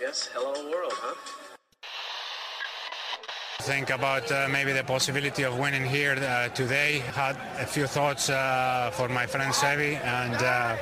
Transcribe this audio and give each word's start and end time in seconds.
guess. 0.00 0.30
Hello 0.32 0.52
world, 0.70 0.92
huh? 0.96 1.14
Think 3.62 3.90
about 3.90 4.32
uh, 4.32 4.48
maybe 4.50 4.72
the 4.72 4.82
possibility 4.82 5.42
of 5.42 5.58
winning 5.58 5.84
here 5.84 6.14
uh, 6.14 6.48
today. 6.48 7.00
Had 7.12 7.36
a 7.58 7.66
few 7.66 7.86
thoughts 7.86 8.30
uh, 8.30 8.90
for 8.94 9.08
my 9.10 9.26
friend 9.26 9.52
Sevi, 9.52 10.00
and 10.02 10.34
uh, 10.34 10.76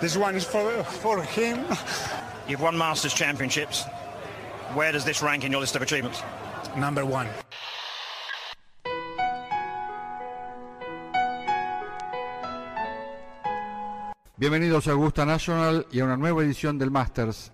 this 0.00 0.16
one 0.16 0.34
is 0.34 0.44
for 0.44 0.82
for 0.84 1.22
him. 1.22 1.66
You've 2.48 2.62
won 2.62 2.78
Masters 2.78 3.12
Championships. 3.12 3.84
Where 4.72 4.92
does 4.92 5.04
this 5.04 5.22
rank 5.22 5.44
in 5.44 5.52
your 5.52 5.60
list 5.60 5.76
of 5.76 5.82
achievements? 5.82 6.22
Number 6.76 7.04
one. 7.04 7.28
Bienvenidos 14.38 14.86
a 14.86 14.92
Augusta 14.92 15.26
National 15.26 15.86
y 15.90 16.00
a 16.00 16.04
una 16.04 16.16
nueva 16.16 16.42
edición 16.42 16.78
del 16.78 16.90
Masters 16.90 17.52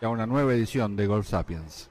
y 0.00 0.04
a 0.04 0.08
una 0.08 0.26
nueva 0.26 0.54
edición 0.54 0.96
de 0.96 1.06
Golf 1.06 1.28
Sapiens. 1.28 1.88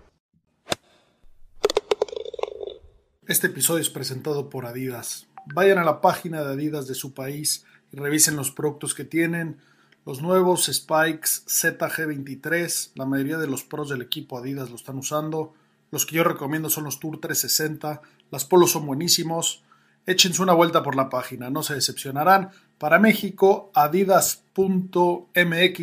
Este 3.27 3.47
episodio 3.47 3.81
es 3.81 3.89
presentado 3.89 4.49
por 4.49 4.65
Adidas. 4.65 5.27
Vayan 5.53 5.77
a 5.77 5.83
la 5.83 5.99
página 5.99 6.43
de 6.43 6.53
Adidas 6.53 6.87
de 6.87 6.95
su 6.95 7.13
país 7.13 7.65
y 7.91 7.97
revisen 7.97 8.37
los 8.37 8.51
productos 8.51 8.93
que 8.95 9.03
tienen. 9.03 9.57
Los 10.05 10.21
nuevos 10.21 10.67
Spikes 10.71 11.43
ZG23, 11.47 12.91
la 12.95 13.05
mayoría 13.05 13.37
de 13.37 13.47
los 13.47 13.63
pros 13.63 13.89
del 13.89 14.01
equipo 14.01 14.37
Adidas 14.37 14.69
lo 14.69 14.77
están 14.77 14.97
usando. 14.97 15.53
Los 15.91 16.05
que 16.05 16.15
yo 16.15 16.23
recomiendo 16.23 16.69
son 16.69 16.85
los 16.85 16.99
Tour 16.99 17.19
360. 17.19 18.01
Las 18.31 18.45
polos 18.45 18.71
son 18.71 18.85
buenísimos. 18.85 19.63
Échense 20.09 20.41
una 20.41 20.53
vuelta 20.53 20.81
por 20.83 20.95
la 20.95 21.09
página, 21.09 21.49
no 21.49 21.63
se 21.63 21.75
decepcionarán. 21.75 22.51
Para 22.77 22.97
México, 22.97 23.73
adidas.mx 23.75 24.61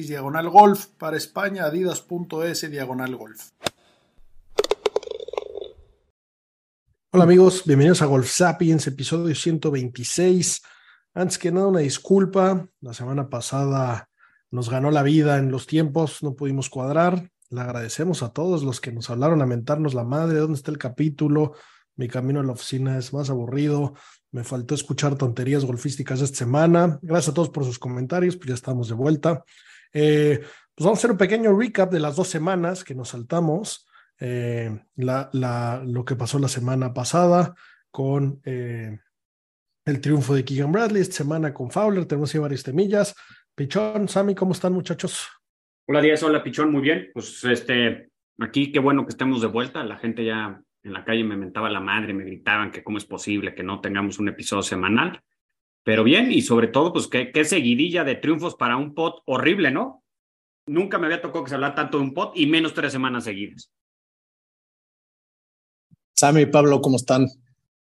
diagonal 0.09 0.49
golf. 0.49 0.87
Para 0.97 1.19
España, 1.19 1.67
adidas.es 1.67 2.71
diagonal 2.71 3.17
golf. 3.17 3.51
Hola 7.11 7.25
amigos, 7.25 7.65
bienvenidos 7.67 8.01
a 8.01 8.07
Golf 8.07 8.31
Sapiens, 8.31 8.87
episodio 8.87 9.35
126. 9.35 10.63
Antes 11.13 11.37
que 11.37 11.53
nada, 11.53 11.67
una 11.67 11.81
disculpa. 11.81 12.67
La 12.81 12.95
semana 12.95 13.29
pasada 13.29 14.09
nos 14.51 14.71
ganó 14.71 14.91
la 14.91 15.03
vida 15.03 15.37
en 15.37 15.51
los 15.51 15.67
tiempos, 15.67 16.23
no 16.23 16.35
pudimos 16.35 16.71
cuadrar. 16.71 17.31
Le 17.51 17.61
agradecemos 17.61 18.23
a 18.23 18.33
todos 18.33 18.63
los 18.63 18.81
que 18.81 18.91
nos 18.91 19.11
hablaron 19.11 19.43
a 19.43 19.47
mentarnos 19.47 19.93
la 19.93 20.05
madre, 20.05 20.39
dónde 20.39 20.57
está 20.57 20.71
el 20.71 20.79
capítulo, 20.79 21.53
mi 21.97 22.09
camino 22.09 22.41
a 22.41 22.45
la 22.45 22.53
oficina 22.53 22.99
es 22.99 23.13
más 23.13 23.31
aburrido. 23.31 23.95
Me 24.33 24.45
faltó 24.45 24.75
escuchar 24.75 25.17
tonterías 25.17 25.65
golfísticas 25.65 26.21
esta 26.21 26.39
semana. 26.39 26.99
Gracias 27.03 27.31
a 27.31 27.35
todos 27.35 27.51
por 27.51 27.65
sus 27.65 27.79
comentarios, 27.79 28.37
pues 28.37 28.49
ya 28.49 28.55
estamos 28.55 28.89
de 28.89 28.95
vuelta. 28.95 29.45
Eh, 29.93 30.41
pues 30.75 30.85
vamos 30.85 30.99
a 30.99 31.01
hacer 31.01 31.13
un 31.13 31.19
pequeño 31.19 31.57
recap 31.57 31.93
de 31.93 32.01
las 32.01 32.17
dos 32.17 32.29
semanas 32.29 32.83
que 32.83 32.95
nos 32.95 33.11
saltamos. 33.11 33.87
Eh, 34.19 34.77
la, 34.97 35.31
lo 35.85 36.05
que 36.05 36.17
pasó 36.17 36.39
la 36.39 36.49
semana 36.49 36.93
pasada 36.93 37.55
con 37.91 38.41
eh, 38.45 38.99
el 39.85 40.01
triunfo 40.01 40.35
de 40.35 40.45
Keegan 40.45 40.73
Bradley, 40.73 41.03
esta 41.03 41.17
semana 41.17 41.53
con 41.53 41.71
Fowler, 41.71 42.07
tenemos 42.07 42.35
ahí 42.35 42.41
varias 42.41 42.63
temillas. 42.63 43.15
Pichón, 43.55 44.09
Sammy, 44.09 44.35
¿cómo 44.35 44.53
están 44.53 44.73
muchachos? 44.73 45.29
Hola 45.87 46.01
Díaz, 46.01 46.23
hola 46.23 46.43
Pichón, 46.43 46.73
muy 46.73 46.81
bien. 46.81 47.11
Pues 47.13 47.45
este, 47.45 48.09
aquí 48.41 48.73
qué 48.73 48.81
bueno 48.81 49.05
que 49.05 49.11
estemos 49.11 49.43
de 49.43 49.49
vuelta. 49.49 49.85
La 49.85 49.99
gente 49.99 50.25
ya 50.25 50.61
en 50.85 50.93
la 50.93 51.05
calle 51.05 51.25
me 51.25 51.37
mentaba 51.37 51.71
la 51.71 51.81
madre, 51.81 52.15
me 52.15 52.25
gritaban 52.25 52.71
que 52.71 52.85
cómo 52.85 52.99
es 52.99 53.05
posible 53.05 53.55
que 53.55 53.63
no 53.63 53.81
tengamos 53.81 54.19
un 54.19 54.29
episodio 54.29 54.63
semanal. 54.63 55.23
Pero 55.83 56.05
bien, 56.05 56.31
y 56.31 56.43
sobre 56.43 56.69
todo, 56.69 56.93
pues 56.93 57.09
qué, 57.09 57.33
qué 57.33 57.45
seguidilla 57.45 58.05
de 58.05 58.15
triunfos 58.15 58.55
para 58.55 58.77
un 58.77 58.95
pot 58.95 59.23
horrible, 59.27 59.71
¿no? 59.71 60.05
Nunca 60.67 60.99
me 60.99 61.07
había 61.07 61.21
tocado 61.21 61.45
que 61.45 61.51
se 61.51 61.57
hablara 61.57 61.75
tanto 61.75 61.99
de 61.99 62.05
un 62.05 62.15
pot 62.15 62.33
y 62.37 62.47
menos 62.47 62.73
tres 62.73 62.93
semanas 62.93 63.25
seguidas. 63.25 63.71
Sammy 66.15 66.43
y 66.43 66.47
Pablo, 66.47 66.81
¿cómo 66.81 66.97
están? 66.97 67.27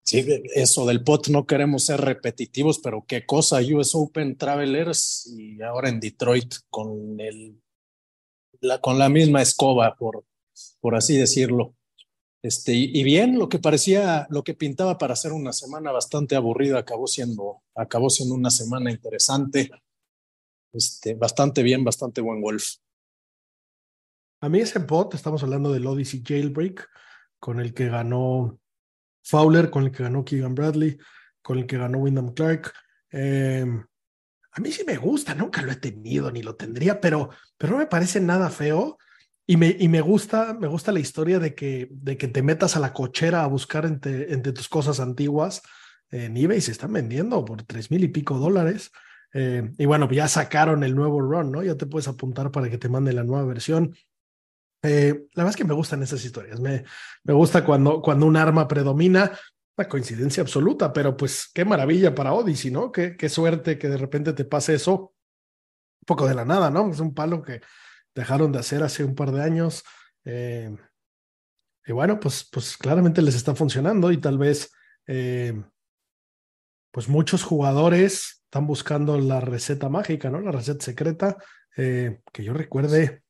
Sí, 0.02 0.24
eso 0.54 0.86
del 0.86 1.02
pot 1.02 1.28
no 1.28 1.46
queremos 1.46 1.84
ser 1.86 2.00
repetitivos, 2.00 2.78
pero 2.78 3.04
qué 3.06 3.24
cosa, 3.24 3.60
US 3.60 3.94
Open 3.94 4.36
Travelers 4.36 5.32
y 5.36 5.62
ahora 5.62 5.88
en 5.88 6.00
Detroit 6.00 6.54
con 6.68 7.20
el 7.20 7.60
la, 8.60 8.80
con 8.80 8.98
la 8.98 9.08
misma 9.08 9.42
escoba, 9.42 9.94
por, 9.96 10.24
por 10.80 10.94
así 10.94 11.16
decirlo. 11.16 11.74
Este, 12.44 12.74
y, 12.74 13.02
bien, 13.04 13.38
lo 13.38 13.48
que 13.48 13.58
parecía, 13.58 14.26
lo 14.28 14.44
que 14.44 14.52
pintaba 14.52 14.98
para 14.98 15.16
ser 15.16 15.32
una 15.32 15.54
semana 15.54 15.92
bastante 15.92 16.36
aburrida, 16.36 16.78
acabó 16.78 17.06
siendo, 17.06 17.62
acabó 17.74 18.10
siendo 18.10 18.34
una 18.34 18.50
semana 18.50 18.90
interesante. 18.90 19.70
Este, 20.70 21.14
bastante 21.14 21.62
bien, 21.62 21.84
bastante 21.84 22.20
buen 22.20 22.42
golf. 22.42 22.74
A 24.42 24.50
mí 24.50 24.60
ese 24.60 24.80
pot, 24.80 25.14
estamos 25.14 25.42
hablando 25.42 25.72
del 25.72 25.86
Odyssey 25.86 26.22
Jailbreak, 26.22 26.86
con 27.40 27.60
el 27.60 27.72
que 27.72 27.88
ganó 27.88 28.60
Fowler, 29.22 29.70
con 29.70 29.84
el 29.84 29.90
que 29.90 30.02
ganó 30.02 30.22
Keegan 30.22 30.54
Bradley, 30.54 30.98
con 31.40 31.56
el 31.56 31.66
que 31.66 31.78
ganó 31.78 31.96
Wyndham 32.00 32.34
Clark. 32.34 32.74
Eh, 33.10 33.64
a 34.52 34.60
mí 34.60 34.70
sí 34.70 34.84
me 34.86 34.98
gusta, 34.98 35.34
nunca 35.34 35.62
lo 35.62 35.72
he 35.72 35.76
tenido 35.76 36.30
ni 36.30 36.42
lo 36.42 36.56
tendría, 36.56 37.00
pero, 37.00 37.30
pero 37.56 37.72
no 37.72 37.78
me 37.78 37.86
parece 37.86 38.20
nada 38.20 38.50
feo. 38.50 38.98
Y 39.46 39.56
me, 39.56 39.76
y 39.78 39.88
me 39.88 40.00
gusta, 40.00 40.54
me 40.54 40.68
gusta 40.68 40.90
la 40.92 41.00
historia 41.00 41.38
de 41.38 41.54
que, 41.54 41.88
de 41.90 42.16
que 42.16 42.28
te 42.28 42.42
metas 42.42 42.76
a 42.76 42.80
la 42.80 42.92
cochera 42.92 43.44
a 43.44 43.46
buscar 43.46 43.84
entre, 43.84 44.32
entre 44.32 44.52
tus 44.52 44.68
cosas 44.68 45.00
antiguas 45.00 45.62
en 46.14 46.36
eBay 46.36 46.60
se 46.60 46.70
están 46.70 46.92
vendiendo 46.92 47.44
por 47.44 47.62
tres 47.64 47.90
mil 47.90 48.04
y 48.04 48.08
pico 48.08 48.38
dólares. 48.38 48.92
Eh, 49.32 49.72
y 49.78 49.84
bueno, 49.84 50.08
ya 50.10 50.28
sacaron 50.28 50.84
el 50.84 50.94
nuevo 50.94 51.20
run, 51.20 51.50
¿no? 51.50 51.62
Ya 51.62 51.76
te 51.76 51.86
puedes 51.86 52.06
apuntar 52.06 52.52
para 52.52 52.70
que 52.70 52.78
te 52.78 52.88
mande 52.88 53.12
la 53.12 53.24
nueva 53.24 53.44
versión. 53.44 53.96
Eh, 54.82 55.26
la 55.34 55.42
verdad 55.42 55.50
es 55.50 55.56
que 55.56 55.64
me 55.64 55.74
gustan 55.74 56.02
esas 56.02 56.24
historias. 56.24 56.60
Me, 56.60 56.84
me 57.24 57.34
gusta 57.34 57.64
cuando, 57.64 58.00
cuando 58.00 58.26
un 58.26 58.36
arma 58.36 58.68
predomina. 58.68 59.32
Una 59.76 59.88
coincidencia 59.88 60.40
absoluta, 60.40 60.92
pero 60.92 61.16
pues 61.16 61.50
qué 61.52 61.64
maravilla 61.64 62.14
para 62.14 62.32
Odyssey, 62.32 62.70
¿no? 62.70 62.92
Qué, 62.92 63.16
qué 63.16 63.28
suerte 63.28 63.76
que 63.76 63.88
de 63.88 63.96
repente 63.96 64.32
te 64.34 64.44
pase 64.44 64.74
eso. 64.74 65.14
Un 66.00 66.06
poco 66.06 66.28
de 66.28 66.34
la 66.34 66.44
nada, 66.44 66.70
¿no? 66.70 66.92
Es 66.92 67.00
un 67.00 67.12
palo 67.12 67.42
que, 67.42 67.60
dejaron 68.14 68.52
de 68.52 68.58
hacer 68.58 68.82
hace 68.82 69.04
un 69.04 69.14
par 69.14 69.32
de 69.32 69.42
años. 69.42 69.84
Eh, 70.24 70.74
y 71.86 71.92
bueno, 71.92 72.18
pues, 72.20 72.48
pues 72.50 72.76
claramente 72.76 73.22
les 73.22 73.34
está 73.34 73.54
funcionando 73.54 74.10
y 74.10 74.18
tal 74.18 74.38
vez, 74.38 74.70
eh, 75.06 75.62
pues 76.90 77.08
muchos 77.08 77.42
jugadores 77.42 78.42
están 78.44 78.66
buscando 78.66 79.18
la 79.18 79.40
receta 79.40 79.88
mágica, 79.88 80.30
¿no? 80.30 80.40
La 80.40 80.52
receta 80.52 80.84
secreta, 80.84 81.36
eh, 81.76 82.20
que 82.32 82.44
yo 82.44 82.54
recuerde, 82.54 83.22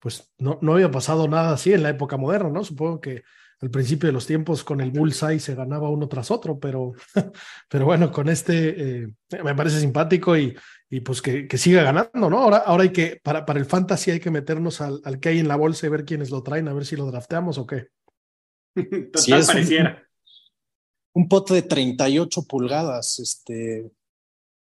pues 0.00 0.32
no, 0.38 0.58
no 0.62 0.74
había 0.74 0.90
pasado 0.90 1.28
nada 1.28 1.52
así 1.52 1.72
en 1.72 1.82
la 1.82 1.90
época 1.90 2.16
moderna, 2.16 2.48
¿no? 2.48 2.64
Supongo 2.64 3.00
que 3.00 3.22
al 3.64 3.70
principio 3.70 4.08
de 4.08 4.12
los 4.12 4.26
tiempos 4.26 4.62
con 4.62 4.82
el 4.82 4.90
bullseye 4.90 5.40
se 5.40 5.54
ganaba 5.54 5.88
uno 5.88 6.06
tras 6.06 6.30
otro, 6.30 6.58
pero, 6.58 6.92
pero 7.70 7.86
bueno, 7.86 8.12
con 8.12 8.28
este 8.28 9.04
eh, 9.04 9.08
me 9.42 9.54
parece 9.54 9.80
simpático 9.80 10.36
y, 10.36 10.54
y 10.90 11.00
pues 11.00 11.22
que, 11.22 11.48
que, 11.48 11.56
siga 11.56 11.82
ganando, 11.82 12.28
¿no? 12.28 12.38
Ahora, 12.40 12.58
ahora 12.58 12.82
hay 12.82 12.92
que, 12.92 13.18
para, 13.22 13.46
para 13.46 13.58
el 13.58 13.64
fantasy 13.64 14.10
hay 14.10 14.20
que 14.20 14.30
meternos 14.30 14.82
al, 14.82 15.00
al, 15.04 15.18
que 15.18 15.30
hay 15.30 15.38
en 15.38 15.48
la 15.48 15.56
bolsa 15.56 15.86
y 15.86 15.88
ver 15.88 16.04
quiénes 16.04 16.30
lo 16.30 16.42
traen, 16.42 16.68
a 16.68 16.74
ver 16.74 16.84
si 16.84 16.94
lo 16.94 17.06
drafteamos 17.06 17.56
o 17.56 17.66
qué. 17.66 17.88
Total 18.74 19.22
si 19.22 19.32
es 19.32 19.46
pareciera. 19.46 20.06
Un, 21.14 21.22
un 21.22 21.28
pot 21.30 21.50
de 21.50 21.62
38 21.62 22.42
pulgadas, 22.42 23.18
este, 23.18 23.90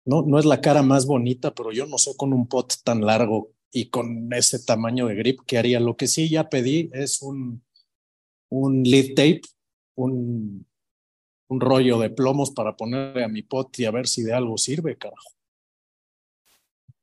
no, 0.05 0.21
no 0.21 0.39
es 0.39 0.44
la 0.44 0.60
cara 0.60 0.83
más 0.83 1.06
bonita, 1.06 1.55
pero 1.55 1.72
yo 1.72 1.87
no 1.87 1.97
sé 1.97 2.15
con 2.19 2.34
un 2.34 2.47
pot 2.47 2.75
tan 2.84 3.00
largo 3.00 3.50
y 3.72 3.87
con 3.87 4.31
ese 4.34 4.59
tamaño 4.59 5.06
de 5.06 5.15
grip 5.15 5.41
que 5.47 5.56
haría. 5.56 5.81
Lo 5.81 5.97
que 5.97 6.06
sí 6.06 6.28
ya 6.28 6.50
pedí 6.50 6.91
es 6.93 7.22
un, 7.22 7.62
un 8.50 8.83
lead 8.83 9.15
tape, 9.15 9.43
un, 9.94 10.66
un 11.49 11.61
rollo 11.61 11.99
de 11.99 12.11
plomos 12.11 12.50
para 12.50 12.77
ponerle 12.77 13.25
a 13.25 13.28
mi 13.28 13.43
pot 13.43 13.77
y 13.78 13.84
a 13.84 13.91
ver 13.91 14.06
si 14.06 14.22
de 14.22 14.33
algo 14.33 14.56
sirve, 14.56 14.97
carajo. 14.97 15.31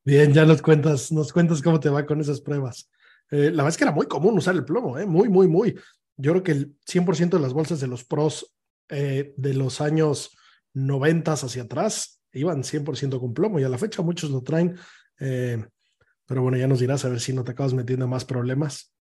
Bien, 0.04 0.34
ya 0.34 0.46
nos 0.46 0.62
cuentas, 0.62 1.12
nos 1.12 1.34
cuentas 1.34 1.62
cómo 1.62 1.80
te 1.80 1.90
va 1.90 2.06
con 2.06 2.22
esas 2.22 2.40
pruebas. 2.40 2.90
Eh, 3.30 3.52
la 3.52 3.64
verdad 3.64 3.70
es 3.70 3.78
que 3.78 3.84
era 3.84 3.92
muy 3.92 4.06
común 4.06 4.38
usar 4.38 4.56
el 4.56 4.64
plomo, 4.64 4.98
¿eh? 4.98 5.06
muy, 5.06 5.28
muy, 5.28 5.48
muy. 5.48 5.78
Yo 6.16 6.32
creo 6.32 6.44
que 6.44 6.52
el 6.54 6.78
100% 6.86 7.38
de 7.38 7.40
las 7.40 7.54
bolsas 7.54 7.82
de 7.82 7.88
los 7.88 8.06
pros 8.06 8.56
eh, 8.90 9.34
de 9.36 9.54
los 9.54 9.82
años 9.82 10.38
90 10.74 11.34
hacia 11.34 11.64
atrás 11.64 12.22
iban 12.32 12.64
100% 12.64 13.20
con 13.20 13.34
plomo 13.34 13.60
y 13.60 13.64
a 13.64 13.70
la 13.70 13.78
fecha 13.78 14.02
muchos 14.02 14.30
lo 14.32 14.42
traen. 14.44 14.78
Eh, 15.20 15.66
pero 16.26 16.42
bueno, 16.42 16.58
ya 16.58 16.68
nos 16.68 16.80
dirás 16.80 17.04
a 17.04 17.10
ver 17.10 17.20
si 17.20 17.34
no 17.34 17.44
te 17.44 17.52
acabas 17.52 17.74
metiendo 17.74 18.08
más 18.08 18.24
problemas. 18.24 18.94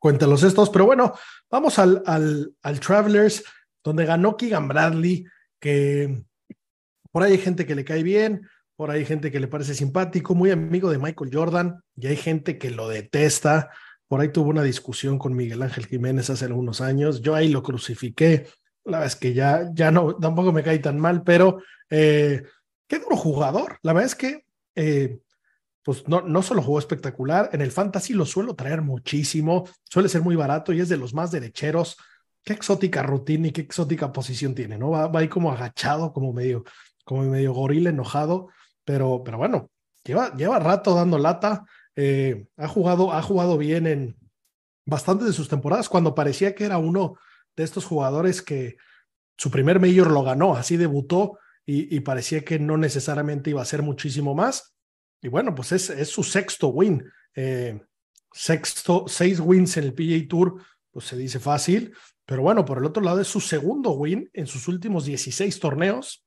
Cuéntalos 0.00 0.42
estos, 0.42 0.70
pero 0.70 0.86
bueno, 0.86 1.14
vamos 1.50 1.78
al, 1.78 2.02
al, 2.06 2.52
al 2.62 2.80
Travelers, 2.80 3.44
donde 3.84 4.06
ganó 4.06 4.36
Keegan 4.36 4.66
Bradley, 4.66 5.26
que 5.60 6.24
por 7.12 7.22
ahí 7.22 7.32
hay 7.32 7.38
gente 7.38 7.66
que 7.66 7.74
le 7.74 7.84
cae 7.84 8.02
bien, 8.02 8.48
por 8.76 8.90
ahí 8.90 9.00
hay 9.00 9.04
gente 9.04 9.30
que 9.30 9.40
le 9.40 9.46
parece 9.46 9.74
simpático, 9.74 10.34
muy 10.34 10.50
amigo 10.50 10.90
de 10.90 10.96
Michael 10.96 11.30
Jordan, 11.30 11.82
y 11.96 12.06
hay 12.06 12.16
gente 12.16 12.56
que 12.56 12.70
lo 12.70 12.88
detesta. 12.88 13.70
Por 14.08 14.22
ahí 14.22 14.32
tuvo 14.32 14.48
una 14.48 14.62
discusión 14.62 15.18
con 15.18 15.36
Miguel 15.36 15.62
Ángel 15.62 15.84
Jiménez 15.84 16.30
hace 16.30 16.46
algunos 16.46 16.80
años. 16.80 17.20
Yo 17.20 17.34
ahí 17.34 17.50
lo 17.50 17.62
crucifiqué. 17.62 18.46
La 18.84 19.00
verdad 19.00 19.06
es 19.08 19.16
que 19.16 19.34
ya, 19.34 19.68
ya 19.74 19.90
no, 19.90 20.16
tampoco 20.16 20.50
me 20.50 20.62
cae 20.62 20.78
tan 20.78 20.98
mal, 20.98 21.22
pero 21.22 21.62
eh, 21.90 22.42
qué 22.88 22.98
duro 23.00 23.16
jugador. 23.16 23.78
La 23.82 23.92
verdad 23.92 24.06
es 24.06 24.14
que 24.14 24.46
eh, 24.74 25.18
pues 25.82 26.06
no, 26.08 26.20
no 26.20 26.42
solo 26.42 26.62
jugó 26.62 26.78
espectacular, 26.78 27.50
en 27.52 27.62
el 27.62 27.72
fantasy 27.72 28.12
lo 28.12 28.26
suelo 28.26 28.54
traer 28.54 28.82
muchísimo, 28.82 29.68
suele 29.84 30.08
ser 30.08 30.22
muy 30.22 30.36
barato 30.36 30.72
y 30.72 30.80
es 30.80 30.88
de 30.88 30.96
los 30.96 31.14
más 31.14 31.30
derecheros. 31.30 31.96
Qué 32.44 32.52
exótica 32.52 33.02
rutina 33.02 33.48
y 33.48 33.52
qué 33.52 33.62
exótica 33.62 34.12
posición 34.12 34.54
tiene, 34.54 34.78
¿no? 34.78 34.90
Va, 34.90 35.08
va 35.08 35.20
ahí 35.20 35.28
como 35.28 35.52
agachado, 35.52 36.12
como 36.12 36.32
medio, 36.32 36.64
como 37.04 37.22
medio 37.22 37.52
gorila 37.52 37.90
enojado, 37.90 38.48
pero, 38.84 39.22
pero 39.24 39.38
bueno, 39.38 39.70
lleva, 40.04 40.34
lleva 40.34 40.58
rato 40.58 40.94
dando 40.94 41.18
lata. 41.18 41.64
Eh, 41.96 42.46
ha, 42.56 42.68
jugado, 42.68 43.12
ha 43.12 43.22
jugado 43.22 43.58
bien 43.58 43.86
en 43.86 44.16
bastantes 44.86 45.26
de 45.26 45.32
sus 45.32 45.48
temporadas, 45.48 45.88
cuando 45.88 46.14
parecía 46.14 46.54
que 46.54 46.64
era 46.64 46.78
uno 46.78 47.16
de 47.56 47.64
estos 47.64 47.84
jugadores 47.84 48.42
que 48.42 48.76
su 49.36 49.50
primer 49.50 49.80
mayor 49.80 50.10
lo 50.10 50.22
ganó, 50.22 50.54
así 50.54 50.76
debutó 50.76 51.38
y, 51.66 52.00
parecía 52.00 52.44
que 52.44 52.58
no 52.58 52.76
necesariamente 52.76 53.50
iba 53.50 53.62
a 53.62 53.66
ser 53.66 53.82
muchísimo 53.82 54.34
más. 54.34 54.74
Y 55.22 55.28
bueno, 55.28 55.54
pues 55.54 55.72
es, 55.72 55.90
es 55.90 56.08
su 56.08 56.22
sexto 56.22 56.68
win. 56.68 57.04
Eh, 57.34 57.80
sexto, 58.32 59.04
seis 59.08 59.40
wins 59.40 59.76
en 59.76 59.84
el 59.84 59.94
PGA 59.94 60.28
Tour, 60.28 60.62
pues 60.90 61.06
se 61.06 61.16
dice 61.16 61.38
fácil, 61.38 61.94
pero 62.24 62.42
bueno, 62.42 62.64
por 62.64 62.78
el 62.78 62.84
otro 62.84 63.02
lado 63.02 63.20
es 63.20 63.28
su 63.28 63.40
segundo 63.40 63.90
win 63.90 64.30
en 64.32 64.46
sus 64.46 64.68
últimos 64.68 65.04
16 65.04 65.58
torneos. 65.58 66.24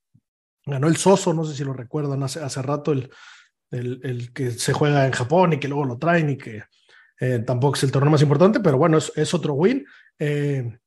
Ganó 0.66 0.86
el 0.86 0.96
Soso, 0.96 1.32
no 1.32 1.44
sé 1.44 1.54
si 1.54 1.64
lo 1.64 1.72
recuerdan 1.72 2.22
hace, 2.22 2.40
hace 2.40 2.62
rato, 2.62 2.92
el, 2.92 3.10
el, 3.70 4.32
que 4.32 4.50
se 4.50 4.72
juega 4.72 5.06
en 5.06 5.12
Japón 5.12 5.54
y 5.54 5.58
que 5.58 5.68
luego 5.68 5.84
lo 5.84 5.98
traen 5.98 6.30
y 6.30 6.36
que 6.36 6.62
eh, 7.20 7.38
tampoco 7.40 7.76
es 7.76 7.84
el 7.84 7.92
torneo 7.92 8.10
más 8.10 8.22
importante, 8.22 8.60
pero 8.60 8.78
bueno, 8.78 8.98
es, 8.98 9.12
es 9.16 9.32
otro 9.34 9.54
win. 9.54 9.84
Eh, 10.18 10.78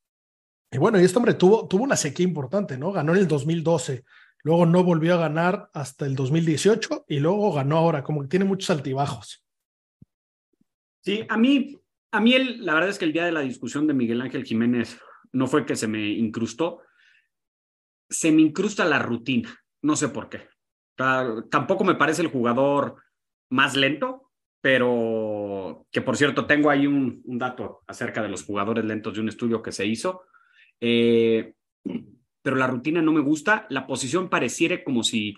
y 0.70 0.78
bueno, 0.78 1.00
y 1.00 1.04
este 1.04 1.18
hombre 1.18 1.34
tuvo, 1.34 1.66
tuvo 1.66 1.84
una 1.84 1.96
sequía 1.96 2.24
importante, 2.24 2.76
¿no? 2.76 2.92
Ganó 2.92 3.12
en 3.12 3.18
el 3.18 3.28
2012, 3.28 4.04
luego 4.42 4.66
no 4.66 4.84
volvió 4.84 5.14
a 5.14 5.18
ganar 5.18 5.70
hasta 5.74 6.06
el 6.06 6.14
2018 6.14 7.04
y 7.08 7.20
luego 7.20 7.52
ganó 7.52 7.78
ahora, 7.78 8.02
como 8.02 8.22
que 8.22 8.28
tiene 8.28 8.44
muchos 8.44 8.70
altibajos. 8.70 9.44
Sí, 11.02 11.24
a 11.28 11.36
mí, 11.36 11.76
a 12.12 12.20
mí 12.20 12.34
el, 12.34 12.64
la 12.64 12.74
verdad 12.74 12.90
es 12.90 12.98
que 12.98 13.04
el 13.04 13.12
día 13.12 13.24
de 13.24 13.32
la 13.32 13.40
discusión 13.40 13.86
de 13.86 13.94
Miguel 13.94 14.20
Ángel 14.20 14.44
Jiménez 14.44 15.00
no 15.32 15.46
fue 15.46 15.66
que 15.66 15.76
se 15.76 15.88
me 15.88 16.08
incrustó, 16.08 16.82
se 18.08 18.32
me 18.32 18.42
incrusta 18.42 18.84
la 18.84 18.98
rutina, 18.98 19.54
no 19.82 19.96
sé 19.96 20.08
por 20.08 20.28
qué. 20.28 20.48
tampoco 20.96 21.84
me 21.84 21.94
parece 21.94 22.22
el 22.22 22.28
jugador 22.28 23.02
más 23.50 23.76
lento, 23.76 24.30
pero 24.60 25.86
que 25.90 26.02
por 26.02 26.16
cierto 26.16 26.46
tengo 26.46 26.70
ahí 26.70 26.86
un, 26.86 27.22
un 27.24 27.38
dato 27.38 27.82
acerca 27.86 28.22
de 28.22 28.28
los 28.28 28.44
jugadores 28.44 28.84
lentos 28.84 29.14
de 29.14 29.20
un 29.20 29.28
estudio 29.28 29.62
que 29.62 29.72
se 29.72 29.86
hizo 29.86 30.24
eh, 30.80 31.54
pero 32.42 32.56
la 32.56 32.66
rutina 32.66 33.02
no 33.02 33.12
me 33.12 33.20
gusta. 33.20 33.66
La 33.70 33.86
posición 33.86 34.28
pareciera 34.28 34.82
como 34.84 35.02
si 35.02 35.36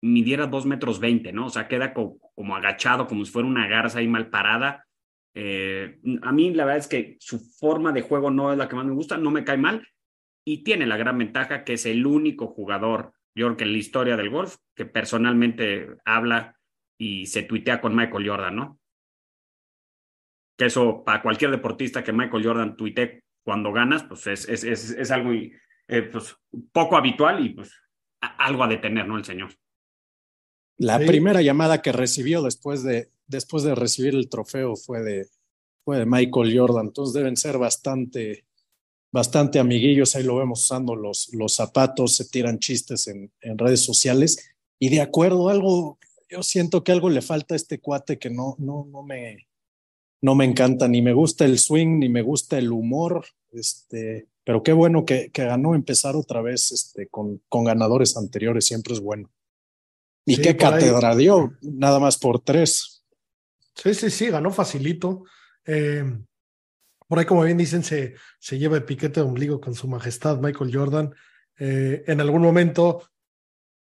midiera 0.00 0.46
dos 0.46 0.66
metros 0.66 1.00
veinte, 1.00 1.32
¿no? 1.32 1.46
O 1.46 1.50
sea, 1.50 1.68
queda 1.68 1.92
como 1.92 2.56
agachado, 2.56 3.06
como 3.06 3.24
si 3.24 3.32
fuera 3.32 3.48
una 3.48 3.66
garza 3.66 3.98
ahí 3.98 4.08
mal 4.08 4.30
parada. 4.30 4.86
Eh, 5.34 5.98
a 6.22 6.32
mí 6.32 6.52
la 6.54 6.64
verdad 6.64 6.78
es 6.78 6.88
que 6.88 7.16
su 7.20 7.38
forma 7.38 7.92
de 7.92 8.02
juego 8.02 8.30
no 8.30 8.52
es 8.52 8.58
la 8.58 8.68
que 8.68 8.76
más 8.76 8.86
me 8.86 8.92
gusta, 8.92 9.18
no 9.18 9.30
me 9.30 9.44
cae 9.44 9.58
mal 9.58 9.86
y 10.48 10.64
tiene 10.64 10.86
la 10.86 10.96
gran 10.96 11.18
ventaja 11.18 11.62
que 11.62 11.74
es 11.74 11.84
el 11.84 12.06
único 12.06 12.46
jugador, 12.46 13.12
yo 13.34 13.46
creo 13.46 13.56
que 13.58 13.64
en 13.64 13.72
la 13.72 13.78
historia 13.78 14.16
del 14.16 14.30
golf, 14.30 14.56
que 14.74 14.86
personalmente 14.86 15.90
habla 16.06 16.56
y 16.98 17.26
se 17.26 17.42
tuitea 17.42 17.82
con 17.82 17.94
Michael 17.94 18.26
Jordan, 18.26 18.56
¿no? 18.56 18.80
Que 20.56 20.64
eso, 20.64 21.04
para 21.04 21.20
cualquier 21.20 21.50
deportista 21.50 22.02
que 22.02 22.14
Michael 22.14 22.44
Jordan 22.44 22.76
tuitee 22.76 23.22
cuando 23.44 23.72
ganas, 23.72 24.04
pues 24.04 24.26
es, 24.26 24.48
es, 24.48 24.64
es, 24.64 25.10
algo 25.10 25.32
eh, 25.88 26.02
pues, 26.02 26.36
poco 26.72 26.96
habitual 26.96 27.44
y 27.44 27.50
pues 27.50 27.72
algo 28.20 28.64
a 28.64 28.68
detener, 28.68 29.06
¿no? 29.06 29.16
El 29.16 29.24
señor. 29.24 29.50
La 30.76 30.98
primera 30.98 31.42
llamada 31.42 31.82
que 31.82 31.90
recibió 31.90 32.42
después 32.42 32.84
de, 32.84 33.10
después 33.26 33.64
de 33.64 33.74
recibir 33.74 34.14
el 34.14 34.28
trofeo 34.28 34.76
fue 34.76 35.02
de, 35.02 35.26
fue 35.84 35.98
de 35.98 36.06
Michael 36.06 36.56
Jordan, 36.56 36.86
entonces 36.86 37.14
deben 37.14 37.36
ser 37.36 37.58
bastante, 37.58 38.44
bastante 39.10 39.58
amiguillos, 39.58 40.14
ahí 40.14 40.22
lo 40.22 40.36
vemos 40.36 40.62
usando 40.62 40.94
los, 40.94 41.30
los 41.32 41.54
zapatos, 41.54 42.14
se 42.14 42.28
tiran 42.28 42.60
chistes 42.60 43.08
en, 43.08 43.32
en 43.40 43.58
redes 43.58 43.84
sociales. 43.84 44.54
Y 44.78 44.90
de 44.90 45.00
acuerdo, 45.00 45.48
algo, 45.48 45.98
yo 46.28 46.44
siento 46.44 46.84
que 46.84 46.92
algo 46.92 47.10
le 47.10 47.22
falta 47.22 47.54
a 47.54 47.56
este 47.56 47.80
cuate 47.80 48.18
que 48.18 48.30
no, 48.30 48.54
no, 48.58 48.86
no 48.88 49.02
me, 49.02 49.48
no 50.20 50.36
me 50.36 50.44
encanta, 50.44 50.86
ni 50.86 51.02
me 51.02 51.12
gusta 51.12 51.44
el 51.44 51.58
swing, 51.58 51.98
ni 51.98 52.08
me 52.08 52.22
gusta 52.22 52.58
el 52.58 52.70
humor, 52.70 53.26
este, 53.50 54.28
pero 54.48 54.62
qué 54.62 54.72
bueno 54.72 55.04
que, 55.04 55.30
que 55.30 55.44
ganó 55.44 55.74
empezar 55.74 56.16
otra 56.16 56.40
vez 56.40 56.72
este, 56.72 57.06
con, 57.08 57.42
con 57.50 57.64
ganadores 57.64 58.16
anteriores, 58.16 58.64
siempre 58.64 58.94
es 58.94 59.00
bueno. 59.00 59.30
¿Y 60.24 60.40
qué 60.40 60.56
cátedra 60.56 61.14
dio? 61.14 61.52
Nada 61.60 61.98
más 61.98 62.16
por 62.16 62.40
tres. 62.40 63.04
Sí, 63.74 63.92
sí, 63.92 64.08
sí, 64.08 64.30
ganó 64.30 64.50
facilito. 64.50 65.24
Eh, 65.66 66.02
por 67.06 67.18
ahí, 67.18 67.26
como 67.26 67.42
bien 67.42 67.58
dicen, 67.58 67.84
se, 67.84 68.14
se 68.38 68.58
lleva 68.58 68.78
el 68.78 68.84
piquete 68.84 69.20
de 69.20 69.26
ombligo 69.26 69.60
con 69.60 69.74
su 69.74 69.86
majestad 69.86 70.38
Michael 70.38 70.74
Jordan. 70.74 71.14
Eh, 71.58 72.04
en 72.06 72.18
algún 72.22 72.40
momento 72.40 73.02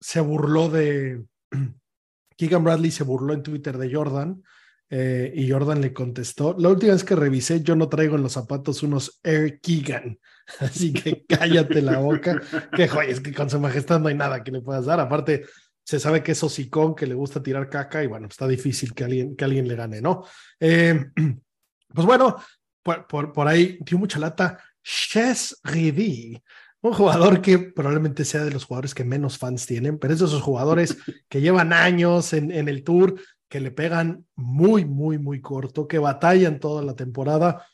se 0.01 0.19
burló 0.19 0.69
de... 0.69 1.27
Keegan 2.37 2.65
Bradley 2.65 2.91
se 2.91 3.05
burló 3.05 3.35
en 3.35 3.45
Twitter 3.45 3.79
de 3.79 3.95
Jordan 3.95 4.43
eh, 4.93 5.33
y 5.37 5.49
Jordan 5.49 5.81
le 5.81 5.93
contestó, 5.93 6.57
la 6.59 6.69
última 6.69 6.93
vez 6.93 7.05
que 7.05 7.15
revisé, 7.15 7.63
yo 7.63 7.77
no 7.77 7.89
traigo 7.89 8.17
en 8.17 8.25
los 8.25 8.33
zapatos 8.33 8.83
unos 8.83 9.21
Air 9.23 9.61
Keegan, 9.61 10.19
así 10.59 10.93
que 10.93 11.25
cállate 11.29 11.81
la 11.81 11.99
boca, 11.99 12.41
que 12.75 12.89
joya, 12.89 13.09
es 13.09 13.21
que 13.21 13.33
con 13.33 13.49
su 13.49 13.61
majestad 13.61 14.01
no 14.01 14.09
hay 14.09 14.17
nada 14.17 14.43
que 14.43 14.51
le 14.51 14.61
puedas 14.61 14.87
dar, 14.87 14.99
aparte 14.99 15.45
se 15.85 16.01
sabe 16.01 16.23
que 16.23 16.33
es 16.33 16.43
hocicón, 16.43 16.95
que 16.95 17.07
le 17.07 17.15
gusta 17.15 17.43
tirar 17.43 17.69
caca 17.69 18.03
y 18.03 18.09
bueno, 18.09 18.27
está 18.27 18.49
difícil 18.49 18.93
que 18.93 19.05
alguien, 19.05 19.37
que 19.37 19.45
alguien 19.45 19.69
le 19.69 19.77
gane, 19.77 20.01
¿no? 20.01 20.25
Eh, 20.59 21.07
pues 21.95 22.07
bueno, 22.07 22.37
por, 22.83 23.33
por, 23.33 23.47
ahí 23.47 23.79
dio 23.81 23.97
mucha 23.97 24.19
lata 24.19 24.59
Ches 24.83 25.61
Ridi, 25.63 26.43
un 26.81 26.93
jugador 26.95 27.41
que 27.41 27.59
probablemente 27.59 28.25
sea 28.25 28.45
de 28.45 28.51
los 28.51 28.65
jugadores 28.65 28.95
que 28.95 29.05
menos 29.05 29.39
fans 29.39 29.67
tienen, 29.67 29.99
pero 29.99 30.15
es 30.15 30.21
de 30.21 30.27
esos 30.27 30.43
jugadores 30.43 30.97
que 31.29 31.41
llevan 31.41 31.73
años 31.73 32.33
en 32.33 32.51
el 32.51 32.83
tour, 32.83 33.21
que 33.51 33.61
le 33.61 33.73
pegan 33.73 34.25
muy, 34.37 34.85
muy, 34.85 35.19
muy 35.19 35.41
corto, 35.41 35.89
que 35.89 35.99
batallan 35.99 36.61
toda 36.61 36.83
la 36.83 36.95
temporada, 36.95 37.67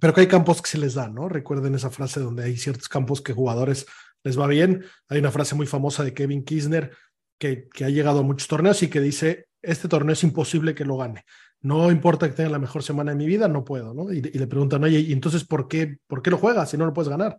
pero 0.00 0.12
que 0.12 0.22
hay 0.22 0.28
campos 0.28 0.60
que 0.60 0.68
se 0.68 0.78
les 0.78 0.94
dan, 0.94 1.14
¿no? 1.14 1.28
Recuerden 1.28 1.76
esa 1.76 1.88
frase 1.88 2.18
donde 2.18 2.42
hay 2.42 2.56
ciertos 2.56 2.88
campos 2.88 3.22
que 3.22 3.32
jugadores 3.32 3.86
les 4.24 4.38
va 4.38 4.48
bien. 4.48 4.84
Hay 5.08 5.20
una 5.20 5.30
frase 5.30 5.54
muy 5.54 5.66
famosa 5.66 6.02
de 6.02 6.12
Kevin 6.12 6.44
Kisner 6.44 6.90
que, 7.38 7.68
que 7.68 7.84
ha 7.84 7.88
llegado 7.88 8.18
a 8.18 8.22
muchos 8.24 8.48
torneos 8.48 8.82
y 8.82 8.88
que 8.88 9.00
dice, 9.00 9.46
este 9.62 9.86
torneo 9.86 10.14
es 10.14 10.24
imposible 10.24 10.74
que 10.74 10.84
lo 10.84 10.96
gane. 10.96 11.24
No 11.60 11.90
importa 11.92 12.28
que 12.28 12.34
tenga 12.34 12.50
la 12.50 12.58
mejor 12.58 12.82
semana 12.82 13.12
de 13.12 13.16
mi 13.16 13.26
vida, 13.26 13.46
no 13.46 13.64
puedo, 13.64 13.94
¿no? 13.94 14.12
Y, 14.12 14.20
le 14.20 14.46
preguntan, 14.48 14.82
oye, 14.82 14.98
¿y 14.98 15.12
entonces 15.12 15.44
por 15.44 15.68
qué, 15.68 15.98
por 16.08 16.22
qué 16.22 16.30
lo 16.30 16.38
juegas 16.38 16.70
si 16.70 16.76
no 16.76 16.86
lo 16.86 16.92
puedes 16.92 17.08
ganar? 17.08 17.38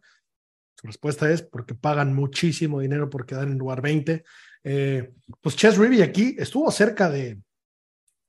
Su 0.75 0.87
respuesta 0.87 1.29
es 1.29 1.41
porque 1.41 1.75
pagan 1.75 2.13
muchísimo 2.13 2.79
dinero 2.79 3.09
por 3.09 3.25
quedar 3.25 3.49
en 3.49 3.57
lugar 3.57 3.81
20. 3.81 4.23
Eh, 4.63 5.11
pues 5.41 5.57
Chess 5.57 5.77
Ruby 5.77 6.01
aquí 6.01 6.37
estuvo 6.39 6.71
cerca 6.71 7.09
de, 7.09 7.37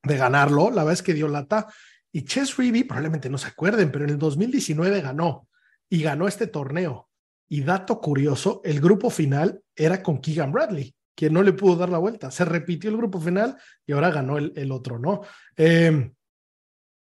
de 0.03 0.17
ganarlo. 0.17 0.69
La 0.69 0.83
verdad 0.83 0.93
es 0.93 1.03
que 1.03 1.13
dio 1.13 1.27
lata. 1.27 1.67
Y 2.11 2.23
Chess 2.23 2.57
Reavy, 2.57 2.83
probablemente 2.83 3.29
no 3.29 3.37
se 3.37 3.47
acuerden, 3.47 3.91
pero 3.91 4.05
en 4.05 4.11
el 4.11 4.17
2019 4.17 5.01
ganó 5.01 5.47
y 5.89 6.01
ganó 6.01 6.27
este 6.27 6.47
torneo. 6.47 7.09
Y 7.49 7.61
dato 7.61 7.99
curioso, 7.99 8.61
el 8.63 8.79
grupo 8.79 9.09
final 9.09 9.61
era 9.75 10.01
con 10.01 10.19
Keegan 10.19 10.51
Bradley, 10.51 10.95
quien 11.15 11.33
no 11.33 11.43
le 11.43 11.53
pudo 11.53 11.75
dar 11.75 11.89
la 11.89 11.97
vuelta. 11.97 12.31
Se 12.31 12.45
repitió 12.45 12.89
el 12.89 12.97
grupo 12.97 13.19
final 13.19 13.57
y 13.85 13.91
ahora 13.91 14.09
ganó 14.09 14.37
el, 14.37 14.53
el 14.55 14.71
otro, 14.71 14.99
¿no? 14.99 15.21
Em, 15.55 16.13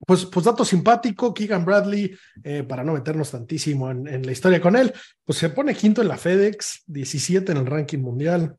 pues, 0.07 0.27
pues 0.27 0.47
dato 0.47 0.65
simpático, 0.65 1.35
Keegan 1.35 1.65
Bradley, 1.65 2.17
eh, 2.43 2.63
para 2.65 2.83
no 2.83 2.95
meternos 2.95 3.31
tantísimo 3.31 3.91
en, 3.91 4.09
en, 4.09 4.25
la 4.25 4.33
historia 4.33 4.61
con 4.61 4.75
él, 4.75 4.93
pues 5.25 5.39
se 5.39 5.51
pone 5.51 5.75
quinto 5.75 6.03
en 6.03 6.09
la 6.09 6.17
FedEx, 6.17 6.85
17 6.87 7.53
en 7.53 7.59
el 7.59 7.67
ranking 7.67 7.99
mundial. 7.99 8.57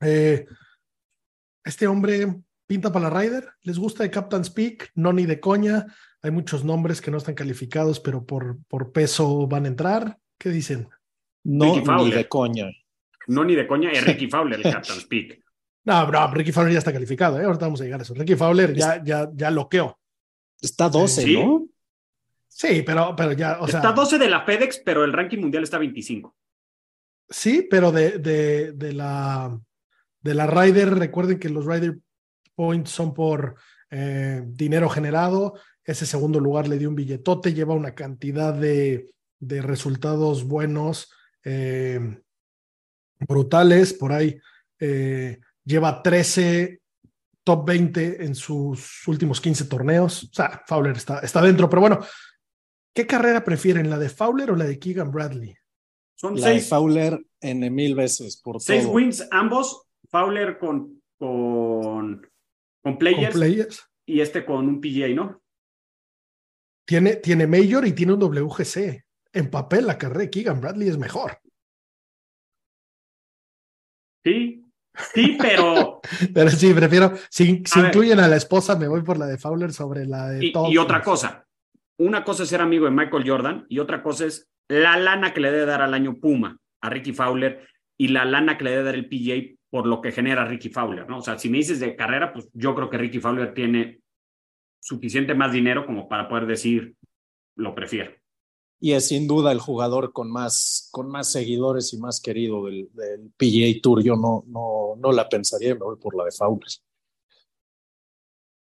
Eh, 0.00 0.44
este 1.64 1.86
hombre 1.86 2.42
pinta 2.74 2.92
para 2.92 3.08
la 3.08 3.20
Ryder. 3.20 3.50
¿Les 3.62 3.78
gusta 3.78 4.02
de 4.02 4.10
Captain's 4.10 4.50
Peak? 4.50 4.90
No 4.96 5.12
ni 5.12 5.26
de 5.26 5.38
coña. 5.38 5.86
Hay 6.22 6.32
muchos 6.32 6.64
nombres 6.64 7.00
que 7.00 7.12
no 7.12 7.18
están 7.18 7.36
calificados, 7.36 8.00
pero 8.00 8.24
por, 8.24 8.58
por 8.66 8.90
peso 8.90 9.46
van 9.46 9.64
a 9.64 9.68
entrar. 9.68 10.18
¿Qué 10.38 10.48
dicen? 10.48 10.88
No 11.44 11.76
ni 11.76 12.10
de 12.10 12.28
coña. 12.28 12.66
No 13.28 13.44
ni 13.44 13.54
de 13.54 13.64
coña 13.68 13.92
es 13.92 14.04
Ricky 14.04 14.26
Fowler 14.28 14.58
el 14.58 14.72
Captain's 14.72 15.04
Peak. 15.04 15.40
No, 15.86 16.06
bro, 16.06 16.32
Ricky 16.32 16.50
Fowler 16.50 16.72
ya 16.72 16.78
está 16.78 16.94
calificado, 16.94 17.38
¿eh? 17.38 17.44
ahorita 17.44 17.66
vamos 17.66 17.78
a 17.82 17.84
llegar 17.84 18.00
a 18.00 18.04
eso. 18.04 18.14
Ricky 18.14 18.36
Fowler 18.36 18.72
ya, 18.72 19.04
ya, 19.04 19.28
ya 19.34 19.50
loqueó. 19.50 19.98
Está 20.58 20.88
12, 20.88 21.26
¿no? 21.34 21.66
Sí, 22.48 22.82
pero, 22.86 23.14
pero 23.14 23.32
ya, 23.32 23.60
o 23.60 23.68
sea. 23.68 23.80
Está 23.80 23.92
12 23.92 24.16
de 24.16 24.30
la 24.30 24.46
FedEx, 24.46 24.78
pero 24.78 25.04
el 25.04 25.12
ranking 25.12 25.40
mundial 25.40 25.62
está 25.62 25.76
25. 25.76 26.34
Sí, 27.28 27.68
pero 27.68 27.92
de, 27.92 28.12
de, 28.18 28.72
de 28.72 28.92
la 28.94 29.60
de 30.22 30.32
la 30.32 30.46
Ryder, 30.46 30.94
recuerden 30.94 31.38
que 31.38 31.50
los 31.50 31.66
Ryder 31.66 31.98
points 32.54 32.90
son 32.90 33.14
por 33.14 33.56
eh, 33.90 34.42
dinero 34.46 34.88
generado. 34.88 35.54
Ese 35.84 36.06
segundo 36.06 36.40
lugar 36.40 36.68
le 36.68 36.78
dio 36.78 36.88
un 36.88 36.94
billetote, 36.94 37.54
lleva 37.54 37.74
una 37.74 37.94
cantidad 37.94 38.54
de, 38.54 39.12
de 39.38 39.62
resultados 39.62 40.44
buenos, 40.44 41.12
eh, 41.44 42.20
brutales. 43.20 43.92
Por 43.92 44.12
ahí 44.12 44.38
eh, 44.78 45.40
lleva 45.64 46.02
13 46.02 46.80
top 47.44 47.66
20 47.66 48.24
en 48.24 48.34
sus 48.34 49.06
últimos 49.06 49.40
15 49.40 49.66
torneos. 49.66 50.24
O 50.24 50.32
sea, 50.32 50.62
Fowler 50.66 50.96
está, 50.96 51.18
está 51.20 51.42
dentro, 51.42 51.68
pero 51.68 51.82
bueno, 51.82 51.98
¿qué 52.94 53.06
carrera 53.06 53.44
prefieren, 53.44 53.90
la 53.90 53.98
de 53.98 54.08
Fowler 54.08 54.50
o 54.50 54.56
la 54.56 54.64
de 54.64 54.78
Keegan 54.78 55.10
Bradley? 55.10 55.54
Son 56.16 56.36
la 56.36 56.48
seis, 56.48 56.62
de 56.62 56.68
Fowler 56.68 57.26
en 57.40 57.74
mil 57.74 57.94
veces 57.94 58.40
por 58.40 58.60
Seis 58.62 58.86
wins 58.86 59.26
ambos, 59.30 59.86
Fowler 60.10 60.58
con, 60.58 61.02
con, 61.18 62.26
con, 62.84 62.98
players, 62.98 63.32
¿Con 63.32 63.40
players 63.40 63.90
y 64.06 64.20
este 64.20 64.44
con 64.44 64.68
un 64.68 64.80
PGA, 64.80 65.08
¿no? 65.08 65.42
Tiene, 66.86 67.16
tiene 67.16 67.46
Major 67.46 67.86
y 67.86 67.92
tiene 67.92 68.12
un 68.12 68.20
WGC. 68.20 69.02
En 69.32 69.50
papel, 69.50 69.86
la 69.86 69.96
carrera 69.96 70.20
de 70.20 70.30
Keegan 70.30 70.60
Bradley 70.60 70.88
es 70.88 70.98
mejor. 70.98 71.40
Sí, 74.22 74.64
sí, 75.14 75.36
pero. 75.40 76.00
pero 76.34 76.50
sí, 76.50 76.72
prefiero. 76.74 77.14
Si, 77.30 77.62
si 77.64 77.80
incluyen 77.80 78.20
a 78.20 78.28
la 78.28 78.36
esposa, 78.36 78.76
me 78.76 78.86
voy 78.86 79.02
por 79.02 79.18
la 79.18 79.26
de 79.26 79.38
Fowler 79.38 79.72
sobre 79.72 80.06
la 80.06 80.28
de 80.28 80.46
y, 80.46 80.52
Y 80.70 80.78
otra 80.78 81.02
cosa. 81.02 81.46
Una 81.98 82.22
cosa 82.22 82.42
es 82.42 82.50
ser 82.50 82.60
amigo 82.60 82.84
de 82.84 82.90
Michael 82.90 83.28
Jordan 83.28 83.66
y 83.68 83.78
otra 83.78 84.02
cosa 84.02 84.26
es 84.26 84.50
la 84.68 84.96
lana 84.98 85.32
que 85.32 85.40
le 85.40 85.50
debe 85.50 85.66
dar 85.66 85.80
al 85.80 85.94
año 85.94 86.20
Puma 86.20 86.58
a 86.82 86.90
Ricky 86.90 87.12
Fowler 87.12 87.66
y 87.98 88.08
la 88.08 88.24
lana 88.24 88.58
que 88.58 88.64
le 88.64 88.70
debe 88.70 88.82
dar 88.82 88.94
el 88.94 89.08
PJ 89.08 89.56
por 89.74 89.88
lo 89.88 90.00
que 90.00 90.12
genera 90.12 90.44
Ricky 90.44 90.68
Fowler, 90.68 91.04
¿no? 91.08 91.18
O 91.18 91.20
sea, 91.20 91.36
si 91.36 91.48
me 91.48 91.58
dices 91.58 91.80
de 91.80 91.96
carrera, 91.96 92.32
pues 92.32 92.48
yo 92.52 92.76
creo 92.76 92.88
que 92.88 92.96
Ricky 92.96 93.18
Fowler 93.18 93.52
tiene 93.52 94.02
suficiente 94.80 95.34
más 95.34 95.52
dinero 95.52 95.84
como 95.84 96.08
para 96.08 96.28
poder 96.28 96.46
decir 96.46 96.94
lo 97.56 97.74
prefiero. 97.74 98.12
Y 98.78 98.92
es 98.92 99.08
sin 99.08 99.26
duda 99.26 99.50
el 99.50 99.58
jugador 99.58 100.12
con 100.12 100.30
más, 100.30 100.88
con 100.92 101.10
más 101.10 101.32
seguidores 101.32 101.92
y 101.92 101.98
más 101.98 102.20
querido 102.20 102.66
del, 102.66 102.88
del 102.92 103.32
PGA 103.36 103.80
Tour. 103.82 104.00
Yo 104.04 104.14
no, 104.14 104.44
no, 104.46 104.94
no 104.96 105.10
la 105.10 105.28
pensaría, 105.28 105.74
me 105.74 105.80
voy 105.80 105.96
por 105.96 106.14
la 106.14 106.22
de 106.22 106.30
Fowler. 106.30 106.68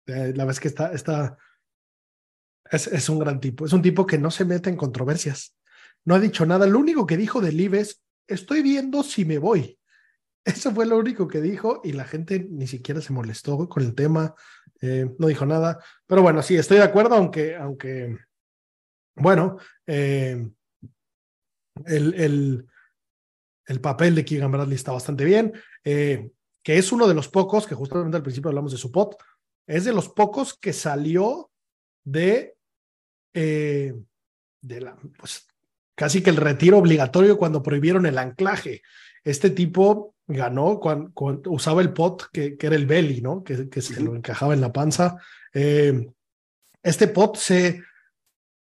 Eh, 0.07 0.33
la 0.35 0.47
verdad 0.47 0.51
es 0.53 0.61
que 0.61 0.69
está, 0.69 0.95
está 0.95 1.37
es, 2.71 2.87
es, 2.87 3.07
un 3.11 3.19
gran 3.19 3.39
tipo. 3.39 3.67
Es 3.67 3.75
un 3.75 3.83
tipo 3.83 4.07
que 4.07 4.17
no 4.17 4.31
se 4.31 4.47
mete 4.47 4.71
en 4.71 4.79
controversias. 4.79 5.55
No 6.07 6.15
ha 6.15 6.21
dicho 6.21 6.47
nada. 6.47 6.67
Lo 6.67 6.79
único 6.79 7.07
que 7.07 7.19
dijo 7.19 7.43
de 7.43 7.53
Liv 7.53 7.75
es, 7.75 8.03
estoy 8.27 8.63
viendo 8.63 9.03
si 9.03 9.27
me 9.27 9.37
voy. 9.37 9.79
Eso 10.47 10.71
fue 10.71 10.87
lo 10.87 10.97
único 10.97 11.27
que 11.27 11.41
dijo 11.41 11.81
y 11.83 11.93
la 11.93 12.05
gente 12.05 12.47
ni 12.49 12.69
siquiera 12.69 13.01
se 13.01 13.13
molestó 13.13 13.69
con 13.69 13.83
el 13.83 13.97
tema, 13.97 14.33
eh, 14.81 15.11
no 15.19 15.27
dijo 15.27 15.45
nada. 15.45 15.83
Pero 16.07 16.23
bueno, 16.23 16.41
sí, 16.41 16.57
estoy 16.57 16.77
de 16.77 16.85
acuerdo, 16.85 17.17
aunque, 17.17 17.57
aunque 17.57 18.17
bueno, 19.17 19.59
eh, 19.89 20.49
el, 21.85 22.15
el, 22.15 22.67
el, 23.67 23.81
papel 23.81 24.15
de 24.15 24.25
Keegan 24.25 24.53
Bradley 24.53 24.77
está 24.77 24.93
bastante 24.93 25.25
bien, 25.25 25.53
eh, 25.83 26.31
que 26.63 26.79
es 26.79 26.93
uno 26.93 27.09
de 27.09 27.15
los 27.15 27.29
pocos, 27.29 27.67
que 27.67 27.75
justamente 27.75 28.17
al 28.17 28.23
principio 28.23 28.51
hablamos 28.51 28.71
de 28.71 28.79
su 28.79 28.93
pot, 28.93 29.17
es 29.67 29.85
de 29.85 29.93
los 29.93 30.09
pocos 30.11 30.57
que 30.57 30.73
salió 30.73 31.51
de, 32.05 32.55
de 33.35 34.81
la, 34.81 34.97
pues 35.19 35.49
casi 35.97 36.23
que 36.23 36.31
el 36.31 36.37
retiro 36.37 36.79
obligatorio 36.79 37.37
cuando 37.37 37.65
prohibieron 37.65 38.07
el 38.07 38.19
anclaje. 38.19 38.83
Este 39.25 39.51
tipo 39.51 40.16
ganó 40.27 40.81
cuando, 40.81 41.51
usaba 41.51 41.81
el 41.81 41.93
pot 41.93 42.31
que, 42.33 42.57
que, 42.57 42.67
era 42.67 42.77
el 42.77 42.87
belly, 42.87 43.21
¿no? 43.21 43.45
Que, 43.45 43.69
que 43.69 43.81
se 43.81 44.01
lo 44.01 44.15
encajaba 44.15 44.55
en 44.55 44.61
la 44.61 44.73
panza. 44.73 45.17
Eh, 45.55 46.09
este 46.83 47.09
pot 47.09 47.37
se, 47.37 47.83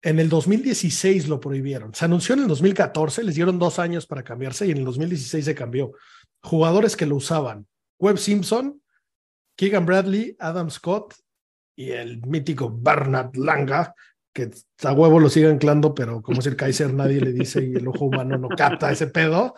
en 0.01 0.19
el 0.19 0.29
2016 0.29 1.27
lo 1.27 1.39
prohibieron. 1.39 1.93
Se 1.93 2.05
anunció 2.05 2.35
en 2.35 2.41
el 2.41 2.47
2014, 2.47 3.23
les 3.23 3.35
dieron 3.35 3.59
dos 3.59 3.79
años 3.79 4.05
para 4.07 4.23
cambiarse 4.23 4.67
y 4.67 4.71
en 4.71 4.77
el 4.77 4.85
2016 4.85 5.45
se 5.45 5.55
cambió. 5.55 5.91
Jugadores 6.41 6.95
que 6.95 7.05
lo 7.05 7.15
usaban. 7.15 7.67
Webb 7.99 8.17
Simpson, 8.17 8.81
Keegan 9.55 9.85
Bradley, 9.85 10.35
Adam 10.39 10.69
Scott 10.69 11.15
y 11.75 11.91
el 11.91 12.21
mítico 12.25 12.73
Bernard 12.73 13.35
Langa, 13.35 13.93
que 14.33 14.49
a 14.83 14.93
huevo 14.93 15.19
lo 15.19 15.29
sigue 15.29 15.49
anclando, 15.49 15.93
pero 15.93 16.21
como 16.21 16.39
es 16.39 16.45
el 16.45 16.55
Kaiser, 16.55 16.93
nadie 16.93 17.19
le 17.19 17.33
dice 17.33 17.63
y 17.63 17.73
el 17.73 17.87
ojo 17.87 18.05
humano 18.05 18.37
no 18.37 18.49
capta 18.49 18.91
ese 18.91 19.07
pedo. 19.07 19.55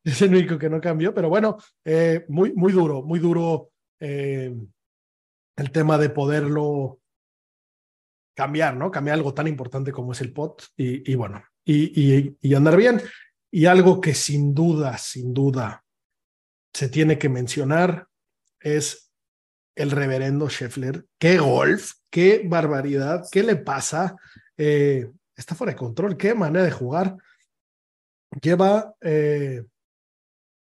es 0.04 0.22
el 0.22 0.34
único 0.34 0.58
que 0.58 0.70
no 0.70 0.80
cambió, 0.80 1.12
pero 1.14 1.28
bueno, 1.28 1.58
eh, 1.84 2.24
muy, 2.28 2.52
muy 2.52 2.72
duro, 2.72 3.02
muy 3.02 3.18
duro 3.18 3.70
eh, 3.98 4.54
el 5.56 5.70
tema 5.70 5.98
de 5.98 6.10
poderlo 6.10 7.00
cambiar, 8.34 8.76
¿no? 8.76 8.90
Cambiar 8.90 9.18
algo 9.18 9.34
tan 9.34 9.46
importante 9.46 9.92
como 9.92 10.12
es 10.12 10.20
el 10.22 10.32
pot 10.32 10.64
y, 10.76 11.14
bueno, 11.14 11.44
y, 11.64 12.54
andar 12.54 12.76
bien. 12.76 13.02
Y 13.50 13.66
algo 13.66 14.00
que 14.00 14.14
sin 14.14 14.54
duda, 14.54 14.96
sin 14.96 15.34
duda 15.34 15.84
se 16.72 16.88
tiene 16.88 17.18
que 17.18 17.28
mencionar 17.28 18.06
es 18.58 19.12
el 19.74 19.90
reverendo 19.90 20.48
Scheffler. 20.48 21.04
Qué 21.18 21.36
golf, 21.38 21.92
qué 22.08 22.42
barbaridad, 22.46 23.24
qué 23.30 23.42
le 23.42 23.56
pasa. 23.56 24.16
Eh, 24.56 25.10
está 25.36 25.54
fuera 25.54 25.72
de 25.72 25.78
control, 25.78 26.16
qué 26.16 26.34
manera 26.34 26.64
de 26.64 26.70
jugar. 26.70 27.16
Lleva 28.40 28.94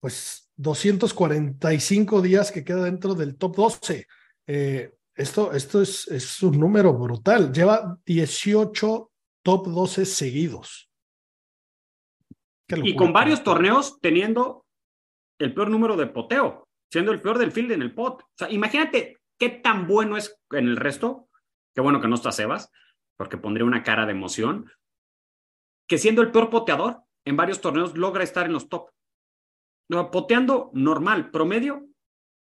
pues 0.03 0.51
245 0.57 2.23
días 2.23 2.51
que 2.51 2.65
queda 2.65 2.83
dentro 2.83 3.15
del 3.15 3.37
top 3.37 3.55
12. 3.55 4.09
Eh, 4.49 4.93
esto, 5.15 5.53
esto 5.53 5.81
es, 5.81 6.09
es 6.09 6.43
un 6.43 6.59
número 6.59 6.93
brutal. 6.93 7.53
Lleva 7.53 7.97
18 8.05 9.13
top 9.45 9.67
12 9.69 10.05
seguidos. 10.05 10.91
Y 12.69 12.97
con 12.97 13.13
varios 13.13 13.45
torneos 13.45 14.01
teniendo 14.01 14.67
el 15.39 15.55
peor 15.55 15.71
número 15.71 15.97
de 15.97 16.09
poteo, 16.09 16.69
siendo 16.91 17.13
el 17.13 17.23
peor 17.23 17.39
del 17.39 17.53
field 17.53 17.71
en 17.71 17.83
el 17.83 17.95
pot. 17.95 18.23
O 18.23 18.31
sea, 18.37 18.51
imagínate 18.51 19.19
qué 19.39 19.51
tan 19.51 19.87
bueno 19.87 20.17
es 20.17 20.37
en 20.51 20.67
el 20.67 20.79
resto. 20.79 21.29
Qué 21.77 21.81
bueno 21.81 22.01
que 22.01 22.09
no 22.09 22.17
está 22.17 22.33
Sebas, 22.33 22.73
porque 23.17 23.39
pondría 23.39 23.65
una 23.65 23.85
cara 23.85 24.05
de 24.05 24.13
emoción. 24.13 24.69
Que 25.87 25.97
siendo 25.97 26.23
el 26.23 26.33
peor 26.33 26.51
poteador 26.51 27.03
en 27.25 27.37
varios 27.37 27.61
torneos 27.61 27.97
logra 27.97 28.25
estar 28.25 28.47
en 28.47 28.53
los 28.53 28.69
top. 28.69 28.91
No, 29.89 30.11
poteando 30.11 30.71
normal, 30.75 31.31
promedio, 31.31 31.87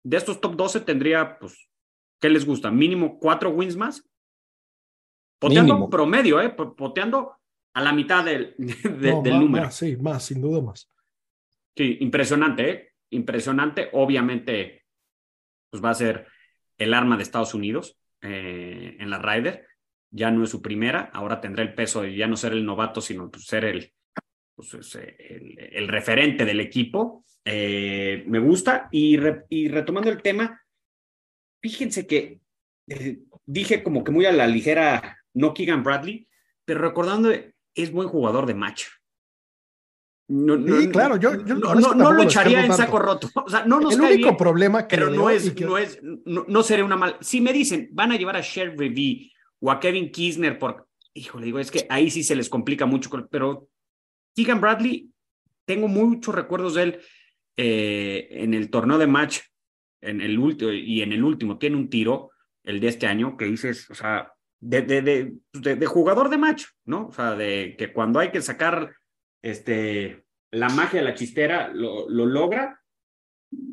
de 0.04 0.18
estos 0.18 0.40
top 0.40 0.56
12 0.56 0.82
tendría, 0.82 1.40
pues, 1.40 1.70
¿qué 2.20 2.30
les 2.30 2.46
gusta? 2.46 2.72
Mínimo 2.72 3.20
cuatro 3.20 3.50
wins 3.50 3.76
más. 3.76 4.08
Poteando 5.40 5.90
promedio, 5.90 6.42
¿eh? 6.42 6.50
Poteando 6.50 7.38
a 7.74 7.82
la 7.82 7.94
mitad 7.94 8.26
del, 8.26 8.56
del 8.58 9.40
número. 9.40 9.72
sí, 9.72 9.96
más, 9.98 10.26
sin 10.26 10.42
duda 10.42 10.62
más. 10.62 10.92
Sí, 11.76 11.98
impresionante, 12.02 12.70
¿eh? 12.70 12.94
Impresionante. 13.12 13.90
Obviamente, 13.94 14.86
pues 15.70 15.84
va 15.84 15.92
a 15.92 15.96
ser 15.96 16.28
el 16.78 16.94
arma 16.94 17.16
de 17.16 17.24
Estados 17.24 17.54
Unidos 17.54 17.98
eh, 18.22 18.98
en 19.00 19.10
la 19.10 19.20
Ryder. 19.20 19.66
Ya 20.12 20.32
no 20.32 20.44
es 20.44 20.50
su 20.50 20.62
primera, 20.62 21.10
ahora 21.14 21.40
tendrá 21.40 21.64
el 21.64 21.76
peso 21.76 22.02
de 22.02 22.16
ya 22.16 22.28
no 22.28 22.36
ser 22.36 22.54
el 22.54 22.66
novato, 22.66 23.00
sino 23.00 23.30
pues, 23.30 23.46
ser 23.46 23.64
el, 23.64 23.94
pues, 24.72 24.96
el, 24.96 25.58
el, 25.72 25.88
referente 25.88 26.44
del 26.46 26.60
equipo. 26.60 27.24
Eh, 27.46 28.24
me 28.28 28.40
gusta. 28.40 28.90
Y, 28.92 29.18
re, 29.18 29.46
y 29.50 29.70
retomando 29.70 30.10
el 30.10 30.22
tema, 30.22 30.62
fíjense 31.62 32.06
que 32.06 32.42
eh, 32.88 33.20
dije 33.46 33.84
como 33.84 34.04
que 34.04 34.12
muy 34.12 34.26
a 34.26 34.32
la 34.32 34.48
ligera, 34.48 35.18
no 35.34 35.54
Keegan 35.54 35.84
Bradley, 35.84 36.28
pero 36.66 36.82
recordando, 36.82 37.32
es 37.74 37.92
buen 37.92 38.10
jugador 38.10 38.46
de 38.46 38.54
match. 38.54 38.86
No, 40.28 40.58
no, 40.58 40.80
sí, 40.80 40.90
claro, 40.90 41.16
yo, 41.18 41.44
yo 41.44 41.56
no, 41.56 41.74
no 41.96 42.12
lo 42.12 42.22
echaría 42.22 42.64
en 42.64 42.74
saco 42.74 43.00
roto. 43.00 43.30
O 43.46 43.50
sea, 43.50 43.66
no 43.66 43.80
nos 43.80 43.96
El 43.96 44.02
único 44.02 44.28
bien, 44.28 44.38
problema 44.38 44.88
que 44.88 44.96
pero 44.96 45.10
no 45.10 45.30
es, 45.30 45.52
que... 45.52 45.66
no 45.66 45.78
es, 45.78 46.00
no, 46.04 46.64
sería 46.64 46.86
una 46.86 46.98
mal. 46.98 47.18
Si 47.22 47.42
me 47.42 47.52
dicen, 47.52 47.90
van 47.94 48.12
a 48.12 48.16
llevar 48.16 48.36
a 48.36 48.42
Sherry 48.42 49.32
o 49.60 49.72
a 49.72 49.80
Kevin 49.80 50.12
Kisner 50.12 50.60
por, 50.60 50.88
híjole, 51.14 51.46
digo, 51.46 51.58
es 51.58 51.72
que 51.72 51.88
ahí 51.90 52.12
sí 52.12 52.24
se 52.24 52.36
les 52.36 52.48
complica 52.48 52.86
mucho, 52.86 53.10
pero 53.32 53.70
Keegan 54.36 54.62
Bradley, 54.62 55.10
tengo 55.66 55.88
muchos 55.88 56.34
recuerdos 56.34 56.76
de 56.76 56.84
él 56.84 57.00
eh, 57.58 58.28
en 58.32 58.54
el 58.54 58.70
torneo 58.70 58.98
de 58.98 59.08
match 59.08 59.40
en 60.02 60.22
el 60.22 60.40
último 60.40 60.72
y 60.72 61.02
en 61.02 61.12
el 61.12 61.24
último 61.24 61.58
tiene 61.58 61.76
un 61.76 61.90
tiro, 61.90 62.32
el 62.64 62.80
de 62.80 62.88
este 62.88 63.08
año, 63.08 63.36
que 63.38 63.46
dices, 63.46 63.90
o 63.90 63.96
sea, 63.96 64.32
de, 64.60 64.82
de, 64.82 65.02
de, 65.02 65.76
de, 65.76 65.86
jugador 65.86 66.30
de 66.30 66.38
match, 66.38 66.66
¿no? 66.86 67.08
O 67.08 67.12
sea, 67.12 67.36
de 67.36 67.76
que 67.78 67.92
cuando 67.94 68.20
hay 68.20 68.32
que 68.32 68.42
sacar 68.42 68.94
este, 69.42 70.26
la 70.52 70.70
magia 70.70 71.00
de 71.00 71.06
la 71.06 71.16
chistera, 71.16 71.70
lo, 71.70 72.10
lo 72.10 72.26
logra. 72.26 72.82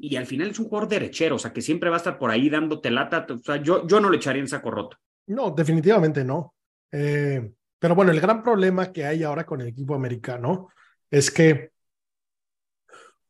Y 0.00 0.16
al 0.16 0.26
final 0.26 0.50
es 0.50 0.58
un 0.58 0.66
jugador 0.66 0.88
derechero, 0.88 1.36
o 1.36 1.38
sea, 1.38 1.52
que 1.52 1.60
siempre 1.60 1.90
va 1.90 1.96
a 1.96 1.98
estar 1.98 2.18
por 2.18 2.30
ahí 2.30 2.48
dándote 2.48 2.90
lata. 2.90 3.26
O 3.28 3.38
sea, 3.38 3.56
yo, 3.56 3.86
yo 3.86 4.00
no 4.00 4.08
le 4.08 4.16
echaría 4.16 4.40
en 4.40 4.48
saco 4.48 4.70
roto. 4.70 4.96
No, 5.26 5.50
definitivamente 5.50 6.24
no. 6.24 6.54
Eh, 6.92 7.52
pero 7.78 7.94
bueno, 7.94 8.12
el 8.12 8.20
gran 8.20 8.42
problema 8.42 8.92
que 8.92 9.04
hay 9.04 9.22
ahora 9.22 9.44
con 9.44 9.60
el 9.60 9.68
equipo 9.68 9.94
americano 9.94 10.68
es 11.10 11.30
que 11.30 11.72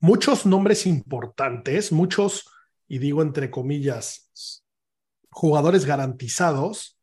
muchos 0.00 0.46
nombres 0.46 0.86
importantes, 0.86 1.92
muchos 1.92 2.48
y 2.88 2.98
digo 2.98 3.22
entre 3.22 3.50
comillas, 3.50 4.62
jugadores 5.30 5.84
garantizados, 5.84 6.98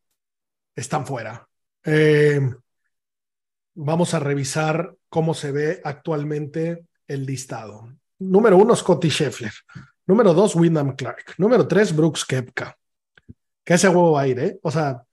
están 0.75 1.05
fuera. 1.05 1.47
Eh, 1.85 2.39
vamos 3.75 4.13
a 4.13 4.19
revisar 4.19 4.95
cómo 5.09 5.33
se 5.33 5.51
ve 5.51 5.81
actualmente 5.83 6.85
el 7.07 7.25
listado. 7.25 7.93
Número 8.19 8.57
uno, 8.57 8.75
Scotty 8.75 9.09
Scheffler. 9.09 9.53
Número 10.05 10.33
dos, 10.33 10.55
Wyndham 10.55 10.95
Clark. 10.95 11.35
Número 11.37 11.67
tres, 11.67 11.95
Brooks 11.95 12.25
Kepka. 12.25 12.77
Que 13.63 13.75
ese 13.75 13.87
huevo 13.87 14.13
va 14.13 14.21
a 14.21 14.27
ir, 14.27 14.39
¿eh? 14.39 14.59
O 14.63 14.71
sea, 14.71 15.03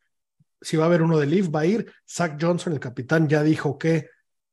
si 0.61 0.77
va 0.77 0.85
a 0.85 0.87
haber 0.87 1.03
uno 1.03 1.19
de 1.19 1.27
Leaf, 1.27 1.49
va 1.55 1.61
a 1.61 1.67
ir. 1.67 1.93
Zach 2.09 2.37
Johnson, 2.41 2.73
el 2.73 2.81
capitán, 2.81 3.29
ya 3.29 3.43
dijo 3.43 3.79
que 3.79 4.09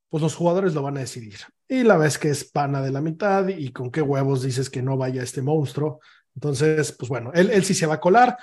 pues 0.09 0.23
los 0.23 0.35
jugadores 0.35 0.73
lo 0.73 0.81
van 0.81 0.97
a 0.97 1.01
decidir. 1.01 1.39
Y 1.67 1.83
la 1.83 1.97
vez 1.97 2.17
que 2.17 2.29
es 2.29 2.45
pana 2.45 2.81
de 2.81 2.91
la 2.91 3.01
mitad 3.01 3.47
y 3.49 3.71
con 3.71 3.91
qué 3.91 4.01
huevos 4.01 4.41
dices 4.41 4.69
que 4.69 4.81
no 4.81 4.95
vaya 4.97 5.21
este 5.21 5.41
monstruo. 5.41 5.99
Entonces, 6.35 6.93
pues 6.93 7.09
bueno, 7.09 7.31
él, 7.33 7.49
él 7.49 7.65
sí 7.65 7.73
se 7.73 7.85
va 7.85 7.95
a 7.95 7.99
colar. 7.99 8.37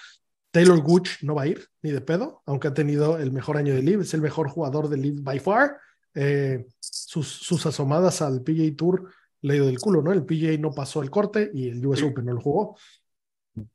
Taylor 0.50 0.80
Gooch 0.82 1.22
no 1.22 1.34
va 1.34 1.42
a 1.42 1.46
ir, 1.48 1.66
ni 1.82 1.90
de 1.90 2.00
pedo, 2.00 2.42
aunque 2.46 2.68
ha 2.68 2.74
tenido 2.74 3.18
el 3.18 3.32
mejor 3.32 3.56
año 3.56 3.74
de 3.74 3.82
Live, 3.82 4.02
es 4.02 4.14
el 4.14 4.20
mejor 4.20 4.48
jugador 4.48 4.88
de 4.88 4.98
Live 4.98 5.20
by 5.20 5.40
far. 5.40 5.78
Eh, 6.14 6.66
sus, 6.78 7.26
sus, 7.26 7.66
asomadas 7.66 8.22
al 8.22 8.40
PGA 8.42 8.72
Tour 8.76 9.10
le 9.40 9.54
dio 9.54 9.66
del 9.66 9.80
culo, 9.80 10.00
¿no? 10.00 10.12
El 10.12 10.24
PGA 10.24 10.56
no 10.58 10.70
pasó 10.70 11.02
el 11.02 11.10
corte 11.10 11.50
y 11.52 11.70
el 11.70 11.84
US 11.84 12.04
Open 12.04 12.26
no 12.26 12.34
lo 12.34 12.40
jugó. 12.40 12.76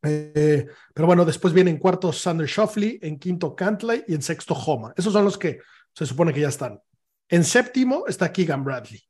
Eh, 0.02 0.68
pero 0.94 1.08
bueno, 1.08 1.26
después 1.26 1.54
viene 1.54 1.72
en 1.72 1.78
cuarto 1.78 2.12
Sander 2.12 2.48
Shoffley, 2.48 3.00
en 3.02 3.18
quinto 3.18 3.56
Cantley 3.56 4.04
y 4.08 4.16
en 4.16 4.22
sexto 4.22 4.54
Homa. 4.54 4.94
Esos 4.96 5.14
son 5.14 5.26
los 5.26 5.38
que 5.38 5.60
se 5.94 6.06
supone 6.06 6.34
que 6.34 6.42
ya 6.42 6.50
están. 6.50 6.82
En 7.28 7.44
séptimo 7.44 8.06
está 8.08 8.32
Keegan 8.32 8.64
Bradley. 8.64 9.02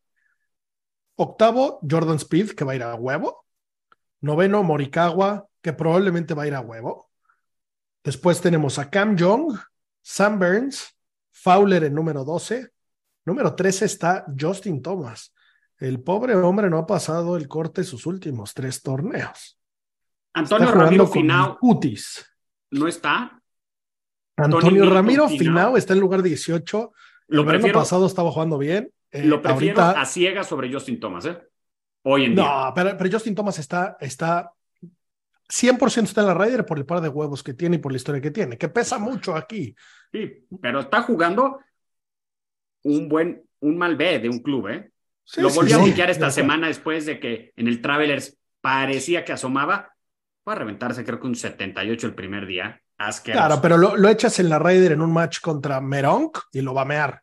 Octavo, 1.16 1.80
Jordan 1.90 2.18
Speed, 2.18 2.52
que 2.52 2.64
va 2.64 2.74
a 2.74 2.76
ir 2.76 2.84
a 2.84 2.96
huevo. 2.96 3.46
Noveno, 4.22 4.64
Morikawa, 4.64 5.48
que 5.62 5.74
probablemente 5.74 6.34
va 6.34 6.44
a 6.44 6.48
ir 6.48 6.56
a 6.56 6.62
huevo. 6.62 7.10
Después 8.04 8.42
tenemos 8.42 8.80
a 8.80 8.90
Cam 8.90 9.16
Young, 9.16 9.58
Sam 10.02 10.40
Burns, 10.40 10.96
Fowler 11.32 11.84
en 11.84 11.94
número 11.94 12.24
12. 12.24 12.70
Número 13.26 13.56
13 13.56 13.86
está 13.86 14.26
Justin 14.40 14.82
Thomas. 14.82 15.34
El 15.78 16.02
pobre 16.02 16.36
hombre 16.36 16.70
no 16.70 16.78
ha 16.78 16.88
pasado 16.88 17.38
el 17.38 17.48
corte 17.48 17.84
sus 17.84 18.06
últimos 18.06 18.54
tres 18.54 18.82
torneos. 18.82 19.59
Antonio 20.39 20.72
Ramiro 20.72 21.08
Finau. 21.08 21.58
Cutis. 21.58 22.25
¿No 22.72 22.88
está? 22.88 23.41
Antonio 24.38 24.89
Ramiro 24.89 25.27
Finau 25.27 25.77
está 25.77 25.93
en 25.93 26.00
lugar 26.00 26.22
18. 26.22 26.91
Lo 27.27 27.41
el 27.43 27.63
año 27.63 27.74
pasado 27.74 28.05
estaba 28.05 28.31
jugando 28.31 28.58
bien. 28.58 28.91
Eh, 29.12 29.25
lo 29.25 29.41
prefiero 29.41 29.81
a 29.81 30.05
ciegas 30.05 30.48
sobre 30.48 30.72
Justin 30.72 31.00
Thomas, 31.00 31.25
¿eh? 31.25 31.38
Hoy 32.03 32.25
en 32.25 32.36
no, 32.36 32.43
día. 32.43 32.51
No, 32.51 32.74
pero, 32.74 32.98
pero, 32.98 33.12
Justin 33.12 33.36
Thomas 33.36 33.60
está, 33.60 33.98
está 34.00 34.51
100% 35.50 36.03
está 36.03 36.22
en 36.22 36.27
la 36.27 36.34
Ryder 36.34 36.65
por 36.65 36.77
el 36.77 36.86
par 36.86 37.01
de 37.01 37.10
huevos 37.10 37.43
que 37.43 37.53
tiene 37.53 37.77
y 37.77 37.79
por 37.79 37.91
la 37.91 37.98
historia 37.98 38.22
que 38.22 38.31
tiene, 38.31 38.58
que 38.58 38.69
pesa 38.69 39.00
mucho 39.00 39.36
aquí. 39.36 39.75
Sí, 40.12 40.46
pero 40.62 40.81
está 40.81 41.01
jugando 41.01 41.60
un 42.84 43.10
buen, 43.10 43.43
un 43.60 43.77
mal 43.77 43.96
B 43.96 44.19
de 44.19 44.29
un 44.29 44.39
club, 44.39 44.67
¿eh? 44.69 44.91
Lo 45.38 45.50
volvió 45.50 45.79
a 45.79 45.84
piquear 45.84 46.10
esta 46.10 46.31
semana 46.31 46.67
después 46.67 47.05
de 47.05 47.19
que 47.19 47.53
en 47.55 47.67
el 47.67 47.81
Travelers 47.81 48.38
parecía 48.62 49.24
que 49.24 49.34
asomaba. 49.34 49.88
Fue 50.50 50.56
a 50.56 50.58
reventarse, 50.58 51.06
creo 51.06 51.20
que 51.20 51.27
un 51.27 51.36
78 51.36 52.08
el 52.08 52.15
primer 52.15 52.48
día. 52.48 52.82
Asqueroso. 52.98 53.46
Claro, 53.46 53.62
pero 53.62 53.77
lo, 53.77 53.96
lo, 53.96 54.10
echas 54.10 54.39
en 54.39 54.50
la 54.50 54.58
Ryder 54.58 54.94
en 54.94 55.01
un 55.03 55.13
match 55.13 55.41
contra 55.41 55.79
Meronk 55.79 56.39
y 56.51 56.62
lo 56.62 56.74
va 56.74 56.82
a 56.82 56.86
mear. 56.86 57.22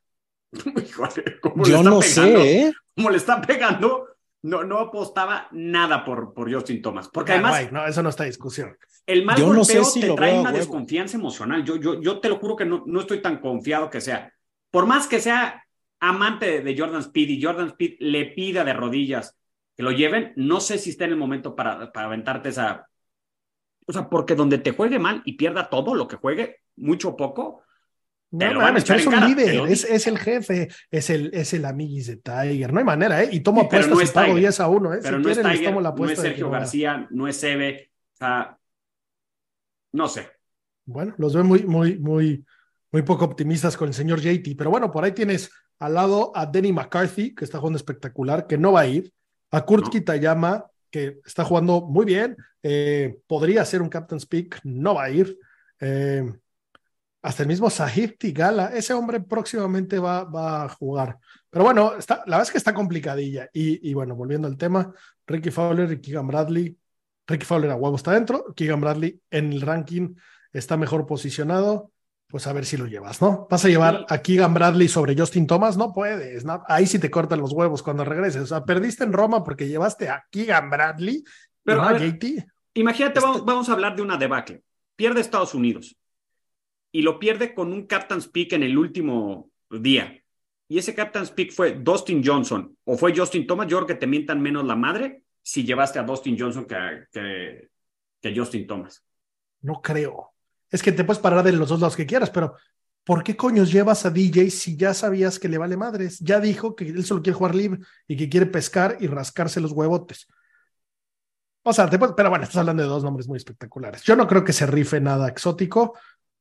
Yo 1.64 1.82
no 1.82 2.00
sé, 2.02 2.60
¿eh? 2.60 2.72
Como 2.94 3.10
le 3.10 3.16
está 3.16 3.42
pegando, 3.42 4.06
no, 4.42 4.62
no 4.62 4.78
apostaba 4.78 5.48
nada 5.50 6.04
por, 6.04 6.34
por 6.34 6.54
Justin 6.54 6.80
Thomas. 6.80 7.08
Porque 7.08 7.32
además. 7.32 7.72
no, 7.72 7.84
eso 7.84 8.00
no 8.00 8.10
está 8.10 8.22
en 8.22 8.30
discusión. 8.30 8.76
El 9.04 9.24
mal 9.24 9.36
yo 9.36 9.46
golpeo 9.46 9.80
no 9.80 9.84
sé 9.84 10.00
te 10.00 10.14
trae 10.14 10.38
una 10.38 10.52
desconfianza 10.52 11.16
emocional. 11.16 11.64
Yo, 11.64 11.74
yo, 11.74 12.00
yo 12.00 12.20
te 12.20 12.28
lo 12.28 12.36
juro 12.36 12.54
que 12.54 12.64
no, 12.64 12.84
no 12.86 13.00
estoy 13.00 13.20
tan 13.20 13.40
confiado 13.40 13.90
que 13.90 14.00
sea. 14.00 14.32
Por 14.70 14.86
más 14.86 15.08
que 15.08 15.18
sea 15.18 15.64
amante 15.98 16.60
de 16.60 16.78
Jordan 16.78 17.00
Speed 17.00 17.28
y 17.28 17.42
Jordan 17.42 17.66
Speed 17.70 17.96
le 17.98 18.26
pida 18.26 18.62
de 18.62 18.72
rodillas 18.72 19.36
que 19.76 19.82
lo 19.82 19.90
lleven, 19.90 20.32
no 20.36 20.60
sé 20.60 20.78
si 20.78 20.90
está 20.90 21.06
en 21.06 21.10
el 21.10 21.16
momento 21.16 21.56
para, 21.56 21.90
para 21.92 22.06
aventarte 22.06 22.50
esa. 22.50 22.86
O 23.86 23.92
sea, 23.92 24.08
porque 24.08 24.34
donde 24.34 24.58
te 24.58 24.72
juegue 24.72 24.98
mal 24.98 25.22
y 25.24 25.34
pierda 25.34 25.70
todo 25.70 25.94
lo 25.94 26.08
que 26.08 26.16
juegue, 26.16 26.56
mucho 26.76 27.10
o 27.10 27.16
poco, 27.16 27.62
no, 28.30 28.52
no, 28.52 28.76
es 28.76 29.06
un 29.06 29.20
líder, 29.20 29.70
es, 29.70 29.84
es, 29.84 30.06
el 30.08 30.18
jefe, 30.18 30.68
es 30.90 31.10
el, 31.10 31.30
es 31.32 31.54
el 31.54 31.64
amiguis 31.64 32.08
de 32.08 32.16
Tiger. 32.16 32.72
No 32.72 32.80
hay 32.80 32.84
manera, 32.84 33.22
¿eh? 33.22 33.28
Y 33.30 33.40
tomo 33.40 33.60
sí, 33.60 33.66
apuestas 33.66 33.96
no 33.96 34.02
y 34.02 34.06
pago 34.06 34.34
10 34.34 34.60
a 34.60 34.68
1, 34.68 34.94
¿eh? 34.94 34.98
Pero 35.00 35.16
si 35.16 35.22
no, 35.22 35.32
quieren, 35.32 35.46
es 35.46 35.58
Tiger, 35.58 35.74
la 35.82 35.92
no 35.92 36.10
es 36.10 36.18
Sergio 36.18 36.50
García, 36.50 37.06
no 37.10 37.28
es 37.28 37.42
Eve, 37.44 37.92
o 38.14 38.16
sea, 38.16 38.58
no 39.92 40.08
sé. 40.08 40.28
Bueno, 40.84 41.14
los 41.18 41.34
veo 41.34 41.44
muy, 41.44 41.64
muy, 41.64 41.98
muy, 41.98 42.44
muy 42.90 43.02
poco 43.02 43.24
optimistas 43.24 43.76
con 43.76 43.88
el 43.88 43.94
señor 43.94 44.20
JT, 44.20 44.56
pero 44.58 44.70
bueno, 44.70 44.90
por 44.90 45.04
ahí 45.04 45.12
tienes 45.12 45.50
al 45.78 45.94
lado 45.94 46.32
a 46.34 46.46
Denny 46.46 46.72
McCarthy, 46.72 47.34
que 47.34 47.44
está 47.44 47.58
jugando 47.58 47.76
espectacular, 47.76 48.46
que 48.46 48.58
no 48.58 48.72
va 48.72 48.80
a 48.80 48.86
ir, 48.86 49.12
a 49.50 49.64
Kurt. 49.64 49.88
Kitayama, 49.88 50.66
que 50.96 51.20
está 51.26 51.44
jugando 51.44 51.82
muy 51.82 52.06
bien, 52.06 52.36
eh, 52.62 53.18
podría 53.26 53.64
ser 53.66 53.82
un 53.82 53.90
Captain's 53.90 54.24
Peak, 54.24 54.60
no 54.64 54.94
va 54.94 55.04
a 55.04 55.10
ir. 55.10 55.38
Eh, 55.78 56.24
hasta 57.20 57.42
el 57.42 57.48
mismo 57.48 57.68
Sahib 57.68 58.16
Tigala, 58.16 58.68
ese 58.68 58.94
hombre 58.94 59.20
próximamente 59.20 59.98
va, 59.98 60.24
va, 60.24 60.64
a 60.64 60.68
jugar. 60.70 61.18
Pero 61.50 61.64
bueno, 61.64 61.96
está, 61.98 62.22
la 62.26 62.36
verdad 62.36 62.42
es 62.42 62.50
que 62.52 62.58
está 62.58 62.72
complicadilla. 62.72 63.50
Y, 63.52 63.90
y, 63.90 63.92
bueno, 63.92 64.14
volviendo 64.14 64.48
al 64.48 64.56
tema, 64.56 64.90
Ricky 65.26 65.50
Fowler 65.50 65.92
y 65.92 66.00
Keegan 66.00 66.28
Bradley. 66.28 66.78
Ricky 67.26 67.44
Fowler 67.44 67.72
a 67.72 67.76
huevo 67.76 67.96
está 67.96 68.12
dentro, 68.12 68.54
Keegan 68.54 68.80
Bradley 68.80 69.20
en 69.30 69.52
el 69.52 69.60
ranking 69.60 70.14
está 70.52 70.76
mejor 70.76 71.06
posicionado. 71.06 71.92
Pues 72.28 72.46
a 72.46 72.52
ver 72.52 72.64
si 72.64 72.76
lo 72.76 72.86
llevas, 72.86 73.22
¿no? 73.22 73.46
¿Vas 73.48 73.64
a 73.64 73.68
llevar 73.68 73.98
sí. 73.98 74.04
a 74.08 74.18
Keegan 74.20 74.52
Bradley 74.52 74.88
sobre 74.88 75.16
Justin 75.16 75.46
Thomas? 75.46 75.76
No 75.76 75.92
puedes, 75.92 76.44
¿no? 76.44 76.62
ahí 76.66 76.86
sí 76.86 76.98
te 76.98 77.10
cortan 77.10 77.40
los 77.40 77.52
huevos 77.52 77.82
cuando 77.82 78.04
regreses. 78.04 78.42
O 78.42 78.46
sea, 78.46 78.64
perdiste 78.64 79.04
en 79.04 79.12
Roma 79.12 79.44
porque 79.44 79.68
llevaste 79.68 80.08
a 80.08 80.26
Keegan 80.30 80.68
Bradley. 80.68 81.22
Pero 81.62 81.82
no 81.82 81.88
a 81.88 81.92
ver, 81.92 82.18
JT. 82.18 82.46
Imagínate, 82.74 83.20
este... 83.20 83.40
vamos, 83.44 83.68
a 83.68 83.72
hablar 83.72 83.94
de 83.94 84.02
una 84.02 84.16
debacle. 84.16 84.62
Pierde 84.96 85.20
Estados 85.20 85.54
Unidos 85.54 85.96
y 86.90 87.02
lo 87.02 87.18
pierde 87.18 87.54
con 87.54 87.72
un 87.72 87.86
Captain's 87.86 88.26
Peak 88.26 88.54
en 88.54 88.62
el 88.64 88.76
último 88.76 89.50
día. 89.70 90.20
Y 90.68 90.78
ese 90.78 90.94
Captain's 90.94 91.30
Peak 91.30 91.52
fue 91.52 91.72
Dustin 91.72 92.22
Johnson 92.24 92.76
o 92.84 92.96
fue 92.96 93.16
Justin 93.16 93.46
Thomas. 93.46 93.68
Yo 93.68 93.76
creo 93.78 93.86
que 93.86 93.94
te 93.94 94.06
mientan 94.06 94.40
menos 94.40 94.64
la 94.64 94.74
madre 94.74 95.22
si 95.42 95.64
llevaste 95.64 95.98
a 95.98 96.02
Dustin 96.02 96.36
Johnson 96.38 96.66
que, 96.66 97.04
que, 97.12 97.68
que 98.20 98.36
Justin 98.36 98.66
Thomas. 98.66 99.04
No 99.60 99.80
creo. 99.80 100.35
Es 100.76 100.82
que 100.82 100.92
te 100.92 101.04
puedes 101.04 101.22
parar 101.22 101.42
de 101.42 101.52
los 101.52 101.70
dos 101.70 101.80
lados 101.80 101.96
que 101.96 102.04
quieras, 102.04 102.28
pero 102.28 102.54
¿por 103.02 103.24
qué 103.24 103.34
coños 103.34 103.72
llevas 103.72 104.04
a 104.04 104.10
DJ 104.10 104.50
si 104.50 104.76
ya 104.76 104.92
sabías 104.92 105.38
que 105.38 105.48
le 105.48 105.56
vale 105.56 105.74
madres? 105.74 106.18
Ya 106.18 106.38
dijo 106.38 106.76
que 106.76 106.84
él 106.84 107.02
solo 107.02 107.22
quiere 107.22 107.38
jugar 107.38 107.54
libre 107.54 107.80
y 108.06 108.14
que 108.14 108.28
quiere 108.28 108.44
pescar 108.44 108.98
y 109.00 109.06
rascarse 109.06 109.58
los 109.58 109.72
huevotes. 109.72 110.28
O 111.62 111.72
sea, 111.72 111.88
te 111.88 111.98
puedes, 111.98 112.14
pero 112.14 112.28
bueno, 112.28 112.44
estás 112.44 112.58
hablando 112.58 112.82
de 112.82 112.90
dos 112.90 113.02
nombres 113.02 113.26
muy 113.26 113.38
espectaculares. 113.38 114.02
Yo 114.02 114.16
no 114.16 114.28
creo 114.28 114.44
que 114.44 114.52
se 114.52 114.66
rife 114.66 115.00
nada 115.00 115.28
exótico. 115.28 115.94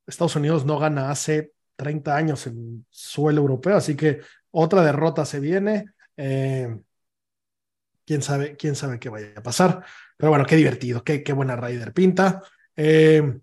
Estados 0.06 0.36
Unidos 0.36 0.66
no 0.66 0.78
gana 0.78 1.10
hace 1.10 1.52
30 1.76 2.14
años 2.14 2.46
en 2.46 2.84
suelo 2.90 3.40
europeo, 3.40 3.78
así 3.78 3.96
que 3.96 4.20
otra 4.50 4.82
derrota 4.82 5.24
se 5.24 5.40
viene. 5.40 5.86
Eh, 6.14 6.76
quién 8.04 8.20
sabe, 8.20 8.54
quién 8.54 8.76
sabe 8.76 8.98
qué 8.98 9.08
vaya 9.08 9.32
a 9.34 9.42
pasar. 9.42 9.82
Pero 10.14 10.28
bueno, 10.28 10.44
qué 10.44 10.56
divertido, 10.56 11.02
qué, 11.02 11.22
qué 11.22 11.32
buena 11.32 11.56
Raider 11.56 11.94
pinta. 11.94 12.42
Eh, 12.76 13.40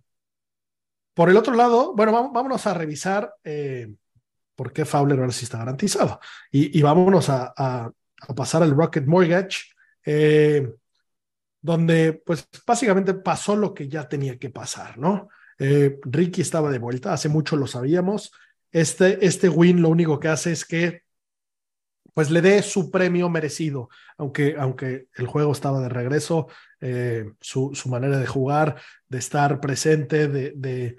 por 1.14 1.30
el 1.30 1.38
otro 1.38 1.54
lado, 1.54 1.94
bueno, 1.96 2.32
vámonos 2.32 2.66
a 2.68 2.74
revisar 2.74 3.34
eh, 3.44 3.94
por 4.56 4.74
qué 4.74 4.86
Fowler 4.86 5.20
ahora 5.20 5.32
sí 5.32 5.46
está 5.46 5.60
garantizado. 5.60 6.20
Y, 6.52 6.78
y 6.78 6.82
vámonos 6.82 7.30
a, 7.30 7.54
a, 7.56 7.92
a, 8.22 8.36
pasar 8.36 8.64
al 8.64 8.76
Rocket 8.76 9.06
Mortgage, 9.06 9.60
eh, 10.06 10.72
donde 11.62 12.14
pues 12.26 12.48
básicamente 12.66 13.14
pasó 13.14 13.56
lo 13.56 13.74
que 13.74 13.88
ya 13.88 14.08
tenía 14.08 14.38
que 14.38 14.50
pasar, 14.50 14.98
¿no? 14.98 15.30
Eh, 15.60 16.00
Ricky 16.04 16.42
estaba 16.42 16.72
de 16.72 16.80
vuelta, 16.80 17.14
hace 17.14 17.30
mucho 17.30 17.56
lo 17.56 17.68
sabíamos. 17.68 18.32
Este, 18.72 19.26
este 19.26 19.50
win 19.50 19.82
lo 19.82 19.90
único 19.90 20.20
que 20.20 20.28
hace 20.28 20.52
es 20.52 20.66
que 20.66 21.04
pues 22.14 22.30
le 22.30 22.42
dé 22.42 22.62
su 22.62 22.92
premio 22.92 23.30
merecido, 23.30 23.90
aunque, 24.18 24.56
aunque 24.58 25.08
el 25.16 25.28
juego 25.28 25.52
estaba 25.52 25.82
de 25.82 25.90
regreso, 25.90 26.48
eh, 26.80 27.32
su, 27.42 27.72
su, 27.74 27.90
manera 27.90 28.20
de 28.20 28.28
jugar, 28.28 28.78
de 29.10 29.18
estar 29.18 29.60
presente, 29.60 30.28
de, 30.28 30.54
de, 30.56 30.96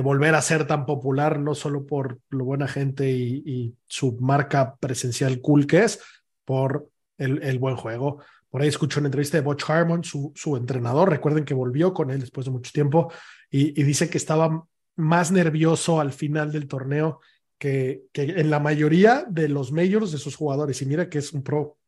volver 0.00 0.34
a 0.34 0.42
ser 0.42 0.66
tan 0.66 0.84
popular, 0.84 1.38
no 1.38 1.54
solo 1.54 1.86
por 1.86 2.18
lo 2.28 2.44
buena 2.44 2.68
gente 2.68 3.10
y, 3.10 3.42
y 3.46 3.74
su 3.86 4.18
marca 4.20 4.76
presencial 4.76 5.40
cool 5.40 5.66
que 5.66 5.84
es, 5.84 6.00
por 6.44 6.90
el, 7.16 7.42
el, 7.42 7.58
buen 7.58 7.76
juego. 7.76 8.18
Por 8.50 8.60
ahí 8.60 8.68
escucho 8.68 9.00
una 9.00 9.06
entrevista 9.06 9.38
de 9.38 9.42
Butch 9.42 9.64
Harmon, 9.70 10.04
su, 10.04 10.32
su 10.34 10.56
entrenador, 10.56 11.08
recuerden 11.08 11.46
que 11.46 11.54
volvió 11.54 11.94
con 11.94 12.10
él 12.10 12.20
después 12.20 12.44
de 12.44 12.52
mucho 12.52 12.72
tiempo, 12.72 13.10
y, 13.50 13.80
y 13.80 13.84
dice 13.84 14.10
que 14.10 14.18
estaba 14.18 14.66
más 14.96 15.30
nervioso 15.30 16.00
al 16.00 16.12
final 16.12 16.52
del 16.52 16.68
torneo 16.68 17.20
que, 17.58 18.04
que, 18.12 18.22
en 18.22 18.50
la 18.50 18.60
mayoría 18.60 19.24
de 19.28 19.48
los 19.48 19.72
majors 19.72 20.12
de 20.12 20.18
sus 20.18 20.36
jugadores. 20.36 20.80
Y 20.82 20.86
mira 20.86 21.08
que 21.08 21.18
es 21.18 21.32
un 21.32 21.42
pro, 21.42 21.78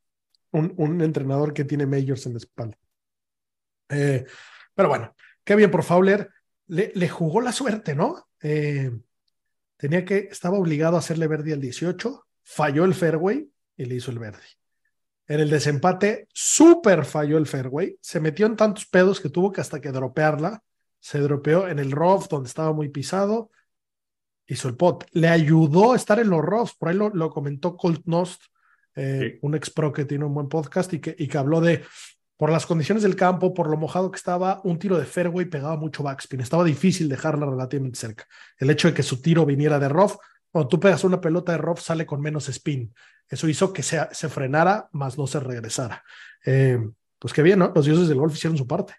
un, 0.52 0.74
un 0.76 1.00
entrenador 1.00 1.52
que 1.52 1.64
tiene 1.64 1.86
majors 1.86 2.26
en 2.26 2.32
la 2.32 2.38
espalda. 2.38 2.78
Eh, 3.90 4.24
pero 4.74 4.88
bueno, 4.88 5.14
qué 5.44 5.56
bien 5.56 5.70
por 5.70 5.82
Fowler. 5.82 6.30
Le, 6.66 6.92
le 6.94 7.08
jugó 7.08 7.40
la 7.40 7.52
suerte, 7.52 7.94
¿no? 7.94 8.28
Eh, 8.42 8.90
tenía 9.76 10.04
que, 10.04 10.28
estaba 10.30 10.58
obligado 10.58 10.96
a 10.96 10.98
hacerle 11.00 11.26
verde 11.26 11.52
al 11.52 11.60
18, 11.60 12.26
falló 12.42 12.84
el 12.84 12.94
fairway 12.94 13.50
y 13.76 13.84
le 13.84 13.94
hizo 13.94 14.10
el 14.10 14.18
verde. 14.18 14.42
En 15.26 15.40
el 15.40 15.50
desempate, 15.50 16.26
súper 16.32 17.04
falló 17.04 17.36
el 17.36 17.46
fairway. 17.46 17.98
Se 18.00 18.18
metió 18.18 18.46
en 18.46 18.56
tantos 18.56 18.86
pedos 18.86 19.20
que 19.20 19.28
tuvo 19.28 19.52
que 19.52 19.60
hasta 19.60 19.80
que 19.80 19.92
dropearla. 19.92 20.62
Se 21.00 21.18
dropeó 21.20 21.68
en 21.68 21.78
el 21.78 21.92
rough 21.92 22.28
donde 22.28 22.48
estaba 22.48 22.72
muy 22.72 22.88
pisado. 22.88 23.50
Hizo 24.48 24.66
el 24.68 24.76
pot. 24.76 25.06
Le 25.12 25.28
ayudó 25.28 25.92
a 25.92 25.96
estar 25.96 26.18
en 26.18 26.30
los 26.30 26.40
roughs. 26.42 26.74
Por 26.74 26.88
ahí 26.88 26.96
lo, 26.96 27.10
lo 27.10 27.30
comentó 27.30 27.76
Colt 27.76 28.02
Nost, 28.06 28.42
eh, 28.96 29.32
Sí. 29.34 29.38
un 29.42 29.54
ex 29.54 29.70
pro 29.70 29.92
que 29.92 30.04
tiene 30.04 30.24
un 30.24 30.34
buen 30.34 30.48
podcast 30.48 30.92
y 30.94 31.00
que, 31.00 31.14
y 31.16 31.28
que 31.28 31.38
habló 31.38 31.60
de 31.60 31.84
por 32.36 32.50
las 32.50 32.66
condiciones 32.66 33.02
del 33.02 33.16
campo, 33.16 33.52
por 33.52 33.68
lo 33.68 33.76
mojado 33.76 34.10
que 34.10 34.16
estaba, 34.16 34.60
un 34.64 34.78
tiro 34.78 34.96
de 34.96 35.04
fairway 35.04 35.46
pegaba 35.46 35.76
mucho 35.76 36.02
backspin. 36.04 36.40
Estaba 36.40 36.62
difícil 36.64 37.08
dejarla 37.08 37.46
relativamente 37.46 37.98
cerca. 37.98 38.26
El 38.56 38.70
hecho 38.70 38.88
de 38.88 38.94
que 38.94 39.02
su 39.02 39.20
tiro 39.20 39.44
viniera 39.44 39.78
de 39.80 39.88
rough, 39.88 40.12
cuando 40.50 40.68
tú 40.68 40.78
pegas 40.78 41.02
una 41.04 41.20
pelota 41.20 41.52
de 41.52 41.58
rough, 41.58 41.78
sale 41.80 42.06
con 42.06 42.20
menos 42.20 42.48
spin. 42.48 42.94
Eso 43.28 43.48
hizo 43.48 43.72
que 43.72 43.82
se, 43.82 44.00
se 44.12 44.28
frenara, 44.28 44.88
más 44.92 45.18
no 45.18 45.26
se 45.26 45.40
regresara. 45.40 46.02
Eh, 46.46 46.78
pues 47.18 47.34
qué 47.34 47.42
bien, 47.42 47.58
¿no? 47.58 47.72
Los 47.74 47.84
dioses 47.84 48.08
del 48.08 48.18
golf 48.18 48.34
hicieron 48.34 48.56
su 48.56 48.66
parte. 48.68 48.94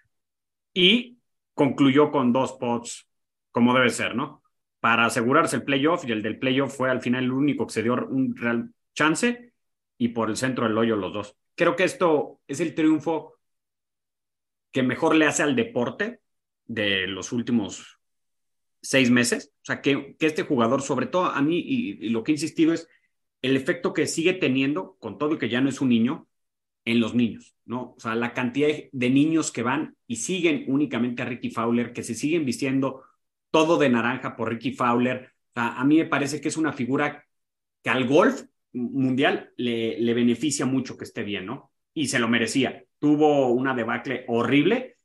Y 0.74 1.18
concluyó 1.54 2.10
con 2.12 2.32
dos 2.32 2.52
pots, 2.52 3.08
como 3.50 3.74
debe 3.74 3.88
ser, 3.90 4.14
¿no? 4.14 4.39
Para 4.80 5.06
asegurarse 5.06 5.56
el 5.56 5.62
playoff, 5.62 6.04
y 6.06 6.12
el 6.12 6.22
del 6.22 6.38
playoff 6.38 6.76
fue 6.76 6.90
al 6.90 7.00
final 7.00 7.24
el 7.24 7.32
único 7.32 7.66
que 7.66 7.74
se 7.74 7.82
dio 7.82 7.94
un 7.94 8.36
real 8.36 8.72
chance, 8.94 9.52
y 9.98 10.08
por 10.08 10.30
el 10.30 10.36
centro 10.36 10.66
del 10.66 10.78
hoyo 10.78 10.96
los 10.96 11.12
dos. 11.12 11.36
Creo 11.54 11.76
que 11.76 11.84
esto 11.84 12.40
es 12.48 12.60
el 12.60 12.74
triunfo 12.74 13.34
que 14.72 14.82
mejor 14.82 15.14
le 15.14 15.26
hace 15.26 15.42
al 15.42 15.56
deporte 15.56 16.20
de 16.66 17.06
los 17.06 17.32
últimos 17.32 17.98
seis 18.80 19.10
meses. 19.10 19.52
O 19.56 19.64
sea, 19.64 19.82
que, 19.82 20.16
este 20.20 20.44
jugador, 20.44 20.80
sobre 20.80 21.06
todo 21.06 21.26
a 21.26 21.42
mí, 21.42 21.58
y, 21.58 22.06
y 22.06 22.08
lo 22.08 22.24
que 22.24 22.32
he 22.32 22.34
insistido 22.34 22.72
es 22.72 22.88
el 23.42 23.56
efecto 23.56 23.92
que 23.92 24.06
sigue 24.06 24.32
teniendo, 24.32 24.96
con 25.00 25.18
todo 25.18 25.34
y 25.34 25.38
que 25.38 25.48
ya 25.48 25.60
no 25.60 25.68
es 25.68 25.80
un 25.80 25.90
niño, 25.90 26.28
en 26.84 27.00
los 27.00 27.14
niños, 27.14 27.54
¿no? 27.64 27.94
O 27.96 28.00
sea, 28.00 28.14
la 28.14 28.32
cantidad 28.32 28.68
de 28.90 29.10
niños 29.10 29.52
que 29.52 29.62
van 29.62 29.96
y 30.06 30.16
siguen 30.16 30.64
únicamente 30.68 31.22
a 31.22 31.26
Ricky 31.26 31.50
Fowler, 31.50 31.92
que 31.92 32.02
se 32.02 32.14
siguen 32.14 32.44
vistiendo 32.44 33.02
todo 33.50 33.78
de 33.78 33.88
naranja 33.88 34.36
por 34.36 34.50
Ricky 34.50 34.72
Fowler. 34.72 35.32
A 35.54 35.84
mí 35.84 35.98
me 35.98 36.06
parece 36.06 36.40
que 36.40 36.48
es 36.48 36.56
una 36.56 36.72
figura 36.72 37.24
que 37.82 37.90
al 37.90 38.06
golf 38.06 38.42
mundial 38.72 39.52
le, 39.56 40.14
beneficia 40.14 40.66
mucho 40.66 40.96
que 40.96 41.04
esté 41.04 41.22
bien, 41.22 41.46
¿no? 41.46 41.72
Y 41.92 42.08
se 42.08 42.18
lo 42.18 42.28
merecía. 42.28 42.84
Tuvo 42.98 43.48
una 43.48 43.74
debacle 43.74 44.24
horrible 44.28 44.96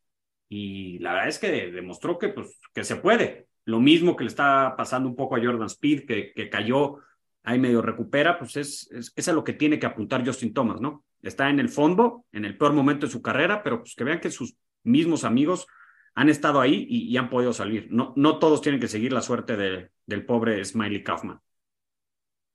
y 0.50 1.00
la 1.00 1.14
verdad 1.14 1.30
es 1.30 1.40
que 1.40 1.72
demostró 1.72 2.20
que, 2.20 2.30
pues, 2.30 2.60
que 2.74 2.84
se 2.84 2.98
puede. 2.98 3.48
Lo 3.66 3.80
mismo 3.80 4.16
que 4.16 4.26
le 4.26 4.30
está 4.30 4.76
pasando 4.78 5.10
un 5.10 5.16
poco 5.16 5.36
a 5.36 5.44
Jordan 5.44 5.66
Speed, 5.66 6.06
que, 6.06 6.32
que 6.34 6.50
cayó 6.50 7.00
ahí 7.44 7.60
medio 7.60 7.82
recupera, 7.82 8.38
pues 8.38 8.56
es, 8.58 8.90
es, 8.92 9.14
es, 9.16 9.28
a 9.28 9.34
lo 9.34 9.44
que 9.44 9.54
tiene 9.54 9.80
que 9.80 9.86
apuntar 9.86 10.26
Justin 10.26 10.54
Thomas, 10.54 10.82
¿no? 10.82 11.04
Está 11.22 11.50
en 11.50 11.60
el 11.60 11.70
fondo, 11.70 12.26
en 12.32 12.46
el 12.46 12.58
peor 12.58 12.74
momento 12.74 13.08
de 13.08 13.12
su 13.12 13.22
carrera, 13.22 13.64
pero 13.64 13.80
pues 13.80 13.96
que 13.96 14.04
vean 14.04 14.20
que 14.20 14.30
sus 14.30 14.56
mismos 14.84 15.24
amigos 15.24 15.68
han 16.16 16.30
estado 16.30 16.62
ahí 16.62 16.88
y, 16.90 17.16
han 17.18 17.30
podido 17.30 17.52
salir. 17.52 17.88
No, 17.92 18.14
no 18.16 18.40
todos 18.40 18.62
tienen 18.62 18.80
que 18.80 18.88
seguir 18.88 19.12
la 19.12 19.22
suerte 19.22 19.58
de, 19.58 19.92
del 20.06 20.26
pobre 20.26 20.64
Smiley 20.64 21.04
Kaufman. 21.04 21.42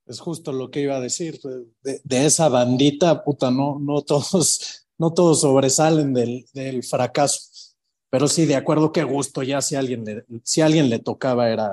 Es 0.07 0.19
justo 0.19 0.51
lo 0.51 0.71
que 0.71 0.81
iba 0.81 0.95
a 0.95 0.99
decir. 0.99 1.39
De, 1.83 2.01
de 2.03 2.25
esa 2.25 2.49
bandita, 2.49 3.23
puta, 3.23 3.51
no, 3.51 3.77
no 3.79 4.01
todos, 4.01 4.87
no 4.97 5.13
todos 5.13 5.41
sobresalen 5.41 6.11
del, 6.13 6.45
del, 6.53 6.83
fracaso. 6.83 7.39
Pero 8.09 8.27
sí, 8.27 8.47
de 8.47 8.55
acuerdo, 8.55 8.91
qué 8.91 9.03
gusto. 9.03 9.43
Ya 9.43 9.61
si 9.61 9.75
alguien 9.75 10.03
le, 10.05 10.25
si 10.43 10.61
alguien 10.61 10.89
le 10.89 10.97
tocaba 10.97 11.49
era, 11.49 11.69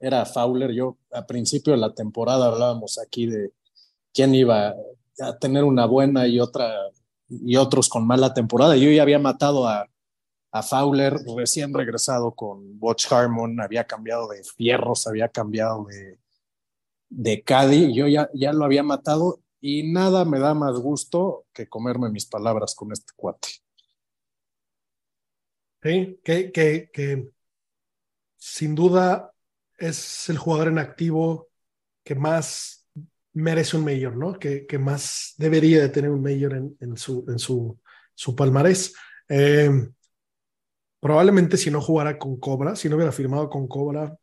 era 0.00 0.24
Fowler. 0.24 0.72
Yo 0.72 0.96
a 1.12 1.26
principio 1.26 1.74
de 1.74 1.78
la 1.78 1.94
temporada 1.94 2.46
hablábamos 2.46 2.98
aquí 2.98 3.26
de 3.26 3.52
quién 4.14 4.34
iba 4.34 4.74
a 5.20 5.38
tener 5.38 5.64
una 5.64 5.84
buena 5.84 6.26
y 6.26 6.40
otra 6.40 6.72
y 7.28 7.56
otros 7.56 7.90
con 7.90 8.06
mala 8.06 8.32
temporada. 8.32 8.74
Yo 8.76 8.90
ya 8.90 9.02
había 9.02 9.18
matado 9.18 9.68
a, 9.68 9.86
a 10.52 10.62
Fowler 10.62 11.14
recién 11.36 11.74
regresado 11.74 12.34
con 12.34 12.76
Watch 12.80 13.12
Harmon, 13.12 13.60
había 13.60 13.86
cambiado 13.86 14.28
de 14.28 14.42
fierros, 14.42 15.06
había 15.06 15.28
cambiado 15.28 15.84
de, 15.84 16.18
de 17.08 17.42
Caddy, 17.42 17.94
yo 17.94 18.06
ya, 18.08 18.30
ya 18.34 18.52
lo 18.52 18.64
había 18.64 18.82
matado 18.82 19.40
y 19.60 19.90
nada 19.92 20.24
me 20.24 20.38
da 20.38 20.54
más 20.54 20.78
gusto 20.78 21.46
que 21.52 21.68
comerme 21.68 22.10
mis 22.10 22.26
palabras 22.26 22.74
con 22.74 22.92
este 22.92 23.12
cuate. 23.16 23.48
Sí, 25.82 26.20
que, 26.24 26.50
que, 26.52 26.90
que 26.92 27.30
sin 28.36 28.74
duda 28.74 29.32
es 29.78 30.28
el 30.28 30.38
jugador 30.38 30.68
en 30.68 30.78
activo 30.78 31.48
que 32.02 32.14
más 32.14 32.86
merece 33.32 33.76
un 33.76 33.84
mayor, 33.84 34.16
¿no? 34.16 34.38
Que, 34.38 34.66
que 34.66 34.78
más 34.78 35.34
debería 35.36 35.80
de 35.80 35.90
tener 35.90 36.10
un 36.10 36.22
mayor 36.22 36.54
en, 36.54 36.76
en, 36.80 36.96
su, 36.96 37.24
en 37.28 37.38
su, 37.38 37.78
su 38.14 38.34
palmarés. 38.34 38.94
Eh, 39.28 39.70
probablemente 41.00 41.56
si 41.56 41.70
no 41.70 41.80
jugara 41.80 42.18
con 42.18 42.38
Cobra, 42.38 42.76
si 42.76 42.88
no 42.88 42.96
hubiera 42.96 43.12
firmado 43.12 43.48
con 43.48 43.68
Cobra, 43.68 44.16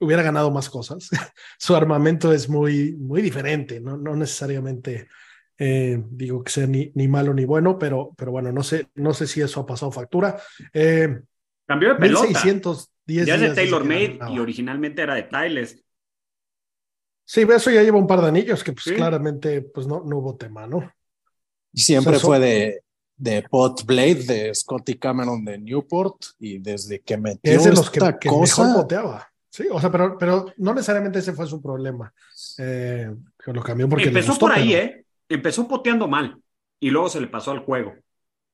hubiera 0.00 0.22
ganado 0.22 0.50
más 0.50 0.70
cosas. 0.70 1.08
su 1.58 1.74
armamento 1.74 2.32
es 2.32 2.48
muy, 2.48 2.92
muy 2.96 3.22
diferente, 3.22 3.80
no, 3.80 3.96
no 3.96 4.16
necesariamente 4.16 5.08
eh, 5.56 6.02
digo 6.10 6.42
que 6.42 6.50
sea 6.50 6.66
ni, 6.66 6.90
ni, 6.94 7.06
malo 7.06 7.32
ni 7.32 7.44
bueno, 7.44 7.78
pero, 7.78 8.12
pero 8.16 8.32
bueno, 8.32 8.50
no 8.50 8.62
sé, 8.62 8.88
no 8.94 9.14
sé 9.14 9.26
si 9.26 9.40
eso 9.40 9.60
ha 9.60 9.66
pasado 9.66 9.92
factura. 9.92 10.40
Eh, 10.72 11.20
Cambió 11.66 11.90
de 11.90 11.94
pelota. 11.96 12.26
1610 12.26 13.26
ya 13.26 13.34
es 13.36 13.40
de 13.40 13.54
Taylor 13.54 13.84
Made 13.84 14.18
y 14.30 14.38
originalmente 14.38 15.02
era 15.02 15.14
de 15.14 15.24
Tiles. 15.24 15.84
Sí, 17.26 17.42
eso 17.42 17.70
ya 17.70 17.82
lleva 17.82 17.98
un 17.98 18.06
par 18.06 18.20
de 18.20 18.28
anillos 18.28 18.62
que 18.62 18.72
pues 18.72 18.84
sí. 18.84 18.94
claramente 18.94 19.62
pues 19.62 19.86
no, 19.86 20.02
no 20.04 20.18
hubo 20.18 20.36
tema, 20.36 20.66
¿no? 20.66 20.92
Siempre 21.72 22.16
o 22.16 22.18
sea, 22.18 22.26
fue 22.26 22.38
de, 22.38 22.83
de 23.16 23.42
Pot 23.42 23.84
Blade, 23.84 24.24
de 24.24 24.54
Scotty 24.54 24.94
Cameron 24.98 25.44
de 25.44 25.58
Newport, 25.58 26.16
y 26.38 26.58
desde 26.58 27.00
que 27.00 27.16
metió 27.16 27.52
es 27.52 27.64
de 27.64 27.70
los 27.70 27.90
que, 27.90 27.98
esta 27.98 28.18
que 28.18 28.28
cosa, 28.28 28.64
mejor 28.64 28.82
poteaba. 28.82 29.28
Sí, 29.48 29.68
o 29.70 29.80
sea, 29.80 29.90
pero, 29.90 30.18
pero 30.18 30.46
no 30.56 30.74
necesariamente 30.74 31.20
ese 31.20 31.32
fue 31.32 31.46
su 31.46 31.62
problema. 31.62 32.12
Eh, 32.58 33.08
que 33.38 33.52
lo 33.52 33.62
cambió 33.62 33.88
porque 33.88 34.08
Empezó 34.08 34.32
gustó, 34.32 34.46
por 34.46 34.52
ahí, 34.52 34.72
pero... 34.72 34.84
¿eh? 34.84 35.06
Empezó 35.28 35.68
poteando 35.68 36.08
mal 36.08 36.36
y 36.80 36.90
luego 36.90 37.08
se 37.08 37.20
le 37.20 37.28
pasó 37.28 37.52
al 37.52 37.60
juego. 37.60 37.94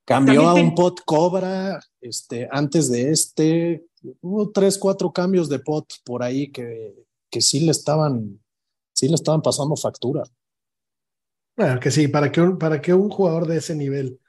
Cambió 0.05 0.49
a 0.49 0.55
un 0.55 0.75
pot 0.75 1.01
cobra, 1.05 1.81
este, 2.01 2.49
antes 2.51 2.91
de 2.91 3.11
este, 3.11 3.85
hubo 4.21 4.51
tres, 4.51 4.77
cuatro 4.77 5.13
cambios 5.13 5.49
de 5.49 5.59
pot 5.59 5.87
por 6.05 6.23
ahí 6.23 6.51
que, 6.51 6.95
que 7.31 7.41
sí 7.41 7.61
le 7.61 7.71
estaban, 7.71 8.39
sí 8.93 9.09
le 9.09 9.15
estaban 9.15 9.41
pasando 9.41 9.77
factura. 9.77 10.25
Bueno, 11.57 11.81
que 11.81 11.91
sí, 11.91 12.09
para 12.09 12.31
que 12.31 12.41
un, 12.41 12.59
para 12.59 12.81
que 12.81 12.93
un 12.93 13.09
jugador 13.09 13.47
de 13.47 13.57
ese 13.57 13.75
nivel 13.75 14.20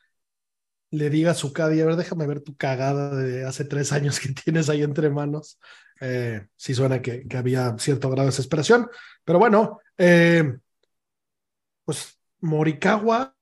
le 0.92 1.10
diga 1.10 1.32
a 1.32 1.36
su 1.36 1.54
caddy, 1.54 1.82
a 1.82 1.86
ver, 1.86 1.96
déjame 1.96 2.28
ver 2.28 2.42
tu 2.42 2.56
cagada 2.56 3.16
de 3.16 3.46
hace 3.46 3.66
tres 3.66 3.92
años 3.92 4.20
que 4.20 4.30
tienes 4.44 4.70
ahí 4.70 4.84
entre 4.84 5.10
manos. 5.10 5.60
Eh, 6.00 6.48
sí 6.56 6.74
suena 6.74 7.02
que, 7.02 7.28
que, 7.28 7.38
había 7.38 7.76
cierto 7.78 8.10
grado 8.10 8.24
de 8.24 8.32
desesperación, 8.32 8.90
pero 9.24 9.40
bueno, 9.40 9.80
eh, 9.98 10.58
pues 11.86 12.20
Morikawa, 12.40 13.36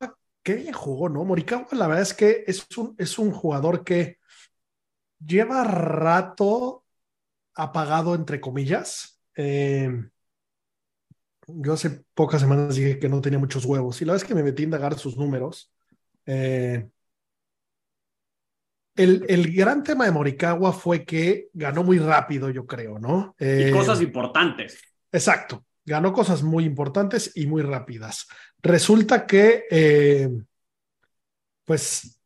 qué 0.44 0.56
bien 0.56 0.74
jugó, 0.74 1.08
¿no? 1.08 1.24
Morikawa, 1.24 1.68
la 1.72 1.88
verdad 1.88 2.04
es 2.04 2.14
que 2.14 2.44
es 2.48 2.66
un, 2.78 2.96
es 2.98 3.18
un 3.18 3.32
jugador 3.32 3.84
que 3.84 4.20
lleva 5.26 5.64
rato 5.64 6.84
apagado, 7.56 8.16
entre 8.16 8.42
comillas. 8.42 9.20
Eh, 9.36 9.90
yo 11.48 11.74
hace 11.74 12.04
pocas 12.14 12.42
semanas 12.42 12.76
dije 12.76 13.00
que 13.00 13.10
no 13.10 13.22
tenía 13.22 13.40
muchos 13.40 13.66
huevos 13.66 14.02
y 14.02 14.06
la 14.06 14.16
es 14.16 14.24
que 14.24 14.36
me 14.36 14.44
metí 14.44 14.64
a 14.64 14.66
indagar 14.66 14.98
sus 14.98 15.18
números. 15.18 15.72
Eh, 16.26 16.88
el, 19.00 19.26
el, 19.30 19.54
gran 19.54 19.82
tema 19.82 20.04
de 20.04 20.12
Morikawa 20.12 20.74
fue 20.74 21.06
que 21.06 21.48
ganó 21.54 21.84
muy 21.84 22.00
rápido, 22.00 22.50
yo 22.50 22.66
creo, 22.66 23.00
¿no? 23.00 23.34
Eh, 23.40 23.68
y 23.70 23.72
cosas 23.72 24.02
importantes. 24.02 24.78
Exacto, 25.10 25.66
ganó 25.86 26.12
cosas 26.12 26.44
muy 26.44 26.66
importantes 26.66 27.32
y 27.36 27.48
muy 27.48 27.62
rápidas. 27.62 28.28
Resulta 28.62 29.26
que, 29.26 29.64
eh, 29.72 30.30
pues, 31.64 32.20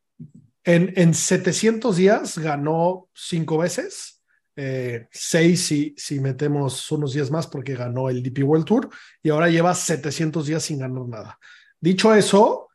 en, 0.64 0.94
en, 0.96 1.14
700 1.14 1.96
días 1.96 2.40
ganó 2.40 3.08
cinco 3.14 3.60
veces, 3.60 4.24
eh, 4.56 5.08
seis 5.12 5.66
si, 5.66 5.94
si 5.96 6.20
metemos 6.20 6.92
unos 6.92 7.14
días 7.14 7.30
más 7.30 7.46
porque 7.46 7.76
ganó 7.76 8.10
el 8.10 8.24
DP 8.24 8.44
World 8.44 8.66
Tour 8.66 8.90
y 9.22 9.30
ahora 9.30 9.50
lleva 9.50 9.76
700 9.76 10.48
días 10.48 10.64
sin 10.64 10.80
ganar 10.80 11.08
nada. 11.08 11.40
Dicho 11.80 12.16
eso, 12.16 12.70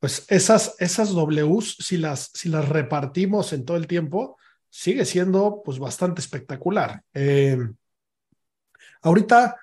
pues 0.00 0.24
esas, 0.28 0.74
esas 0.78 1.10
Ws, 1.10 1.76
si 1.78 1.98
las, 1.98 2.30
si 2.34 2.48
las 2.48 2.68
repartimos 2.68 3.52
en 3.52 3.64
todo 3.64 3.76
el 3.76 3.86
tiempo, 3.86 4.38
sigue 4.70 5.04
siendo 5.04 5.62
pues 5.62 5.78
bastante 5.78 6.22
espectacular. 6.22 7.02
Eh, 7.12 7.58
ahorita 9.02 9.56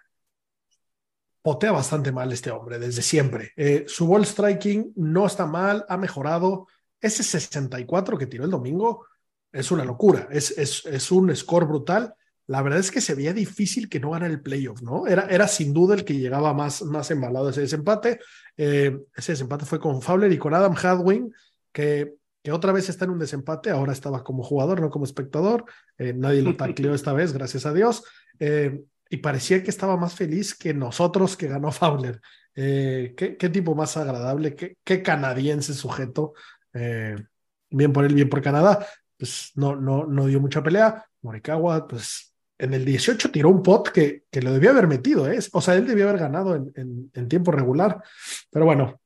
potea 1.41 1.71
bastante 1.71 2.11
mal 2.11 2.31
este 2.31 2.51
hombre 2.51 2.77
desde 2.77 3.01
siempre. 3.01 3.51
Eh, 3.55 3.85
su 3.87 4.05
ball 4.05 4.25
striking 4.25 4.93
no 4.95 5.25
está 5.25 5.47
mal, 5.47 5.85
ha 5.89 5.97
mejorado. 5.97 6.67
Ese 7.01 7.23
64 7.23 8.17
que 8.17 8.27
tiró 8.27 8.45
el 8.45 8.51
domingo 8.51 9.07
es 9.51 9.71
una 9.71 9.85
locura, 9.85 10.27
es, 10.29 10.51
es, 10.51 10.85
es 10.85 11.11
un 11.11 11.35
score 11.35 11.65
brutal, 11.65 12.13
la 12.47 12.61
verdad 12.61 12.79
es 12.79 12.91
que 12.91 13.01
se 13.01 13.13
veía 13.13 13.33
difícil 13.33 13.89
que 13.89 13.99
no 13.99 14.11
ganara 14.11 14.31
el 14.33 14.41
playoff, 14.41 14.81
¿no? 14.81 15.05
Era, 15.05 15.27
era 15.29 15.49
sin 15.49 15.73
duda 15.73 15.95
el 15.95 16.05
que 16.05 16.17
llegaba 16.17 16.53
más, 16.53 16.81
más 16.81 17.11
embalado 17.11 17.49
ese 17.49 17.61
desempate. 17.61 18.19
Eh, 18.55 18.97
ese 19.15 19.33
desempate 19.33 19.65
fue 19.65 19.81
con 19.81 20.01
Fowler 20.01 20.31
y 20.31 20.37
con 20.37 20.53
Adam 20.53 20.73
Hadwin, 20.81 21.33
que, 21.73 22.13
que 22.41 22.53
otra 22.53 22.71
vez 22.71 22.87
está 22.87 23.03
en 23.03 23.11
un 23.11 23.19
desempate, 23.19 23.69
ahora 23.69 23.91
estaba 23.91 24.23
como 24.23 24.43
jugador, 24.43 24.79
no 24.79 24.89
como 24.89 25.03
espectador. 25.03 25.65
Eh, 25.97 26.13
nadie 26.13 26.41
lo 26.41 26.55
tacleó 26.55 26.95
esta 26.95 27.11
vez, 27.11 27.33
gracias 27.33 27.65
a 27.65 27.73
Dios. 27.73 28.05
Eh, 28.39 28.81
y 29.09 29.17
parecía 29.17 29.61
que 29.61 29.69
estaba 29.69 29.97
más 29.97 30.15
feliz 30.15 30.55
que 30.55 30.73
nosotros 30.73 31.35
que 31.35 31.47
ganó 31.47 31.71
Fowler. 31.73 32.21
¿qué, 32.53 33.35
¿qué, 33.37 33.49
tipo 33.49 33.75
más 33.75 33.97
agradable, 33.97 34.55
qué, 34.55 34.77
qué 34.83 35.03
canadiense 35.03 35.73
sujeto. 35.75 36.33
bien 36.73 37.93
por 37.93 38.05
él, 38.05 38.15
bien 38.15 38.29
por 38.29 38.41
Canadá. 38.41 38.87
Pues 39.17 39.51
no, 39.55 39.75
no, 39.75 40.05
no 40.05 40.25
dio 40.27 40.39
mucha 40.39 40.63
pelea. 40.63 41.05
Morikawa, 41.21 41.87
pues 41.87 42.26
en 42.59 42.73
el 42.73 42.85
18 42.85 43.31
tiró 43.31 43.49
un 43.49 43.61
pot 43.61 43.89
que, 43.89 44.23
que 44.31 44.41
lo 44.41 44.51
debía 44.51 44.71
haber 44.71 44.87
metido, 44.87 45.31
¿eh? 45.31 45.39
o 45.51 45.61
sea, 45.61 45.75
él 45.75 45.85
debía 45.85 46.05
haber 46.05 46.19
ganado 46.19 46.55
en, 46.55 47.11
en, 47.13 47.27
tiempo 47.27 47.51
regular. 47.51 48.01
Pero 48.49 48.65
bueno, 48.65 48.99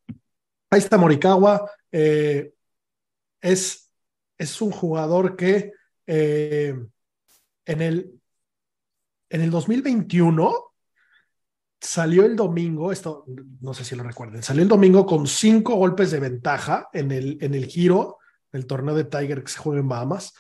ahí 0.70 0.80
está 0.80 0.98
Morikawa. 0.98 1.70
Eh, 1.92 2.54
es, 3.42 3.92
es 4.38 4.62
un 4.62 4.72
jugador 4.72 5.36
que 5.36 5.74
eh, 6.08 6.76
en, 7.66 7.82
el, 7.82 8.20
en 9.30 9.42
el 9.42 9.52
2021 9.52 10.72
salió 11.80 12.26
el 12.26 12.36
domingo, 12.36 12.92
esto 12.92 13.26
no 13.60 13.74
sé 13.74 13.84
si 13.84 13.96
lo 13.96 14.04
recuerden, 14.04 14.44
salió 14.44 14.62
el 14.62 14.70
domingo 14.70 15.06
con 15.06 15.26
cinco 15.26 15.76
golpes 15.76 16.12
de 16.12 16.20
ventaja 16.20 16.90
en 16.94 17.12
el, 17.12 17.38
en 17.42 17.56
el 17.56 17.66
giro, 17.66 18.20
el 18.52 18.68
torneo 18.68 18.94
de 18.94 19.06
Tiger 19.06 19.44
que 19.44 19.52
se 19.52 19.60
juega 19.60 19.82
en 19.82 19.90
Bahamas. 19.90 20.34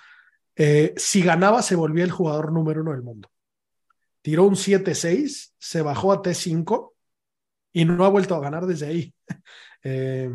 Eh, 0.55 0.93
si 0.97 1.21
ganaba, 1.21 1.61
se 1.61 1.75
volvía 1.75 2.03
el 2.03 2.11
jugador 2.11 2.51
número 2.51 2.81
uno 2.81 2.91
del 2.91 3.01
mundo. 3.01 3.29
Tiró 4.21 4.43
un 4.43 4.55
7-6, 4.55 5.53
se 5.57 5.81
bajó 5.81 6.11
a 6.11 6.21
T5 6.21 6.93
y 7.73 7.85
no 7.85 8.05
ha 8.05 8.09
vuelto 8.09 8.35
a 8.35 8.41
ganar 8.41 8.65
desde 8.65 8.87
ahí. 8.87 9.13
Eh, 9.83 10.29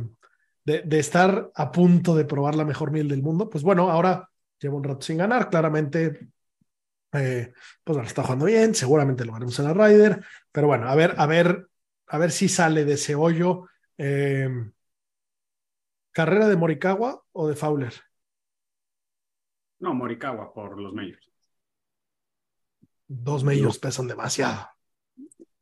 de, 0.64 0.98
estar 0.98 1.52
a 1.54 1.70
punto 1.70 2.16
de 2.16 2.24
probar 2.24 2.56
la 2.56 2.64
mejor 2.64 2.90
miel 2.90 3.06
del 3.06 3.22
mundo, 3.22 3.48
pues 3.48 3.62
bueno, 3.62 3.88
ahora 3.88 4.28
lleva 4.58 4.74
un 4.74 4.82
rato 4.82 5.02
sin 5.02 5.18
ganar. 5.18 5.48
Claramente, 5.48 6.30
eh, 7.12 7.52
pues 7.84 8.06
está 8.08 8.24
jugando 8.24 8.46
bien, 8.46 8.74
seguramente 8.74 9.24
lo 9.24 9.36
haremos 9.36 9.56
en 9.60 9.66
la 9.66 9.72
Ryder, 9.72 10.24
pero 10.50 10.66
bueno, 10.66 10.88
a 10.88 10.96
ver, 10.96 11.14
a 11.16 11.26
ver, 11.26 11.68
a 12.08 12.18
ver 12.18 12.32
si 12.32 12.48
sale 12.48 12.84
de 12.84 12.94
ese 12.94 13.14
hoyo. 13.14 13.68
¿Carrera 16.10 16.48
de 16.48 16.56
Morikawa 16.56 17.22
o 17.30 17.46
de 17.46 17.54
Fowler? 17.54 17.92
No, 19.78 19.94
Morikawa 19.94 20.52
por 20.52 20.80
los 20.80 20.92
medios. 20.92 21.30
Dos 23.08 23.44
medios 23.44 23.78
pesan 23.78 24.08
demasiado. 24.08 24.68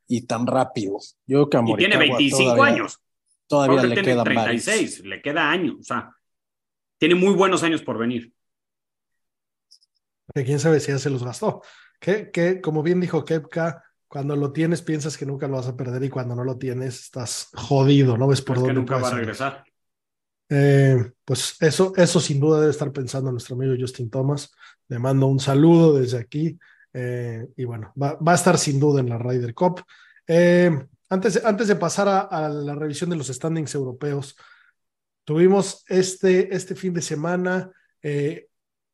Y 0.07 0.25
tan 0.25 0.47
rápido. 0.47 0.97
Yo 1.25 1.49
que 1.49 1.57
a 1.57 1.63
y 1.65 1.75
tiene 1.75 1.97
25 1.97 2.63
años. 2.63 2.99
Todavía 3.47 3.83
le 3.83 4.01
tiene 4.01 4.23
36, 4.23 5.05
le 5.05 5.21
queda 5.21 5.49
años. 5.49 5.75
O 5.79 5.83
sea, 5.83 6.15
tiene 6.97 7.15
muy 7.15 7.33
buenos 7.33 7.63
años 7.63 7.81
por 7.81 7.97
venir. 7.97 8.33
Que 10.33 10.43
quién 10.43 10.59
sabe 10.59 10.79
si 10.79 10.91
ya 10.91 10.97
se 10.97 11.09
los 11.09 11.23
gastó. 11.23 11.61
Que, 11.99 12.31
que 12.31 12.61
como 12.61 12.81
bien 12.81 12.99
dijo 12.99 13.23
Kepka, 13.23 13.83
cuando 14.07 14.35
lo 14.35 14.51
tienes 14.51 14.81
piensas 14.81 15.17
que 15.17 15.25
nunca 15.25 15.47
lo 15.47 15.57
vas 15.57 15.67
a 15.67 15.77
perder 15.77 16.03
y 16.03 16.09
cuando 16.09 16.35
no 16.35 16.43
lo 16.43 16.57
tienes 16.57 17.01
estás 17.01 17.49
jodido, 17.53 18.17
no 18.17 18.27
ves 18.27 18.41
por 18.41 18.57
dónde. 18.57 18.71
Que 18.71 18.75
nunca 18.75 18.97
va 18.97 19.09
a 19.09 19.13
regresar. 19.13 19.63
Eh, 20.49 21.11
pues 21.23 21.57
eso, 21.59 21.93
eso 21.95 22.19
sin 22.19 22.39
duda 22.39 22.59
debe 22.59 22.71
estar 22.71 22.91
pensando 22.91 23.31
nuestro 23.31 23.55
amigo 23.55 23.75
Justin 23.77 24.09
Thomas. 24.09 24.51
Le 24.87 24.99
mando 24.99 25.27
un 25.27 25.39
saludo 25.39 25.97
desde 25.97 26.19
aquí. 26.19 26.57
Eh, 26.93 27.47
y 27.57 27.65
bueno, 27.65 27.91
va, 28.01 28.17
a 28.25 28.35
estar 28.35 28.57
sin 28.57 28.79
duda 28.79 29.01
en 29.01 29.09
la 29.09 29.17
Ryder 29.17 29.53
Cup. 29.53 29.83
Eh, 30.27 30.71
antes, 31.09 31.43
antes 31.43 31.67
de 31.67 31.75
pasar 31.75 32.07
a, 32.07 32.49
la 32.49 32.75
revisión 32.75 33.09
de 33.09 33.15
los 33.15 33.27
standings 33.27 33.75
europeos, 33.75 34.35
tuvimos 35.23 35.83
este, 35.87 36.55
este 36.55 36.75
fin 36.75 36.93
de 36.93 37.01
semana 37.01 37.71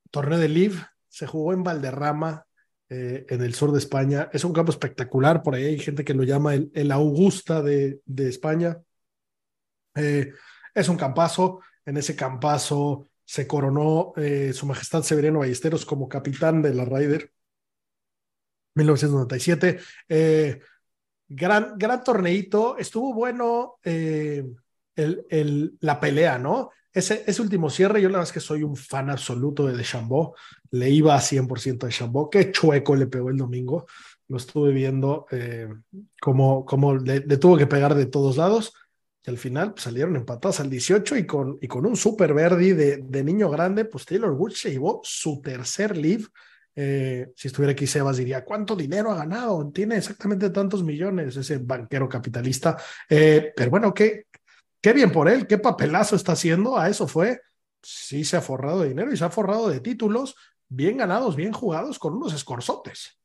torneo 0.09 0.39
de 0.39 0.47
Live. 0.47 0.77
Se 1.09 1.27
jugó 1.27 1.51
en 1.53 1.63
Valderrama, 1.63 2.45
en 2.89 3.41
el 3.41 3.53
sur 3.53 3.71
de 3.71 3.79
España. 3.79 4.29
Es 4.33 4.43
un 4.43 4.53
campo 4.53 4.71
espectacular. 4.71 5.43
Por 5.43 5.55
ahí 5.55 5.65
hay 5.65 5.79
gente 5.79 6.03
que 6.03 6.13
lo 6.13 6.23
llama 6.23 6.55
el, 6.55 6.71
el 6.73 6.91
Augusta 6.91 7.61
de, 7.61 7.99
de 8.05 8.29
España. 8.29 8.77
Es 10.73 10.89
un 10.89 10.97
campazo. 10.97 11.61
En 11.85 11.97
ese 11.97 12.15
campazo 12.15 13.07
se 13.25 13.47
coronó 13.47 14.13
eh, 14.17 14.51
Su 14.53 14.65
Majestad 14.65 15.03
Severiano 15.03 15.39
Ballesteros 15.39 15.85
como 15.85 16.09
capitán 16.09 16.61
de 16.61 16.73
la 16.73 16.85
Ryder 16.85 17.31
1997. 18.75 19.79
Eh, 20.09 20.59
gran, 21.27 21.77
gran 21.77 22.03
torneito. 22.03 22.77
Estuvo 22.77 23.13
bueno 23.13 23.75
eh, 23.83 24.45
el, 24.95 25.25
el, 25.29 25.77
la 25.79 25.99
pelea, 25.99 26.37
¿no? 26.37 26.71
Ese, 26.93 27.23
ese, 27.25 27.41
último 27.41 27.69
cierre, 27.69 28.01
yo 28.01 28.09
la 28.09 28.17
verdad 28.17 28.27
es 28.27 28.33
que 28.33 28.41
soy 28.41 28.63
un 28.63 28.75
fan 28.75 29.09
absoluto 29.09 29.65
de 29.65 29.77
Deschambault. 29.77 30.35
Le 30.71 30.89
iba 30.89 31.15
a 31.15 31.21
100% 31.21 31.77
de 31.79 31.87
Deschambault. 31.87 32.31
Qué 32.31 32.51
chueco 32.51 32.95
le 32.95 33.07
pegó 33.07 33.29
el 33.29 33.37
domingo. 33.37 33.85
Lo 34.27 34.37
estuve 34.37 34.73
viendo 34.73 35.25
como, 36.21 36.65
como 36.65 36.95
le, 36.95 37.19
le, 37.19 37.37
tuvo 37.37 37.57
que 37.57 37.67
pegar 37.67 37.95
de 37.95 38.07
todos 38.07 38.35
lados. 38.35 38.73
Y 39.25 39.29
al 39.29 39.37
final 39.37 39.73
pues, 39.73 39.83
salieron 39.83 40.15
empatados 40.15 40.59
al 40.59 40.69
18 40.69 41.17
y 41.17 41.25
con, 41.25 41.57
y 41.61 41.67
con 41.67 41.85
un 41.85 41.95
super 41.95 42.33
verdi 42.33 42.73
de, 42.73 42.97
de, 42.97 43.23
niño 43.23 43.49
grande, 43.49 43.85
pues 43.85 44.05
Taylor 44.05 44.31
Woods 44.31 44.61
se 44.61 44.71
llevó 44.71 45.01
su 45.03 45.41
tercer 45.41 45.95
live. 45.95 46.25
Eh, 46.73 47.31
si 47.35 47.49
estuviera 47.49 47.73
aquí 47.73 47.85
Sebas 47.85 48.17
diría, 48.17 48.43
¿cuánto 48.43 48.75
dinero 48.75 49.11
ha 49.11 49.17
ganado? 49.17 49.69
Tiene 49.71 49.97
exactamente 49.97 50.49
tantos 50.49 50.83
millones 50.83 51.35
ese 51.35 51.57
banquero 51.59 52.09
capitalista. 52.09 52.77
Eh, 53.09 53.53
pero 53.55 53.69
bueno, 53.69 53.93
qué, 53.93 54.25
qué 54.81 54.93
bien 54.93 55.11
por 55.11 55.29
él, 55.29 55.45
qué 55.45 55.59
papelazo 55.59 56.15
está 56.15 56.31
haciendo. 56.31 56.77
A 56.77 56.89
eso 56.89 57.07
fue. 57.07 57.41
Sí 57.83 58.23
se 58.23 58.37
ha 58.37 58.41
forrado 58.41 58.81
de 58.81 58.89
dinero 58.89 59.11
y 59.11 59.17
se 59.17 59.25
ha 59.25 59.29
forrado 59.29 59.69
de 59.69 59.79
títulos 59.79 60.35
bien 60.67 60.97
ganados, 60.97 61.35
bien 61.35 61.51
jugados 61.51 61.99
con 61.99 62.15
unos 62.15 62.33
escorzotes. 62.33 63.19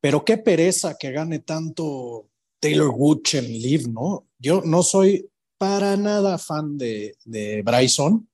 Pero 0.00 0.24
qué 0.24 0.38
pereza 0.38 0.96
que 0.98 1.10
gane 1.10 1.40
tanto 1.40 2.28
Taylor 2.60 2.90
Woods 2.90 3.34
en 3.34 3.46
Live, 3.46 3.84
¿no? 3.90 4.26
Yo 4.38 4.62
no 4.64 4.82
soy 4.82 5.28
para 5.58 5.96
nada 5.96 6.38
fan 6.38 6.76
de, 6.76 7.16
de 7.24 7.62
Bryson, 7.62 8.28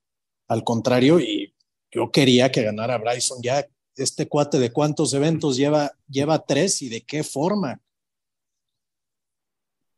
al 0.49 0.65
contrario, 0.65 1.21
y 1.21 1.55
yo 1.91 2.11
quería 2.11 2.51
que 2.51 2.63
ganara 2.63 2.99
Bryson. 2.99 3.39
Ya 3.43 3.67
este 3.97 4.29
cuate 4.29 4.59
de 4.59 4.73
cuántos 4.73 5.13
eventos 5.15 5.57
lleva, 5.57 5.93
lleva 6.09 6.45
tres 6.45 6.83
y 6.83 6.89
de 6.89 7.03
qué 7.03 7.23
forma. 7.23 7.81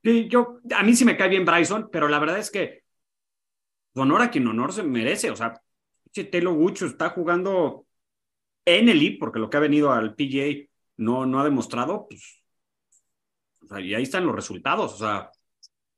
Sí, 0.03 0.29
yo, 0.29 0.59
a 0.75 0.83
mí 0.83 0.97
sí 0.97 1.05
me 1.05 1.17
cae 1.17 1.29
bien 1.29 1.45
Bryson, 1.45 1.89
pero 1.93 2.09
la 2.09 2.19
verdad 2.19 2.39
es 2.39 2.51
que 2.51 2.83
honor 3.95 4.23
a 4.23 4.31
quien 4.31 4.47
honor 4.47 4.73
se 4.73 4.83
merece. 4.83 5.31
O 5.31 5.37
sea, 5.37 5.61
Taylor 6.13 6.55
Woods 6.55 6.83
está 6.83 7.11
jugando 7.11 7.87
en 8.65 8.89
el 8.89 9.03
IP, 9.03 9.21
porque 9.21 9.39
lo 9.39 9.49
que 9.49 9.57
ha 9.57 9.61
venido 9.61 9.93
al 9.93 10.15
PGA 10.15 10.69
no, 10.97 11.27
no 11.27 11.41
ha 11.41 11.45
demostrado, 11.45 12.07
pues, 12.09 12.43
o 13.63 13.69
sea, 13.69 13.81
y 13.81 13.95
ahí 13.95 14.03
están 14.03 14.27
los 14.27 14.35
resultados. 14.35 14.95
O 14.95 14.99
sea, 14.99 15.31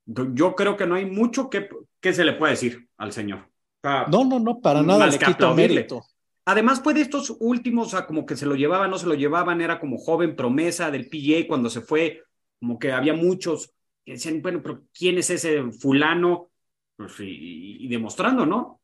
yo 0.07 0.55
creo 0.55 0.77
que 0.77 0.87
no 0.87 0.95
hay 0.95 1.07
mucho 1.07 1.49
que, 1.49 1.69
que 2.01 2.13
se 2.13 2.25
le 2.25 2.35
puede 2.35 2.53
decir 2.53 2.89
al 2.97 3.13
señor. 3.13 3.49
no, 3.83 4.25
no, 4.25 4.39
no, 4.39 4.61
para 4.61 4.83
nada 4.83 5.07
le 5.07 5.19
quito 5.19 5.55
mérito. 5.55 6.05
Además, 6.47 6.83
fue 6.83 6.93
de 6.93 7.01
estos 7.01 7.35
últimos, 7.41 7.87
o 7.87 7.91
sea, 7.91 8.07
como 8.07 8.27
que 8.27 8.37
se 8.37 8.45
lo 8.45 8.55
llevaban, 8.55 8.91
no 8.91 8.99
se 8.99 9.07
lo 9.07 9.15
llevaban, 9.15 9.63
era 9.63 9.81
como 9.81 9.97
joven 9.97 10.37
promesa 10.37 10.91
del 10.91 11.09
PGA 11.09 11.47
cuando 11.49 11.71
se 11.71 11.81
fue, 11.81 12.23
como 12.61 12.79
que 12.79 12.93
había 12.93 13.15
muchos 13.15 13.73
que 14.05 14.13
decían, 14.13 14.43
bueno, 14.43 14.61
pero 14.63 14.83
¿quién 14.93 15.17
es 15.17 15.31
ese 15.31 15.71
fulano? 15.73 16.51
Pues, 16.97 17.15
y, 17.21 17.89
demostrando, 17.89 18.45
¿no? 18.45 18.81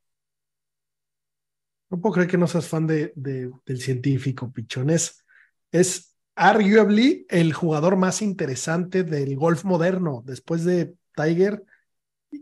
No 1.90 2.00
puedo 2.00 2.14
creer 2.14 2.30
que 2.30 2.38
no 2.38 2.46
seas 2.46 2.66
fan 2.66 2.86
de, 2.86 3.12
de 3.14 3.50
del 3.66 3.80
científico, 3.80 4.50
pichones. 4.50 5.24
Es 5.70 6.16
arguably 6.34 7.26
el 7.28 7.52
jugador 7.52 7.96
más 7.96 8.22
interesante 8.22 9.02
del 9.02 9.36
golf 9.36 9.64
moderno, 9.64 10.22
después 10.24 10.64
de 10.64 10.94
Tiger, 11.20 11.64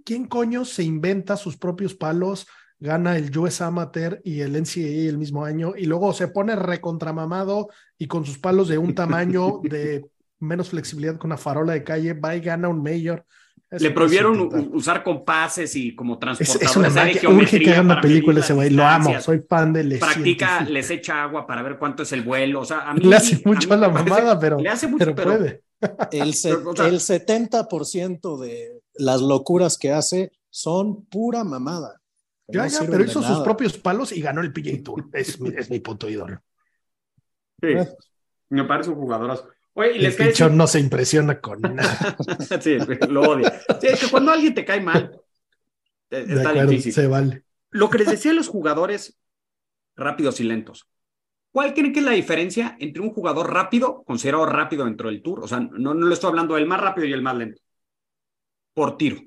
¿quién 0.05 0.27
coño 0.27 0.65
se 0.65 0.83
inventa 0.83 1.37
sus 1.37 1.57
propios 1.57 1.95
palos? 1.95 2.47
Gana 2.81 3.17
el 3.17 3.37
US 3.37 3.61
Amateur 3.61 4.21
y 4.25 4.41
el 4.41 4.53
NCAA 4.53 5.09
el 5.09 5.19
mismo 5.19 5.45
año 5.45 5.73
y 5.77 5.87
luego 5.87 6.13
se 6.13 6.29
pone 6.29 6.55
recontramamado 6.55 7.69
y 7.99 8.07
con 8.07 8.25
sus 8.25 8.39
palos 8.39 8.69
de 8.69 8.79
un 8.79 8.95
tamaño 8.95 9.61
de 9.65 10.07
menos 10.39 10.71
flexibilidad 10.71 11.17
con 11.17 11.31
una 11.31 11.39
farola 11.39 11.73
de 11.73 11.83
calle, 11.83 12.13
va 12.15 12.37
y 12.37 12.41
gana 12.41 12.69
un 12.69 12.83
mayor. 12.83 13.25
Le 13.71 13.91
prohibieron 13.91 14.71
usar 14.73 15.03
compases 15.03 15.77
y 15.77 15.95
como 15.95 16.19
transportadores. 16.19 17.17
Es, 17.17 17.25
una 17.25 17.37
urge 17.37 17.61
que 17.61 17.71
haga 17.71 17.83
una 17.83 18.01
película 18.01 18.41
ese 18.41 18.55
güey, 18.55 18.71
lo 18.71 18.87
amo, 18.87 19.21
soy 19.21 19.43
fan 19.47 19.75
de 19.75 19.85
Les 19.85 19.99
Practica, 19.99 20.63
les 20.63 20.91
echa 20.91 21.23
agua 21.25 21.47
para 21.47 21.63
ver 21.63 21.77
cuánto 21.79 22.03
es 22.03 22.13
el 22.13 22.23
vuelo, 22.23 22.61
o 22.61 22.65
sea, 22.65 22.89
a 22.89 22.95
mí, 22.95 23.01
Le 23.03 23.17
hace 23.17 23.43
mucho 23.45 23.75
a, 23.75 23.77
la 23.77 23.91
mamada, 23.91 24.39
pero, 24.39 24.59
le 24.59 24.71
hace 24.71 24.87
mucho, 24.89 25.05
pero 25.15 25.15
puede. 25.15 25.63
El, 26.13 26.33
70% 26.33 28.39
de 28.39 28.83
las 28.95 29.21
locuras 29.21 29.77
que 29.79 29.93
hace 29.93 30.33
son 30.51 31.05
pura 31.05 31.45
mamada. 31.45 32.01
Ya, 32.49 32.67
ya, 32.67 32.81
pero 32.81 33.05
hizo 33.05 33.23
sus 33.23 33.39
propios 33.41 33.77
palos 33.77 34.11
y 34.13 34.23
ganó 34.23 34.41
el 34.41 34.53
PJ 34.53 34.83
Tour. 34.83 35.09
Es, 35.13 35.39
mi, 35.41 35.51
es 35.51 35.71
mi 35.71 35.79
punto 35.81 36.09
ídolo. 36.09 36.43
Sí. 37.61 37.69
Eh. 37.69 37.87
Me 38.51 38.65
parece 38.65 38.91
un 38.91 38.97
jugadorazo. 38.97 39.49
Oye, 39.75 39.93
y 39.93 39.97
El 39.99 40.03
les 40.05 40.17
pichón 40.17 40.57
no 40.57 40.67
se 40.67 40.81
impresiona 40.81 41.41
con 41.41 41.61
nada. 41.61 42.17
sí, 42.61 42.79
lo 43.09 43.21
odia. 43.23 43.61
Sí, 43.81 43.87
es 43.87 44.01
que 44.01 44.11
cuando 44.11 44.33
alguien 44.33 44.55
te 44.55 44.65
cae 44.65 44.81
mal, 44.81 45.21
eh, 46.11 46.25
está 46.27 46.51
acuerdo, 46.51 46.71
difícil. 46.71 46.95
se 46.95 47.07
vale. 47.07 47.45
Lo 47.71 47.91
que 47.91 47.99
les 47.99 48.11
decía 48.11 48.31
a 48.31 48.35
los 48.35 48.49
jugadores 48.49 49.19
rápidos 49.95 50.41
y 50.41 50.45
lentos. 50.45 50.89
¿Cuál 51.51 51.75
creen 51.75 51.93
que 51.93 52.01
es 52.01 52.05
la 52.05 52.13
diferencia 52.13 52.77
entre 52.79 53.03
un 53.03 53.11
jugador 53.11 53.53
rápido, 53.53 54.03
considerado 54.05 54.47
rápido 54.47 54.85
dentro 54.85 55.09
del 55.09 55.23
tour? 55.23 55.41
O 55.43 55.49
sea, 55.49 55.61
no, 55.61 55.95
no 55.95 56.07
le 56.07 56.15
estoy 56.15 56.29
hablando 56.29 56.55
del 56.55 56.67
más 56.67 56.81
rápido 56.81 57.07
y 57.07 57.13
el 57.13 57.23
más 57.23 57.37
lento. 57.37 57.63
Por 58.75 58.97
tiro. 58.97 59.21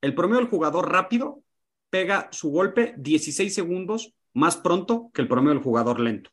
El 0.00 0.14
promedio 0.14 0.40
del 0.40 0.50
jugador 0.50 0.90
rápido 0.90 1.42
pega 1.90 2.28
su 2.30 2.50
golpe 2.50 2.94
16 2.96 3.52
segundos 3.52 4.14
más 4.32 4.56
pronto 4.56 5.10
que 5.12 5.22
el 5.22 5.28
promedio 5.28 5.54
del 5.54 5.62
jugador 5.62 6.00
lento. 6.00 6.30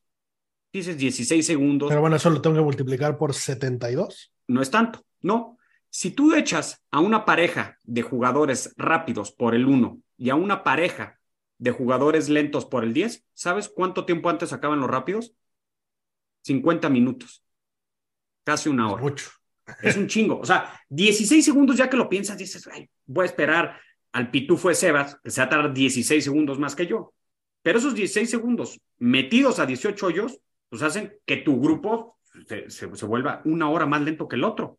Dices 0.72 0.98
16 0.98 1.46
segundos, 1.46 1.90
Pero 1.90 2.02
bueno, 2.02 2.18
eso 2.18 2.30
lo 2.30 2.42
tengo 2.42 2.58
que 2.58 2.62
multiplicar 2.62 3.18
por 3.18 3.34
72. 3.34 4.32
no 4.48 4.62
es 4.62 4.70
tanto. 4.70 5.02
No. 5.22 5.58
Si 5.90 6.12
tú 6.12 6.36
echas 6.36 6.84
a 6.92 7.00
una 7.00 7.26
pareja 7.26 7.78
de 7.84 8.02
jugadores 8.02 8.74
rápidos 8.78 9.32
por 9.32 9.56
el 9.56 9.66
1 9.66 10.00
y 10.18 10.30
a 10.30 10.36
una 10.36 10.64
pareja 10.64 11.20
de 11.60 11.72
jugadores 11.72 12.30
lentos 12.30 12.66
por 12.66 12.84
el 12.84 12.94
10, 12.94 13.26
¿sabes 13.34 13.68
cuánto 13.70 14.06
tiempo 14.06 14.30
antes 14.30 14.54
acaban 14.54 14.80
los 14.80 14.90
rápidos? 14.90 15.34
50 16.44 16.90
minutos. 16.90 17.44
Casi 18.44 18.70
una 18.70 18.92
hora. 18.92 19.02
Mucho. 19.04 19.30
Es 19.82 19.98
un 19.98 20.08
chingo. 20.08 20.40
O 20.40 20.46
sea, 20.46 20.80
16 20.90 21.44
segundos 21.44 21.76
ya 21.78 21.90
que 21.90 21.98
lo 21.98 22.08
piensas, 22.08 22.38
dices, 22.38 22.68
"Ay, 22.72 22.90
voy 23.06 23.24
a 23.24 23.26
esperar 23.26 23.80
al 24.14 24.32
pitufo 24.32 24.70
de 24.70 24.76
Sebas, 24.76 25.20
que 25.22 25.30
se 25.30 25.42
va 25.42 25.46
a 25.48 25.50
tardar 25.50 25.74
16 25.74 26.24
segundos 26.24 26.58
más 26.58 26.76
que 26.76 26.88
yo. 26.88 27.14
Pero 27.62 27.80
esos 27.80 27.94
16 27.94 28.30
segundos 28.30 28.80
metidos 28.98 29.60
a 29.60 29.66
18 29.66 30.08
hoyos, 30.08 30.40
pues 30.70 30.82
hacen 30.84 31.18
que 31.26 31.38
tu 31.38 31.60
grupo 31.60 32.18
se, 32.48 32.70
se- 32.70 32.96
se 32.96 33.06
vuelva 33.06 33.42
una 33.44 33.70
hora 33.70 33.86
más 33.86 34.02
lento 34.02 34.28
que 34.28 34.38
el 34.38 34.44
otro. 34.46 34.78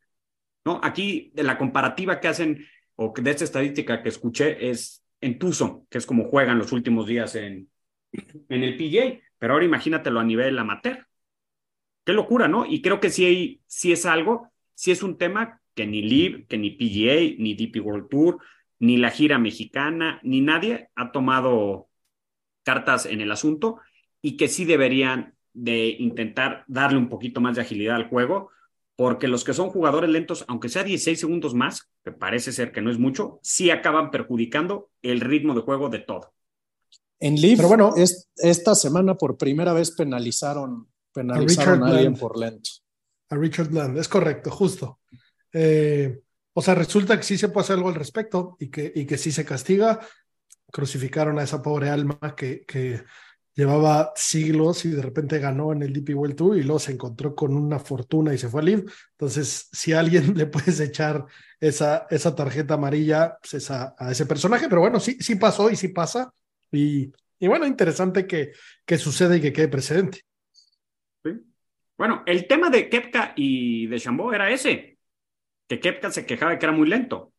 ¿No? 0.64 0.80
Aquí, 0.82 1.30
de 1.34 1.42
la 1.42 1.58
comparativa 1.58 2.18
que 2.20 2.28
hacen, 2.28 2.64
o 2.96 3.12
de 3.14 3.30
esta 3.30 3.44
estadística 3.44 4.02
que 4.02 4.08
escuché, 4.08 4.70
es 4.70 5.02
en 5.20 5.38
Tucson, 5.38 5.86
que 5.90 5.98
es 5.98 6.06
como 6.06 6.24
juegan 6.28 6.58
los 6.58 6.72
últimos 6.72 7.06
días 7.06 7.34
en, 7.34 7.70
en 8.12 8.62
el 8.62 8.76
PGA. 8.76 9.20
Pero 9.38 9.52
ahora 9.52 9.64
imagínatelo 9.64 10.20
a 10.20 10.24
nivel 10.24 10.58
amateur. 10.58 11.06
Qué 12.04 12.12
locura, 12.12 12.48
¿no? 12.48 12.66
Y 12.66 12.82
creo 12.82 13.00
que 13.00 13.10
sí, 13.10 13.60
sí 13.66 13.92
es 13.92 14.06
algo, 14.06 14.50
sí 14.74 14.90
es 14.90 15.02
un 15.02 15.18
tema 15.18 15.60
que 15.74 15.86
ni 15.86 16.02
LIV, 16.02 16.46
que 16.48 16.58
ni 16.58 16.70
PGA, 16.70 17.36
ni 17.38 17.54
DP 17.54 17.80
World 17.84 18.08
Tour, 18.08 18.38
ni 18.80 18.96
la 18.96 19.10
gira 19.10 19.38
mexicana, 19.38 20.20
ni 20.22 20.40
nadie 20.40 20.88
ha 20.94 21.12
tomado 21.12 21.88
cartas 22.62 23.06
en 23.06 23.20
el 23.20 23.30
asunto 23.30 23.80
y 24.20 24.36
que 24.36 24.48
sí 24.48 24.64
deberían 24.64 25.34
de 25.52 25.88
intentar 25.98 26.64
darle 26.66 26.98
un 26.98 27.08
poquito 27.08 27.40
más 27.40 27.56
de 27.56 27.62
agilidad 27.62 27.96
al 27.96 28.08
juego, 28.08 28.50
porque 28.98 29.28
los 29.28 29.44
que 29.44 29.54
son 29.54 29.70
jugadores 29.70 30.10
lentos, 30.10 30.44
aunque 30.48 30.68
sea 30.68 30.82
16 30.82 31.20
segundos 31.20 31.54
más, 31.54 31.88
que 32.04 32.10
parece 32.10 32.50
ser 32.50 32.72
que 32.72 32.80
no 32.80 32.90
es 32.90 32.98
mucho, 32.98 33.38
sí 33.44 33.70
acaban 33.70 34.10
perjudicando 34.10 34.90
el 35.02 35.20
ritmo 35.20 35.54
de 35.54 35.60
juego 35.60 35.88
de 35.88 36.00
todo. 36.00 36.32
En 37.20 37.36
Live, 37.36 37.58
Pero 37.58 37.68
bueno. 37.68 37.92
es- 37.96 38.28
esta 38.34 38.74
semana 38.74 39.14
por 39.14 39.38
primera 39.38 39.72
vez 39.72 39.92
penalizaron, 39.92 40.88
penalizaron 41.14 41.74
a, 41.74 41.86
Richard 41.86 41.94
alguien 41.94 42.12
Bland. 42.14 42.20
por 42.20 42.38
lento. 42.40 42.70
A 43.30 43.36
Richard 43.36 43.68
Bland, 43.68 43.98
es 43.98 44.08
correcto, 44.08 44.50
justo. 44.50 44.98
Eh, 45.52 46.18
o 46.52 46.60
sea, 46.60 46.74
resulta 46.74 47.16
que 47.16 47.22
sí 47.22 47.38
se 47.38 47.50
puede 47.50 47.66
hacer 47.66 47.76
algo 47.76 47.90
al 47.90 47.94
respecto 47.94 48.56
y 48.58 48.68
que, 48.68 48.90
y 48.92 49.06
que 49.06 49.16
sí 49.16 49.30
se 49.30 49.44
castiga. 49.44 50.00
Crucificaron 50.72 51.38
a 51.38 51.44
esa 51.44 51.62
pobre 51.62 51.88
alma 51.88 52.18
que, 52.36 52.64
que 52.66 53.04
llevaba 53.58 54.12
siglos 54.14 54.84
y 54.84 54.90
de 54.90 55.02
repente 55.02 55.40
ganó 55.40 55.72
en 55.72 55.82
el 55.82 55.92
DP 55.92 56.14
World 56.14 56.36
Tour 56.36 56.56
y 56.56 56.62
luego 56.62 56.78
se 56.78 56.92
encontró 56.92 57.34
con 57.34 57.56
una 57.56 57.80
fortuna 57.80 58.32
y 58.32 58.38
se 58.38 58.48
fue 58.48 58.60
a 58.60 58.64
Live. 58.64 58.84
Entonces, 59.10 59.68
si 59.72 59.92
a 59.92 59.98
alguien 59.98 60.32
le 60.36 60.46
puedes 60.46 60.78
echar 60.78 61.26
esa, 61.58 62.06
esa 62.08 62.36
tarjeta 62.36 62.74
amarilla, 62.74 63.36
pues 63.40 63.54
es 63.54 63.70
a, 63.72 63.96
ese 64.08 64.26
personaje. 64.26 64.68
Pero 64.68 64.80
bueno, 64.80 65.00
sí, 65.00 65.16
sí 65.18 65.34
pasó 65.34 65.70
y 65.70 65.74
sí 65.76 65.88
pasa. 65.88 66.32
Y, 66.70 67.10
y 67.40 67.48
bueno, 67.48 67.66
interesante 67.66 68.28
que, 68.28 68.52
que 68.86 68.96
suceda 68.96 69.36
y 69.36 69.40
que 69.40 69.52
quede 69.52 69.66
precedente. 69.66 70.20
Bueno, 71.96 72.22
el 72.26 72.46
tema 72.46 72.70
de 72.70 72.88
Kepka 72.88 73.32
y 73.34 73.88
de 73.88 73.98
Chambó 73.98 74.32
era 74.32 74.48
ese, 74.52 74.98
que 75.66 75.80
Kepka 75.80 76.12
se 76.12 76.24
quejaba 76.24 76.52
de 76.52 76.60
que 76.60 76.66
era 76.66 76.72
muy 76.72 76.88
lento. 76.88 77.32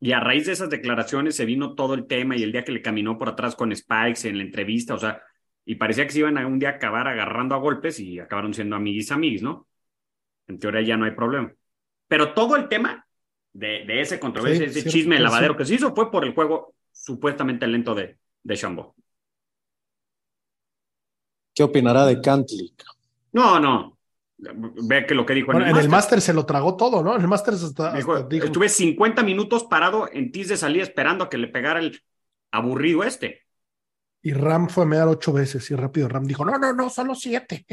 Y 0.00 0.12
a 0.12 0.20
raíz 0.20 0.46
de 0.46 0.52
esas 0.52 0.68
declaraciones 0.70 1.36
se 1.36 1.44
vino 1.46 1.74
todo 1.74 1.94
el 1.94 2.06
tema 2.06 2.36
y 2.36 2.42
el 2.42 2.52
día 2.52 2.64
que 2.64 2.72
le 2.72 2.82
caminó 2.82 3.18
por 3.18 3.30
atrás 3.30 3.56
con 3.56 3.74
Spikes 3.74 4.28
en 4.28 4.38
la 4.38 4.44
entrevista, 4.44 4.94
o 4.94 4.98
sea, 4.98 5.22
y 5.64 5.76
parecía 5.76 6.04
que 6.06 6.12
se 6.12 6.18
iban 6.20 6.38
a 6.38 6.46
un 6.46 6.58
día 6.58 6.68
a 6.70 6.72
acabar 6.72 7.08
agarrando 7.08 7.54
a 7.54 7.58
golpes 7.58 7.98
y 7.98 8.18
acabaron 8.20 8.54
siendo 8.54 8.76
amiguis 8.76 9.10
amiguis, 9.10 9.42
¿no? 9.42 9.66
En 10.46 10.58
teoría 10.58 10.82
ya 10.82 10.96
no 10.96 11.06
hay 11.06 11.12
problema. 11.12 11.52
Pero 12.08 12.34
todo 12.34 12.56
el 12.56 12.68
tema 12.68 13.04
de, 13.52 13.84
de 13.86 14.00
ese 14.00 14.20
controversia, 14.20 14.68
Sí, 14.68 14.78
ese 14.78 14.88
chisme 14.88 15.16
sí. 15.16 15.22
lavadero 15.22 15.56
que 15.56 15.64
se 15.64 15.74
hizo 15.74 15.94
fue 15.94 16.10
por 16.10 16.24
el 16.24 16.34
juego 16.34 16.74
supuestamente 16.92 17.66
lento 17.66 17.94
de, 17.94 18.18
de 18.42 18.56
Chambó. 18.56 18.94
¿Qué 21.54 21.62
opinará 21.62 22.04
de 22.06 22.20
Cantley? 22.20 22.72
No, 23.32 23.58
no. 23.58 23.95
Ve 24.38 25.06
que 25.06 25.14
lo 25.14 25.24
que 25.24 25.34
dijo 25.34 25.46
Bueno, 25.46 25.66
en 25.66 25.74
en 25.76 25.82
el. 25.82 25.88
Master 25.88 26.20
se 26.20 26.34
lo 26.34 26.44
tragó 26.44 26.76
todo, 26.76 27.02
¿no? 27.02 27.14
En 27.14 27.22
el 27.22 27.28
Master 27.28 27.54
hasta, 27.54 27.94
Dijo, 27.94 28.14
hasta 28.14 28.28
dijo, 28.28 28.46
estuve 28.46 28.68
50 28.68 29.22
minutos 29.22 29.64
parado 29.64 30.08
en 30.12 30.30
tis 30.30 30.48
de 30.48 30.56
salida 30.56 30.82
esperando 30.82 31.24
a 31.24 31.30
que 31.30 31.38
le 31.38 31.48
pegara 31.48 31.80
el 31.80 32.00
aburrido 32.50 33.02
este. 33.02 33.46
y 34.22 34.32
Ram 34.32 34.68
fue 34.68 34.84
a 34.84 34.86
mear 34.86 35.08
ocho 35.08 35.32
veces 35.32 35.70
y 35.70 35.74
rápido 35.74 36.08
Ram 36.08 36.24
dijo, 36.26 36.44
no, 36.44 36.58
no, 36.58 36.72
no, 36.72 36.90
solo 36.90 37.14
siete. 37.14 37.66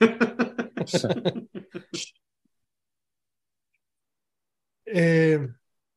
Eh, 4.86 5.48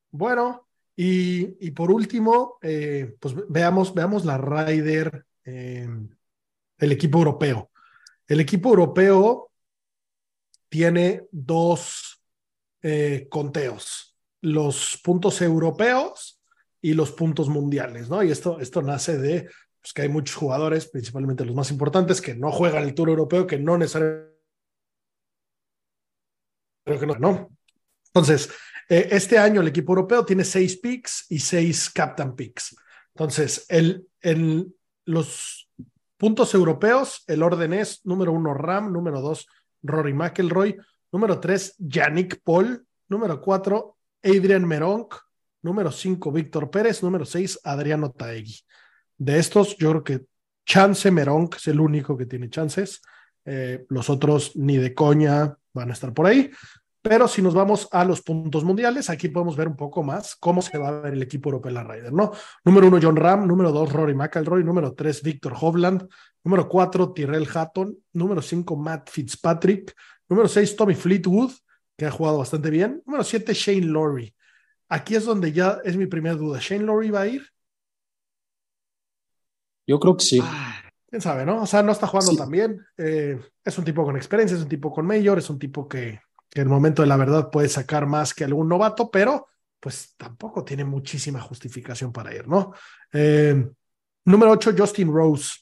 bueno, 0.10 0.68
y, 0.96 1.68
y 1.68 1.72
por 1.72 1.92
último, 1.92 2.58
eh, 2.62 3.16
pues 3.20 3.36
veamos, 3.50 3.94
veamos 3.94 4.26
la 4.26 4.38
Ryder, 4.38 5.26
eh, 5.44 5.88
el 6.80 6.92
equipo 6.92 7.20
europeo. 7.20 7.70
El 8.26 8.40
equipo 8.40 8.70
europeo 8.70 9.47
tiene 10.70 11.28
dos 11.32 12.24
eh, 12.82 13.28
conteos, 13.30 14.18
los 14.42 15.00
puntos 15.04 15.42
europeos 15.42 16.42
y 16.82 16.94
los 16.94 17.12
puntos 17.12 17.50
mundiales, 17.50 18.10
¿no? 18.10 18.24
Y 18.24 18.32
esto, 18.32 18.60
esto 18.60 18.82
nace 18.82 19.18
de 19.18 19.50
pues, 19.82 19.94
que 19.94 20.04
hay 20.04 20.10
muchos 20.10 20.36
jugadores, 20.36 20.88
principalmente 20.88 21.46
los 21.46 21.56
más 21.56 21.72
importantes, 21.72 22.22
que 22.22 22.36
no 22.36 22.52
juegan 22.52 22.84
el 22.84 22.94
Tour 22.94 23.10
Europeo, 23.10 23.48
que 23.48 23.58
no 23.58 23.78
necesariamente... 23.78 24.36
Pero 26.84 27.00
que 27.00 27.08
no, 27.08 27.16
no. 27.16 27.50
Entonces, 28.08 28.50
eh, 28.90 29.10
este 29.12 29.38
año 29.38 29.62
el 29.62 29.68
equipo 29.68 29.92
europeo 29.92 30.26
tiene 30.26 30.44
seis 30.44 30.78
picks 30.78 31.26
y 31.30 31.40
seis 31.40 31.90
captain 31.90 32.36
picks. 32.36 32.76
Entonces, 33.14 33.66
el, 33.70 34.08
el, 34.22 34.74
los 35.06 35.70
puntos 36.18 36.54
europeos, 36.54 37.24
el 37.28 37.44
orden 37.44 37.74
es 37.74 38.06
número 38.06 38.32
uno 38.32 38.54
Ram, 38.54 38.94
número 38.94 39.22
dos 39.22 39.48
Rory 39.88 40.14
McElroy, 40.14 40.78
número 41.12 41.40
tres 41.40 41.76
Yannick 41.78 42.42
Paul, 42.44 42.86
número 43.08 43.40
cuatro 43.42 43.98
Adrian 44.22 44.68
Meronk, 44.68 45.14
número 45.62 45.92
cinco 45.92 46.32
Víctor 46.32 46.70
Pérez, 46.70 47.02
número 47.02 47.26
seis 47.26 47.60
Adriano 47.64 48.12
Taegui. 48.12 48.60
De 49.18 49.40
estos, 49.40 49.78
yo 49.78 49.90
creo 49.90 50.04
que 50.04 50.26
Chance 50.66 51.10
Meronk 51.12 51.56
es 51.56 51.68
el 51.68 51.80
único 51.80 52.18
que 52.18 52.26
tiene 52.26 52.50
chances. 52.50 53.02
Eh, 53.46 53.86
los 53.90 54.10
otros 54.10 54.56
ni 54.58 54.78
de 54.78 54.94
coña 54.94 55.58
van 55.74 55.90
a 55.90 55.94
estar 55.94 56.14
por 56.14 56.26
ahí. 56.26 56.52
Pero 57.02 57.30
si 57.30 57.42
nos 57.42 57.54
vamos 57.54 57.88
a 57.94 58.04
los 58.04 58.22
puntos 58.22 58.66
mundiales, 58.66 59.10
aquí 59.10 59.30
podemos 59.30 59.56
ver 59.56 59.70
un 59.70 59.78
poco 59.78 60.04
más 60.04 60.36
cómo 60.36 60.62
se 60.62 60.78
va 60.78 60.90
a 60.90 61.00
ver 61.00 61.14
el 61.14 61.22
equipo 61.22 61.48
europeo 61.48 61.70
en 61.70 61.76
la 61.76 61.84
Ryder, 61.86 62.12
¿no? 62.12 62.34
Número 62.66 62.88
uno, 62.88 63.00
John 63.02 63.16
Ram. 63.16 63.48
Número 63.48 63.72
dos, 63.72 63.94
Rory 63.94 64.14
McIlroy. 64.14 64.66
Número 64.66 64.94
tres, 64.94 65.24
Víctor 65.24 65.54
Hovland. 65.58 66.06
Número 66.44 66.68
cuatro, 66.70 67.12
Tyrrell 67.14 67.48
Hatton. 67.54 67.98
Número 68.14 68.42
cinco, 68.42 68.76
Matt 68.76 69.10
Fitzpatrick. 69.10 69.96
Número 70.30 70.48
seis, 70.48 70.76
Tommy 70.76 70.96
Fleetwood, 70.96 71.52
que 71.98 72.06
ha 72.06 72.12
jugado 72.12 72.38
bastante 72.40 72.70
bien. 72.70 73.02
Número 73.06 73.24
siete, 73.24 73.54
Shane 73.54 73.86
Lowry. 73.86 74.34
Aquí 74.90 75.16
es 75.16 75.26
donde 75.26 75.52
ya 75.52 75.80
es 75.84 75.98
mi 75.98 76.06
primera 76.06 76.36
duda. 76.36 76.60
¿Shane 76.62 76.84
Lowry 76.86 77.10
va 77.12 77.22
a 77.22 77.28
ir? 77.28 77.46
Yo 79.86 80.00
creo 80.00 80.18
que 80.18 80.24
sí. 80.24 80.40
Ah, 80.44 80.82
quién 81.10 81.22
sabe, 81.22 81.46
¿no? 81.46 81.62
O 81.62 81.66
sea, 81.66 81.82
no 81.84 81.92
está 81.92 82.08
jugando 82.08 82.32
Sí. 82.32 82.38
tan 82.38 82.52
bien. 82.52 82.86
Eh, 82.98 83.40
es 83.64 83.78
un 83.78 83.86
tipo 83.86 84.04
con 84.04 84.16
experiencia, 84.18 84.56
es 84.58 84.64
un 84.64 84.70
tipo 84.70 84.92
con 84.92 85.06
mayor, 85.06 85.38
es 85.38 85.50
un 85.50 85.60
tipo 85.60 85.88
que, 85.88 86.20
que 86.50 86.62
en 86.62 86.68
el 86.68 86.74
momento 86.74 87.02
de 87.02 87.08
la 87.08 87.18
verdad 87.18 87.50
puede 87.50 87.70
sacar 87.70 88.06
más 88.06 88.34
que 88.34 88.44
algún 88.44 88.68
novato, 88.68 89.10
pero 89.10 89.48
pues 89.80 90.16
tampoco 90.18 90.64
tiene 90.66 90.84
muchísima 90.84 91.40
justificación 91.40 92.12
para 92.12 92.34
ir, 92.34 92.48
¿no? 92.48 92.74
Eh, 93.14 93.66
número 94.26 94.52
8, 94.52 94.74
Justin 94.78 95.14
Rose. 95.14 95.60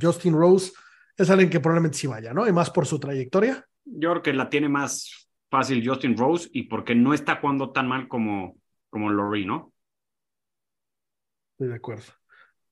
Justin 0.00 0.34
Rose 0.34 0.72
es 1.16 1.30
alguien 1.30 1.50
que 1.50 1.60
probablemente 1.60 1.98
sí 1.98 2.06
vaya, 2.06 2.32
¿no? 2.32 2.46
Y 2.46 2.52
más 2.52 2.70
por 2.70 2.86
su 2.86 2.98
trayectoria. 2.98 3.66
yo 3.84 4.10
creo 4.10 4.22
que 4.22 4.32
la 4.32 4.48
tiene 4.48 4.68
más 4.68 5.28
fácil 5.50 5.86
Justin 5.86 6.16
Rose 6.16 6.48
y 6.52 6.64
porque 6.64 6.94
no 6.94 7.14
está 7.14 7.36
jugando 7.36 7.70
tan 7.70 7.86
mal 7.88 8.08
como, 8.08 8.56
como 8.90 9.10
Lowry, 9.10 9.46
¿no? 9.46 9.72
Estoy 11.52 11.68
de 11.68 11.76
acuerdo. 11.76 12.04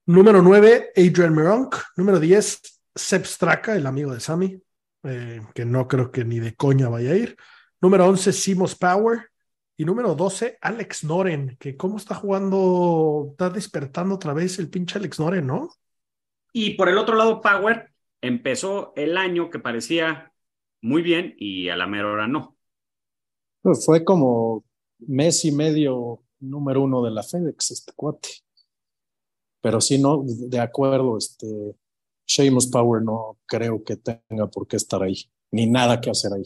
Número 0.07 0.43
9, 0.43 0.91
Adrian 0.97 1.35
Meronk. 1.35 1.77
Número 1.97 2.19
10, 2.19 2.61
Seb 2.95 3.25
Straka, 3.25 3.77
el 3.77 3.87
amigo 3.87 4.13
de 4.13 4.19
Sammy, 4.19 4.61
eh, 5.05 5.41
que 5.55 5.65
no 5.65 5.87
creo 5.87 6.11
que 6.11 6.25
ni 6.25 6.41
de 6.41 6.57
coña 6.57 6.89
vaya 6.89 7.13
a 7.13 7.17
ir. 7.17 7.37
Número 7.81 8.09
11, 8.09 8.33
Simos 8.33 8.75
Power. 8.75 9.31
Y 9.77 9.85
número 9.85 10.15
12, 10.15 10.59
Alex 10.61 11.05
Noren, 11.05 11.57
que 11.59 11.77
cómo 11.77 11.97
está 11.97 12.15
jugando, 12.15 13.29
está 13.31 13.49
despertando 13.49 14.17
otra 14.17 14.35
vez 14.35 14.59
el 14.59 14.69
pinche 14.69 14.99
Alex 14.99 15.19
Noren, 15.19 15.47
¿no? 15.47 15.71
Y 16.53 16.75
por 16.75 16.89
el 16.89 16.99
otro 16.99 17.17
lado, 17.17 17.41
Power 17.41 17.93
empezó 18.21 18.93
el 18.97 19.17
año 19.17 19.51
que 19.51 19.59
parecía 19.59 20.33
muy 20.81 21.03
bien 21.03 21.35
y 21.39 21.69
a 21.69 21.77
la 21.77 21.87
mera 21.87 22.09
hora 22.09 22.27
no. 22.27 22.57
Pues 23.63 23.85
fue 23.87 24.05
como 24.05 24.65
mes 24.99 25.45
y 25.45 25.53
medio 25.53 26.23
número 26.41 26.83
uno 26.83 27.03
de 27.03 27.11
la 27.11 27.23
FedEx, 27.23 27.71
este 27.71 27.93
cuate. 27.95 28.29
Pero 29.61 29.81
sí, 29.81 29.99
no, 29.99 30.25
de 30.27 30.59
acuerdo, 30.59 31.17
este, 31.17 31.47
Seamus 32.27 32.67
Power 32.67 33.03
no 33.03 33.39
creo 33.47 33.83
que 33.85 33.97
tenga 33.97 34.49
por 34.49 34.67
qué 34.67 34.77
estar 34.77 35.03
ahí, 35.03 35.31
ni 35.53 35.67
nada 35.67 36.01
que 36.01 36.11
hacer 36.11 36.33
ahí. 36.33 36.45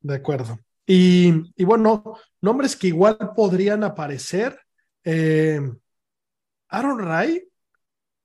De 0.00 0.16
acuerdo. 0.16 0.58
Y, 0.86 1.32
y 1.56 1.64
bueno, 1.64 2.16
nombres 2.40 2.76
que 2.76 2.88
igual 2.88 3.16
podrían 3.34 3.84
aparecer. 3.84 4.58
Eh, 5.04 5.60
Aaron 6.68 6.98
Ray, 6.98 7.48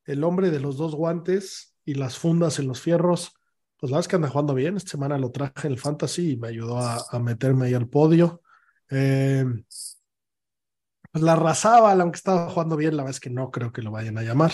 el 0.10 0.24
hombre 0.24 0.49
de 0.49 0.60
los 0.60 0.78
dos 0.78 0.95
guantes 0.95 1.76
y 1.86 1.93
las 1.93 2.18
fundas 2.18 2.60
en 2.60 2.68
los 2.68 2.82
fierros, 2.82 3.34
pues 3.78 3.91
la 3.91 3.97
verdad 3.97 4.05
es 4.05 4.07
que 4.07 4.16
anda 4.16 4.30
jugando 4.30 4.53
bien. 4.55 4.76
Esta 4.76 4.91
semana 4.91 5.18
lo 5.18 5.32
traje 5.32 5.68
en 5.68 5.74
el 5.74 5.80
Fantasy 5.80 6.32
y 6.32 6.38
me 6.38 6.49
ayudó 6.49 6.80
a, 6.80 7.20
meterme 7.20 7.68
ahí 7.68 7.74
al 7.76 7.88
podio. 7.88 8.41
Eh, 8.89 9.45
pues 11.12 11.24
la 11.24 11.34
arrasaba, 11.34 11.93
aunque 11.93 12.18
estaba 12.18 12.49
jugando 12.49 12.76
bien, 12.76 12.97
la 12.97 13.03
verdad 13.03 13.16
es 13.16 13.20
que 13.20 13.30
no 13.30 13.51
creo 13.51 13.72
que 13.72 13.82
lo 13.82 13.91
vayan 13.91 14.18
a 14.18 14.24
llamar. 14.24 14.51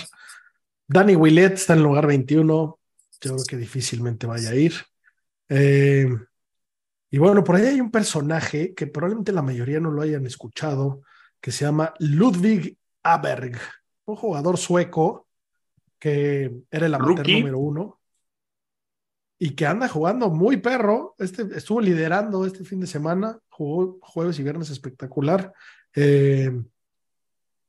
Danny 0.87 1.15
Willett 1.15 1.53
está 1.53 1.73
en 1.73 1.79
el 1.79 1.85
lugar 1.85 2.05
21. 2.05 2.79
Yo 3.21 3.33
creo 3.33 3.45
que 3.47 3.57
difícilmente 3.57 4.27
vaya 4.27 4.49
a 4.49 4.55
ir. 4.55 4.73
Eh, 5.47 6.07
y 7.09 7.17
bueno, 7.17 7.43
por 7.43 7.55
ahí 7.55 7.65
hay 7.65 7.81
un 7.81 7.91
personaje 7.91 8.73
que 8.73 8.87
probablemente 8.87 9.31
la 9.31 9.41
mayoría 9.41 9.79
no 9.79 9.89
lo 9.89 10.01
hayan 10.01 10.25
escuchado, 10.25 11.01
que 11.39 11.51
se 11.51 11.63
llama 11.63 11.93
Ludwig 11.99 12.77
Aberg, 13.03 13.57
un 14.05 14.15
jugador 14.15 14.57
sueco 14.57 15.24
que 16.05 16.53
era 16.69 16.85
el 16.85 16.93
amateur 16.93 17.27
número 17.27 17.57
uno 17.57 17.99
y 19.39 19.55
que 19.55 19.65
anda 19.65 19.89
jugando 19.89 20.29
muy 20.29 20.57
perro. 20.57 21.15
Este 21.17 21.47
estuvo 21.57 21.81
liderando 21.81 22.45
este 22.45 22.63
fin 22.63 22.79
de 22.79 22.85
semana, 22.85 23.39
jugó 23.49 23.97
jueves 24.01 24.37
y 24.37 24.43
viernes 24.43 24.69
espectacular. 24.69 25.51
Eh, 25.95 26.51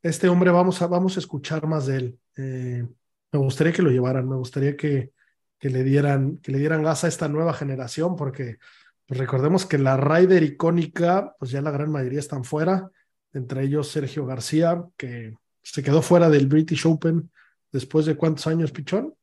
este 0.03 0.29
hombre, 0.29 0.51
vamos 0.51 0.83
a, 0.83 0.87
vamos 0.87 1.17
a 1.17 1.21
escuchar 1.21 1.67
más 1.67 1.87
de 1.87 1.97
él. 1.97 2.19
Eh, 2.37 2.87
me 3.33 3.39
gustaría 3.39 3.73
que 3.73 3.81
lo 3.81 3.89
llevaran, 3.89 4.29
me 4.29 4.37
gustaría 4.37 4.77
que, 4.77 5.13
que, 5.59 5.71
le 5.71 5.83
dieran, 5.83 6.37
que 6.37 6.53
le 6.53 6.59
dieran 6.59 6.83
gas 6.83 7.05
a 7.05 7.09
esta 7.09 7.29
nueva 7.29 7.55
generación, 7.55 8.17
porque 8.17 8.59
pues, 9.07 9.19
recordemos 9.19 9.65
que 9.65 9.79
la 9.79 9.97
Ryder 9.97 10.43
icónica, 10.43 11.35
pues 11.39 11.53
ya 11.53 11.63
la 11.63 11.71
gran 11.71 11.91
mayoría 11.91 12.19
están 12.19 12.45
fuera, 12.45 12.91
entre 13.33 13.63
ellos 13.63 13.89
Sergio 13.89 14.27
García, 14.27 14.85
que 14.99 15.33
se 15.63 15.83
quedó 15.83 16.03
fuera 16.03 16.29
del 16.29 16.49
British 16.49 16.87
Open 16.87 17.31
después 17.77 18.07
de 18.07 18.17
cuántos 18.17 18.47
años, 18.47 18.73
Pichón? 18.73 19.15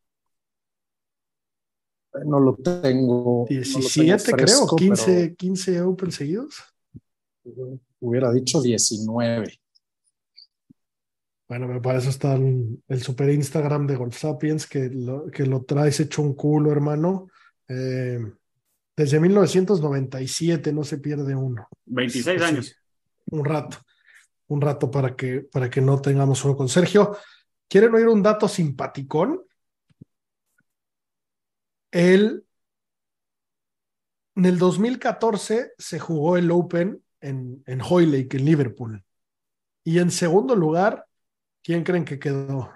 No 2.25 2.39
lo 2.39 2.55
tengo. 2.55 3.45
17 3.49 4.05
no 4.05 4.13
lo 4.13 4.23
tengo 4.23 4.37
fresco, 4.37 4.75
creo, 4.75 4.89
15, 4.95 5.05
pero... 5.05 5.35
15 5.35 5.81
Open 5.81 6.11
seguidos. 6.11 6.63
Hubiera 7.99 8.31
dicho 8.31 8.61
19. 8.61 9.59
Bueno, 11.47 11.81
para 11.81 11.99
eso 11.99 12.09
está 12.09 12.35
el, 12.35 12.81
el, 12.87 13.01
super 13.01 13.29
Instagram 13.29 13.85
de 13.85 13.95
Golf 13.95 14.17
Sapiens, 14.17 14.65
que 14.65 14.89
lo, 14.89 15.27
que 15.27 15.45
lo 15.45 15.63
traes 15.63 15.99
hecho 15.99 16.21
un 16.21 16.33
culo, 16.35 16.71
hermano. 16.71 17.27
Eh, 17.67 18.19
desde 18.95 19.19
1997 19.19 20.71
no 20.71 20.83
se 20.83 20.99
pierde 20.99 21.35
uno. 21.35 21.67
26 21.85 22.39
sí, 22.39 22.45
años. 22.45 22.75
Un 23.25 23.43
rato. 23.43 23.77
Un 24.47 24.61
rato 24.61 24.89
para 24.89 25.15
que, 25.15 25.41
para 25.41 25.69
que 25.69 25.81
no 25.81 25.99
tengamos 25.99 26.45
uno 26.45 26.55
con 26.55 26.69
Sergio. 26.69 27.17
¿Quieren 27.73 27.95
oír 27.95 28.07
un 28.07 28.21
dato 28.21 28.47
simpaticón? 28.47 29.43
Él, 31.89 32.45
en 34.35 34.45
el 34.45 34.59
2014 34.59 35.71
se 35.75 35.97
jugó 35.97 36.37
el 36.37 36.51
Open 36.51 37.03
en, 37.19 37.63
en 37.65 37.81
Hoylake, 37.81 38.37
en 38.37 38.45
Liverpool. 38.45 39.03
Y 39.83 39.97
en 39.97 40.11
segundo 40.11 40.55
lugar, 40.55 41.07
¿quién 41.63 41.83
creen 41.83 42.05
que 42.05 42.19
quedó? 42.19 42.71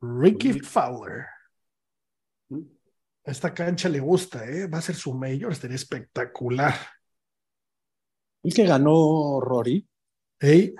Ricky 0.00 0.60
Fowler. 0.60 1.26
Esta 3.24 3.52
cancha 3.52 3.88
le 3.88 3.98
gusta, 3.98 4.48
¿eh? 4.48 4.68
Va 4.68 4.78
a 4.78 4.82
ser 4.82 4.94
su 4.94 5.12
mayor, 5.12 5.50
estaría 5.50 5.74
espectacular. 5.74 6.76
¿El 8.44 8.54
que 8.54 8.64
ganó 8.64 9.40
Rory? 9.40 9.84
¿Ey? 10.38 10.72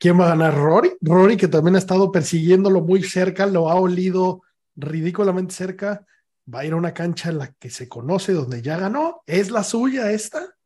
¿Quién 0.00 0.18
va 0.18 0.24
a 0.24 0.28
ganar? 0.30 0.54
Rory. 0.54 0.96
Rory, 1.02 1.36
que 1.36 1.46
también 1.46 1.74
ha 1.76 1.78
estado 1.78 2.10
persiguiéndolo 2.10 2.80
muy 2.80 3.02
cerca, 3.02 3.44
lo 3.44 3.68
ha 3.68 3.74
olido 3.74 4.42
ridículamente 4.74 5.52
cerca. 5.52 6.06
Va 6.52 6.60
a 6.60 6.64
ir 6.64 6.72
a 6.72 6.76
una 6.76 6.94
cancha 6.94 7.28
en 7.28 7.36
la 7.36 7.52
que 7.52 7.68
se 7.68 7.86
conoce, 7.86 8.32
donde 8.32 8.62
ya 8.62 8.78
ganó. 8.78 9.22
¿Es 9.26 9.50
la 9.50 9.62
suya 9.62 10.10
esta? 10.10 10.56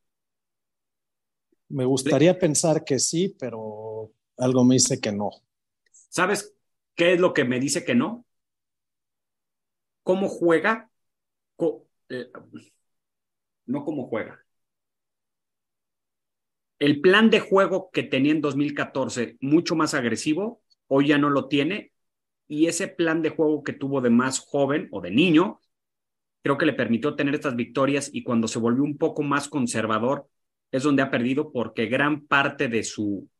Me 1.68 1.84
gustaría 1.84 2.38
pensar 2.38 2.84
que 2.84 3.00
sí, 3.00 3.34
pero 3.36 4.12
algo 4.38 4.62
me 4.62 4.76
dice 4.76 5.00
que 5.00 5.10
no. 5.10 5.30
¿Sabes 5.90 6.54
qué 6.94 7.14
es 7.14 7.20
lo 7.20 7.34
que 7.34 7.42
me 7.42 7.58
dice 7.58 7.84
que 7.84 7.96
no? 7.96 8.24
¿Cómo 10.04 10.28
juega? 10.28 10.88
Eh, 12.08 12.30
no 13.66 13.84
cómo 13.84 14.06
juega. 14.06 14.43
El 16.78 17.00
plan 17.00 17.30
de 17.30 17.40
juego 17.40 17.90
que 17.92 18.02
tenía 18.02 18.32
en 18.32 18.40
2014, 18.40 19.36
mucho 19.40 19.76
más 19.76 19.94
agresivo, 19.94 20.62
hoy 20.88 21.08
ya 21.08 21.18
no 21.18 21.30
lo 21.30 21.48
tiene. 21.48 21.92
Y 22.46 22.66
ese 22.66 22.88
plan 22.88 23.22
de 23.22 23.30
juego 23.30 23.62
que 23.62 23.72
tuvo 23.72 24.00
de 24.00 24.10
más 24.10 24.40
joven 24.40 24.88
o 24.90 25.00
de 25.00 25.10
niño, 25.10 25.60
creo 26.42 26.58
que 26.58 26.66
le 26.66 26.74
permitió 26.74 27.14
tener 27.14 27.34
estas 27.34 27.56
victorias 27.56 28.10
y 28.12 28.22
cuando 28.22 28.48
se 28.48 28.58
volvió 28.58 28.84
un 28.84 28.98
poco 28.98 29.22
más 29.22 29.48
conservador, 29.48 30.28
es 30.70 30.82
donde 30.82 31.02
ha 31.02 31.10
perdido 31.10 31.52
porque 31.52 31.86
gran 31.86 32.26
parte 32.26 32.68
de 32.68 32.82
su 32.82 33.30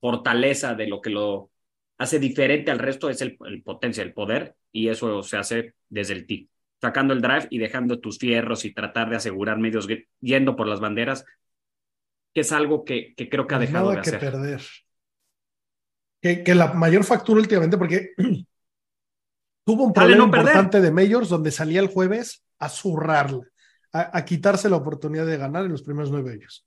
fortaleza, 0.00 0.74
de 0.74 0.88
lo 0.88 1.00
que 1.00 1.10
lo 1.10 1.50
hace 1.98 2.18
diferente 2.18 2.70
al 2.70 2.78
resto, 2.78 3.10
es 3.10 3.20
el, 3.20 3.36
el 3.46 3.62
potencia, 3.62 4.02
el 4.02 4.14
poder, 4.14 4.56
y 4.72 4.88
eso 4.88 5.22
se 5.22 5.36
hace 5.36 5.74
desde 5.88 6.14
el 6.14 6.26
tee, 6.26 6.48
sacando 6.80 7.12
el 7.12 7.20
drive 7.20 7.46
y 7.50 7.58
dejando 7.58 8.00
tus 8.00 8.18
fierros 8.18 8.64
y 8.64 8.72
tratar 8.72 9.10
de 9.10 9.16
asegurar 9.16 9.58
medios 9.58 9.86
yendo 10.20 10.56
por 10.56 10.66
las 10.66 10.80
banderas, 10.80 11.26
que 12.32 12.40
es 12.40 12.52
algo 12.52 12.84
que, 12.84 13.14
que 13.16 13.28
creo 13.28 13.46
que 13.46 13.54
ha 13.54 13.58
dejado 13.58 13.90
Nada 13.90 13.96
de 13.96 14.02
que 14.02 14.16
hacer. 14.16 14.20
perder. 14.20 14.62
Que, 16.20 16.44
que, 16.44 16.54
la 16.54 16.72
mayor 16.74 17.04
factura 17.04 17.40
últimamente, 17.40 17.78
porque 17.78 18.10
tuvo 19.64 19.84
un 19.84 19.92
problema 19.92 20.18
no 20.18 20.24
importante 20.24 20.78
perder. 20.78 20.94
de 20.94 21.02
Majors 21.08 21.28
donde 21.28 21.50
salía 21.50 21.80
el 21.80 21.88
jueves 21.88 22.44
a 22.58 22.68
zurrarla, 22.68 23.42
a, 23.92 24.16
a, 24.18 24.24
quitarse 24.24 24.68
la 24.68 24.76
oportunidad 24.76 25.26
de 25.26 25.38
ganar 25.38 25.64
en 25.64 25.72
los 25.72 25.82
primeros 25.82 26.10
nueve 26.10 26.32
años. 26.32 26.66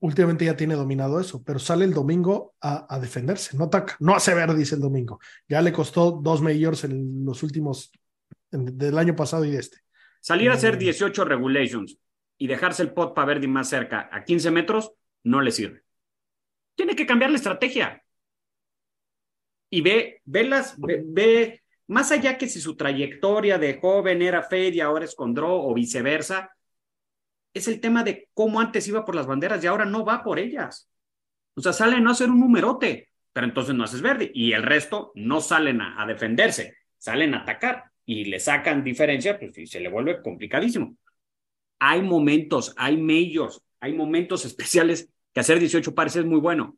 Últimamente 0.00 0.46
ya 0.46 0.56
tiene 0.56 0.74
dominado 0.74 1.20
eso, 1.20 1.42
pero 1.44 1.58
sale 1.58 1.84
el 1.84 1.92
domingo 1.92 2.54
a, 2.60 2.92
a, 2.92 2.98
defenderse, 2.98 3.56
no 3.56 3.64
ataca, 3.64 3.96
no 4.00 4.14
hace 4.14 4.34
ver, 4.34 4.54
dice 4.54 4.74
el 4.74 4.80
domingo. 4.80 5.20
Ya 5.48 5.60
le 5.62 5.72
costó 5.72 6.10
dos 6.10 6.42
Majors 6.42 6.84
en 6.84 7.24
los 7.24 7.42
últimos, 7.42 7.92
en, 8.50 8.76
del 8.76 8.98
año 8.98 9.14
pasado 9.14 9.44
y 9.44 9.50
de 9.50 9.58
este. 9.58 9.78
Salir 10.20 10.50
a 10.50 10.54
hacer 10.54 10.76
18 10.76 11.24
regulations 11.24 11.98
y 12.40 12.46
dejarse 12.46 12.82
el 12.82 12.94
pot 12.94 13.14
para 13.14 13.26
Verdi 13.26 13.46
más 13.46 13.68
cerca 13.68 14.08
a 14.10 14.24
15 14.24 14.50
metros 14.50 14.92
no 15.24 15.42
le 15.42 15.50
sirve. 15.50 15.82
Tiene 16.74 16.96
que 16.96 17.04
cambiar 17.04 17.30
la 17.30 17.36
estrategia. 17.36 18.02
Y 19.68 19.82
ve, 19.82 20.22
ve 20.24 20.44
las, 20.44 20.74
ve, 20.78 21.62
más 21.88 22.10
allá 22.10 22.38
que 22.38 22.48
si 22.48 22.58
su 22.58 22.76
trayectoria 22.76 23.58
de 23.58 23.78
joven 23.78 24.22
era 24.22 24.42
Fade 24.42 24.70
y 24.70 24.80
ahora 24.80 25.04
es 25.04 25.14
con 25.14 25.34
Draw 25.34 25.70
o 25.70 25.74
viceversa, 25.74 26.50
es 27.52 27.68
el 27.68 27.78
tema 27.78 28.02
de 28.04 28.30
cómo 28.32 28.58
antes 28.58 28.88
iba 28.88 29.04
por 29.04 29.14
las 29.14 29.26
banderas 29.26 29.62
y 29.62 29.66
ahora 29.66 29.84
no 29.84 30.02
va 30.02 30.22
por 30.22 30.38
ellas. 30.38 30.90
O 31.54 31.60
sea, 31.60 31.74
sale 31.74 31.96
a 31.96 32.00
no 32.00 32.10
hacer 32.10 32.30
un 32.30 32.40
numerote, 32.40 33.10
pero 33.34 33.46
entonces 33.46 33.74
no 33.74 33.84
haces 33.84 34.00
verde. 34.00 34.30
Y 34.32 34.52
el 34.52 34.62
resto 34.62 35.12
no 35.14 35.42
salen 35.42 35.82
a, 35.82 36.06
defenderse, 36.06 36.78
salen 36.96 37.34
a 37.34 37.42
atacar 37.42 37.84
y 38.06 38.24
le 38.24 38.40
sacan 38.40 38.82
diferencia, 38.82 39.38
pues 39.38 39.70
se 39.70 39.80
le 39.80 39.90
vuelve 39.90 40.22
complicadísimo. 40.22 40.96
Hay 41.80 42.02
momentos, 42.02 42.74
hay 42.76 42.98
majors, 42.98 43.62
hay 43.80 43.94
momentos 43.94 44.44
especiales 44.44 45.08
que 45.32 45.40
hacer 45.40 45.58
18 45.58 45.94
pares 45.94 46.14
es 46.16 46.26
muy 46.26 46.38
bueno. 46.38 46.76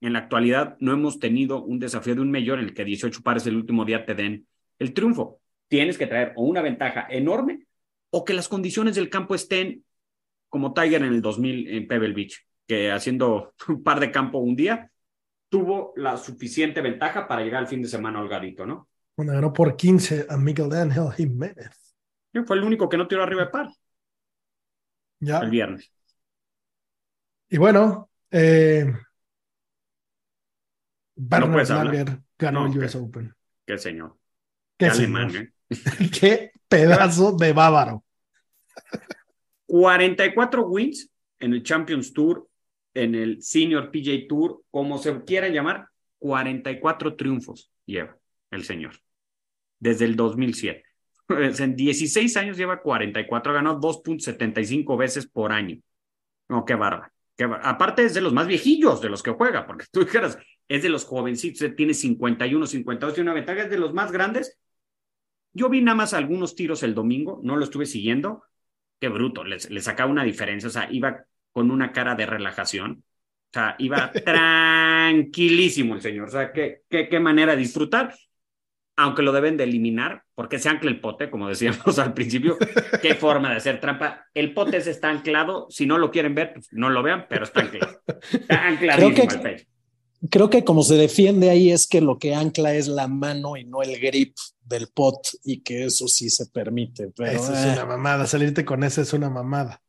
En 0.00 0.12
la 0.12 0.20
actualidad 0.20 0.76
no 0.78 0.92
hemos 0.92 1.18
tenido 1.18 1.62
un 1.64 1.80
desafío 1.80 2.14
de 2.14 2.20
un 2.20 2.30
mayor 2.30 2.60
en 2.60 2.66
el 2.66 2.74
que 2.74 2.84
18 2.84 3.22
pares 3.22 3.46
el 3.46 3.56
último 3.56 3.84
día 3.84 4.06
te 4.06 4.14
den 4.14 4.46
el 4.78 4.94
triunfo. 4.94 5.40
Tienes 5.68 5.98
que 5.98 6.06
traer 6.06 6.32
o 6.36 6.44
una 6.44 6.62
ventaja 6.62 7.06
enorme 7.10 7.66
o 8.10 8.24
que 8.24 8.34
las 8.34 8.48
condiciones 8.48 8.94
del 8.94 9.10
campo 9.10 9.34
estén 9.34 9.84
como 10.48 10.72
Tiger 10.72 11.02
en 11.02 11.12
el 11.12 11.20
2000 11.20 11.68
en 11.68 11.88
Pebble 11.88 12.14
Beach, 12.14 12.46
que 12.66 12.92
haciendo 12.92 13.54
un 13.68 13.82
par 13.82 13.98
de 13.98 14.12
campo 14.12 14.38
un 14.38 14.54
día 14.54 14.88
tuvo 15.48 15.92
la 15.96 16.16
suficiente 16.16 16.80
ventaja 16.80 17.26
para 17.26 17.42
llegar 17.42 17.62
al 17.62 17.68
fin 17.68 17.82
de 17.82 17.88
semana 17.88 18.20
holgadito, 18.20 18.66
¿no? 18.66 18.88
Bueno, 19.16 19.32
ganó 19.32 19.52
por 19.52 19.76
15 19.76 20.26
a 20.28 20.36
Miguel 20.36 20.72
Ángel 20.72 21.10
Jiménez. 21.16 21.96
Fue 22.46 22.56
el 22.56 22.64
único 22.64 22.88
que 22.88 22.98
no 22.98 23.08
tiró 23.08 23.22
arriba 23.22 23.44
de 23.44 23.50
par 23.50 23.68
Ya. 25.20 25.38
el 25.40 25.50
viernes. 25.50 25.92
Y 27.48 27.58
bueno, 27.58 28.10
eh, 28.30 28.92
Bernard. 31.14 31.68
Langer 31.68 32.20
ganó 32.38 32.68
No, 32.68 32.72
el 32.72 32.84
US. 32.84 32.96
Open. 32.96 33.34
Qué 33.64 33.78
señor. 33.78 34.16
Qué, 34.76 34.86
Qué 34.86 34.92
alemán. 34.92 35.36
¿eh? 35.36 35.52
Qué 36.20 36.52
pedazo 36.68 37.32
de 37.32 37.52
bávaro. 37.52 38.04
44 39.66 40.66
wins 40.66 41.10
en 41.40 41.52
el 41.52 41.62
Champions 41.62 42.12
Tour, 42.12 42.48
en 42.94 43.14
el 43.14 43.42
Senior 43.42 43.90
PJ 43.90 44.26
Tour, 44.28 44.62
como 44.70 44.98
se 44.98 45.22
quieran 45.24 45.52
llamar, 45.52 45.88
44 46.18 47.16
triunfos 47.16 47.70
lleva 47.84 48.16
el 48.50 48.64
señor 48.64 48.94
desde 49.78 50.04
el 50.06 50.16
2007. 50.16 50.82
En 51.28 51.74
16 51.76 52.36
años 52.36 52.56
lleva 52.56 52.80
44, 52.82 53.52
ganó 53.52 53.80
2.75 53.80 54.96
veces 54.96 55.26
por 55.26 55.52
año. 55.52 55.78
No, 56.48 56.64
qué 56.64 56.74
bárbaro. 56.74 57.12
Qué 57.36 57.46
bar- 57.46 57.60
Aparte 57.64 58.04
es 58.04 58.14
de 58.14 58.20
los 58.20 58.32
más 58.32 58.46
viejillos 58.46 59.00
de 59.00 59.08
los 59.10 59.22
que 59.22 59.32
juega, 59.32 59.66
porque 59.66 59.86
tú 59.92 60.00
dijeras, 60.04 60.38
es 60.68 60.82
de 60.82 60.88
los 60.88 61.04
jovencitos, 61.04 61.62
eh, 61.62 61.70
tiene 61.70 61.94
51, 61.94 62.66
52, 62.66 63.14
tiene 63.14 63.30
una 63.30 63.34
ventaja, 63.40 63.62
es 63.62 63.70
de 63.70 63.78
los 63.78 63.92
más 63.92 64.12
grandes. 64.12 64.58
Yo 65.52 65.68
vi 65.68 65.80
nada 65.80 65.96
más 65.96 66.12
algunos 66.14 66.54
tiros 66.54 66.82
el 66.82 66.94
domingo, 66.94 67.40
no 67.42 67.56
lo 67.56 67.64
estuve 67.64 67.86
siguiendo, 67.86 68.42
qué 69.00 69.08
bruto, 69.08 69.42
le, 69.44 69.56
le 69.68 69.80
sacaba 69.80 70.10
una 70.10 70.24
diferencia, 70.24 70.68
o 70.68 70.72
sea, 70.72 70.88
iba 70.90 71.24
con 71.52 71.70
una 71.70 71.92
cara 71.92 72.14
de 72.14 72.26
relajación, 72.26 73.02
o 73.02 73.52
sea, 73.52 73.74
iba 73.78 74.12
tranquilísimo 74.24 75.94
el 75.94 76.02
señor, 76.02 76.28
o 76.28 76.30
sea, 76.30 76.52
qué, 76.52 76.82
qué, 76.90 77.08
qué 77.08 77.20
manera 77.20 77.52
de 77.52 77.58
disfrutar, 77.62 78.14
aunque 78.96 79.22
lo 79.22 79.32
deben 79.32 79.56
de 79.56 79.64
eliminar, 79.64 80.22
porque 80.34 80.58
se 80.58 80.68
ancla 80.68 80.90
el 80.90 81.00
pote, 81.00 81.30
como 81.30 81.48
decíamos 81.48 81.98
al 81.98 82.14
principio, 82.14 82.56
qué 83.02 83.14
forma 83.14 83.50
de 83.50 83.56
hacer 83.56 83.80
trampa, 83.80 84.24
el 84.34 84.54
pote 84.54 84.80
se 84.80 84.90
está 84.90 85.10
anclado, 85.10 85.66
si 85.70 85.86
no 85.86 85.98
lo 85.98 86.10
quieren 86.10 86.34
ver, 86.34 86.54
pues 86.54 86.68
no 86.72 86.88
lo 86.90 87.02
vean, 87.02 87.26
pero 87.28 87.44
está 87.44 87.60
anclado, 87.60 88.00
está 88.32 88.66
ancladísimo 88.68 89.14
Creo 89.14 89.28
que- 89.28 89.34
el 89.36 89.42
pecho. 89.42 89.66
Creo 90.30 90.48
que 90.48 90.64
como 90.64 90.82
se 90.82 90.94
defiende 90.96 91.50
ahí 91.50 91.70
es 91.70 91.86
que 91.86 92.00
lo 92.00 92.18
que 92.18 92.34
ancla 92.34 92.74
es 92.74 92.88
la 92.88 93.06
mano 93.06 93.56
y 93.58 93.64
no 93.66 93.82
el 93.82 94.00
grip 94.00 94.34
del 94.64 94.88
pot 94.88 95.18
y 95.44 95.60
que 95.60 95.84
eso 95.84 96.08
sí 96.08 96.30
se 96.30 96.46
permite. 96.46 97.12
Pero, 97.14 97.30
Eso 97.30 97.52
es 97.52 97.64
eh, 97.66 97.72
una 97.74 97.84
mamada. 97.84 98.26
Salirte 98.26 98.64
con 98.64 98.82
esa 98.82 99.02
es 99.02 99.12
una 99.12 99.28
mamada. 99.28 99.80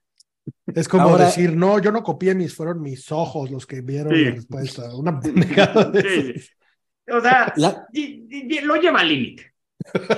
Es 0.75 0.89
como 0.89 1.03
Ahora- 1.03 1.25
decir, 1.27 1.55
no, 1.55 1.79
yo 1.81 1.93
no 1.93 2.03
copié 2.03 2.35
mis, 2.35 2.53
fueron 2.53 2.81
mis 2.81 3.09
ojos 3.11 3.49
los 3.49 3.65
que 3.65 3.79
vieron 3.81 4.13
Sí. 4.13 4.25
la 4.25 4.31
respuesta. 4.31 4.95
Una 4.95 5.17
pendejada 5.19 5.85
de 5.85 6.01
sí. 6.01 6.49
O 7.09 7.21
sea, 7.21 7.53
la- 7.57 7.87
y- 7.93 8.25
y- 8.29 8.57
y 8.57 8.61
lo 8.61 8.75
lleva 8.75 8.99
al 8.99 9.07
límite. 9.09 9.53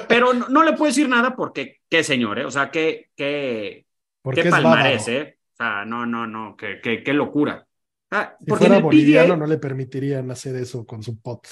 Pero 0.08 0.34
no, 0.34 0.48
no 0.50 0.64
le 0.64 0.72
puedo 0.74 0.86
decir 0.90 1.08
nada 1.08 1.36
porque, 1.36 1.82
qué 1.90 2.04
señor, 2.04 2.40
¿eh? 2.40 2.46
O 2.46 2.52
sea, 2.52 2.72
qué, 2.72 3.10
qué, 3.16 3.86
qué 4.34 4.42
es 4.42 4.50
palmarés. 4.50 5.08
¿eh? 5.08 5.38
O 5.54 5.56
sea, 5.56 5.86
no, 5.86 6.06
no, 6.06 6.26
no, 6.26 6.56
qué, 6.58 6.80
qué, 6.82 7.04
qué 7.04 7.14
locura. 7.14 7.66
Ah, 8.12 8.36
Si 8.40 8.46
porque, 8.46 8.66
en 8.66 8.74
el 8.74 8.82
boliviano, 8.84 9.28
PGA, 9.36 9.38
no 9.38 9.46
le 9.46 9.58
permitirían 9.60 10.32
hacer 10.32 10.56
eso 10.56 10.86
con 10.86 11.04
su 11.04 11.20
pot. 11.22 11.48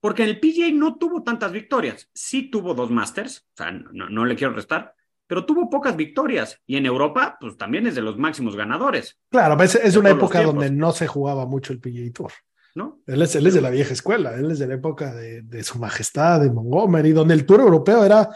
porque 0.00 0.22
en 0.22 0.28
el 0.28 0.38
PGA 0.40 0.70
no 0.72 0.96
tuvo 0.96 1.24
tantas 1.24 1.50
victorias. 1.50 2.08
Sí 2.14 2.50
tuvo 2.50 2.74
dos 2.74 2.90
Masters, 2.90 3.48
o 3.54 3.56
sea, 3.56 3.72
no, 3.72 4.08
no 4.08 4.24
le 4.24 4.36
quiero 4.36 4.52
restar, 4.52 4.94
pero 5.26 5.44
tuvo 5.44 5.68
pocas 5.68 5.96
victorias. 5.96 6.60
Y 6.66 6.76
en 6.76 6.86
Europa, 6.86 7.36
pues 7.40 7.56
también 7.56 7.88
es 7.88 7.96
de 7.96 8.02
los 8.02 8.16
máximos 8.16 8.54
ganadores, 8.54 9.18
Claro, 9.30 9.60
es, 9.60 9.74
es 9.74 9.94
De 9.94 9.98
una 9.98 10.10
época 10.10 10.40
donde 10.42 10.70
no 10.70 10.92
se 10.92 11.08
jugaba 11.08 11.46
mucho 11.46 11.72
el 11.72 11.80
PGA 11.80 12.12
Tour. 12.12 12.30
¿No? 12.74 13.00
Él 13.06 13.22
es, 13.22 13.34
él 13.34 13.46
es 13.46 13.54
de 13.54 13.60
la 13.60 13.70
vieja 13.70 13.92
escuela, 13.92 14.34
él 14.34 14.50
es 14.50 14.58
de 14.58 14.66
la 14.66 14.74
época 14.74 15.14
de, 15.14 15.42
de 15.42 15.62
su 15.64 15.78
majestad, 15.78 16.40
de 16.40 16.50
Montgomery, 16.50 17.12
donde 17.12 17.34
el 17.34 17.46
Tour 17.46 17.60
europeo 17.60 18.04
era 18.04 18.28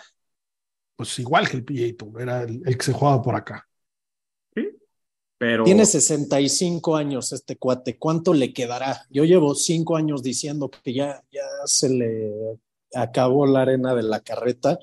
pues 0.97 1.19
igual 1.19 1.49
que 1.49 1.57
el 1.57 1.65
PGA 1.65 1.97
Tour, 1.97 2.23
era 2.23 2.43
el, 2.43 2.63
el 2.65 2.77
que 2.77 2.85
se 2.85 2.93
jugaba 2.93 3.21
por 3.23 3.35
acá. 3.35 3.67
Pero 5.43 5.65
Tiene 5.65 5.85
65 5.85 6.95
años 6.95 7.33
este 7.33 7.57
cuate. 7.57 7.99
¿Cuánto 7.99 8.33
le 8.33 8.53
quedará? 8.53 9.05
Yo 9.11 9.25
llevo 9.25 9.57
cinco 9.57 9.97
años 9.97 10.23
diciendo 10.23 10.71
que 10.71 10.95
ya, 10.95 11.21
ya 11.33 11.43
se 11.65 11.89
le 11.89 12.61
acabó 12.95 13.45
la 13.45 13.63
arena 13.63 13.93
de 13.97 14.05
la 14.05 14.21
carreta. 14.21 14.79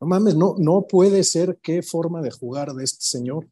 No 0.00 0.06
mames, 0.06 0.34
no, 0.34 0.54
no 0.56 0.86
puede 0.88 1.24
ser 1.24 1.58
qué 1.60 1.82
forma 1.82 2.22
de 2.22 2.30
jugar 2.30 2.72
de 2.72 2.84
este 2.84 3.02
señor. 3.02 3.48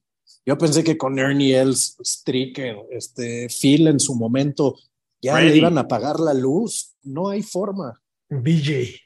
Yo 0.46 0.56
pensé 0.56 0.82
que 0.82 0.96
con 0.96 1.18
Ernie 1.18 1.60
Els, 1.60 1.98
Stricker, 2.02 2.78
este, 2.90 3.48
Phil 3.50 3.88
en 3.88 4.00
su 4.00 4.14
momento 4.14 4.76
ya 5.20 5.34
Freddy. 5.34 5.50
le 5.50 5.56
iban 5.56 5.78
a 5.78 5.82
apagar 5.82 6.20
la 6.20 6.34
luz. 6.34 6.96
No 7.02 7.28
hay 7.28 7.42
forma. 7.42 8.00
BJ. 8.28 9.00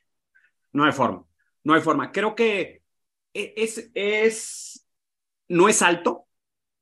No 0.72 0.84
hay 0.84 0.92
forma. 0.92 1.24
No 1.64 1.74
hay 1.74 1.80
forma. 1.80 2.12
Creo 2.12 2.34
que 2.34 2.82
e- 3.34 3.54
es, 3.56 3.90
es, 3.94 4.86
no 5.48 5.68
es 5.68 5.82
alto. 5.82 6.26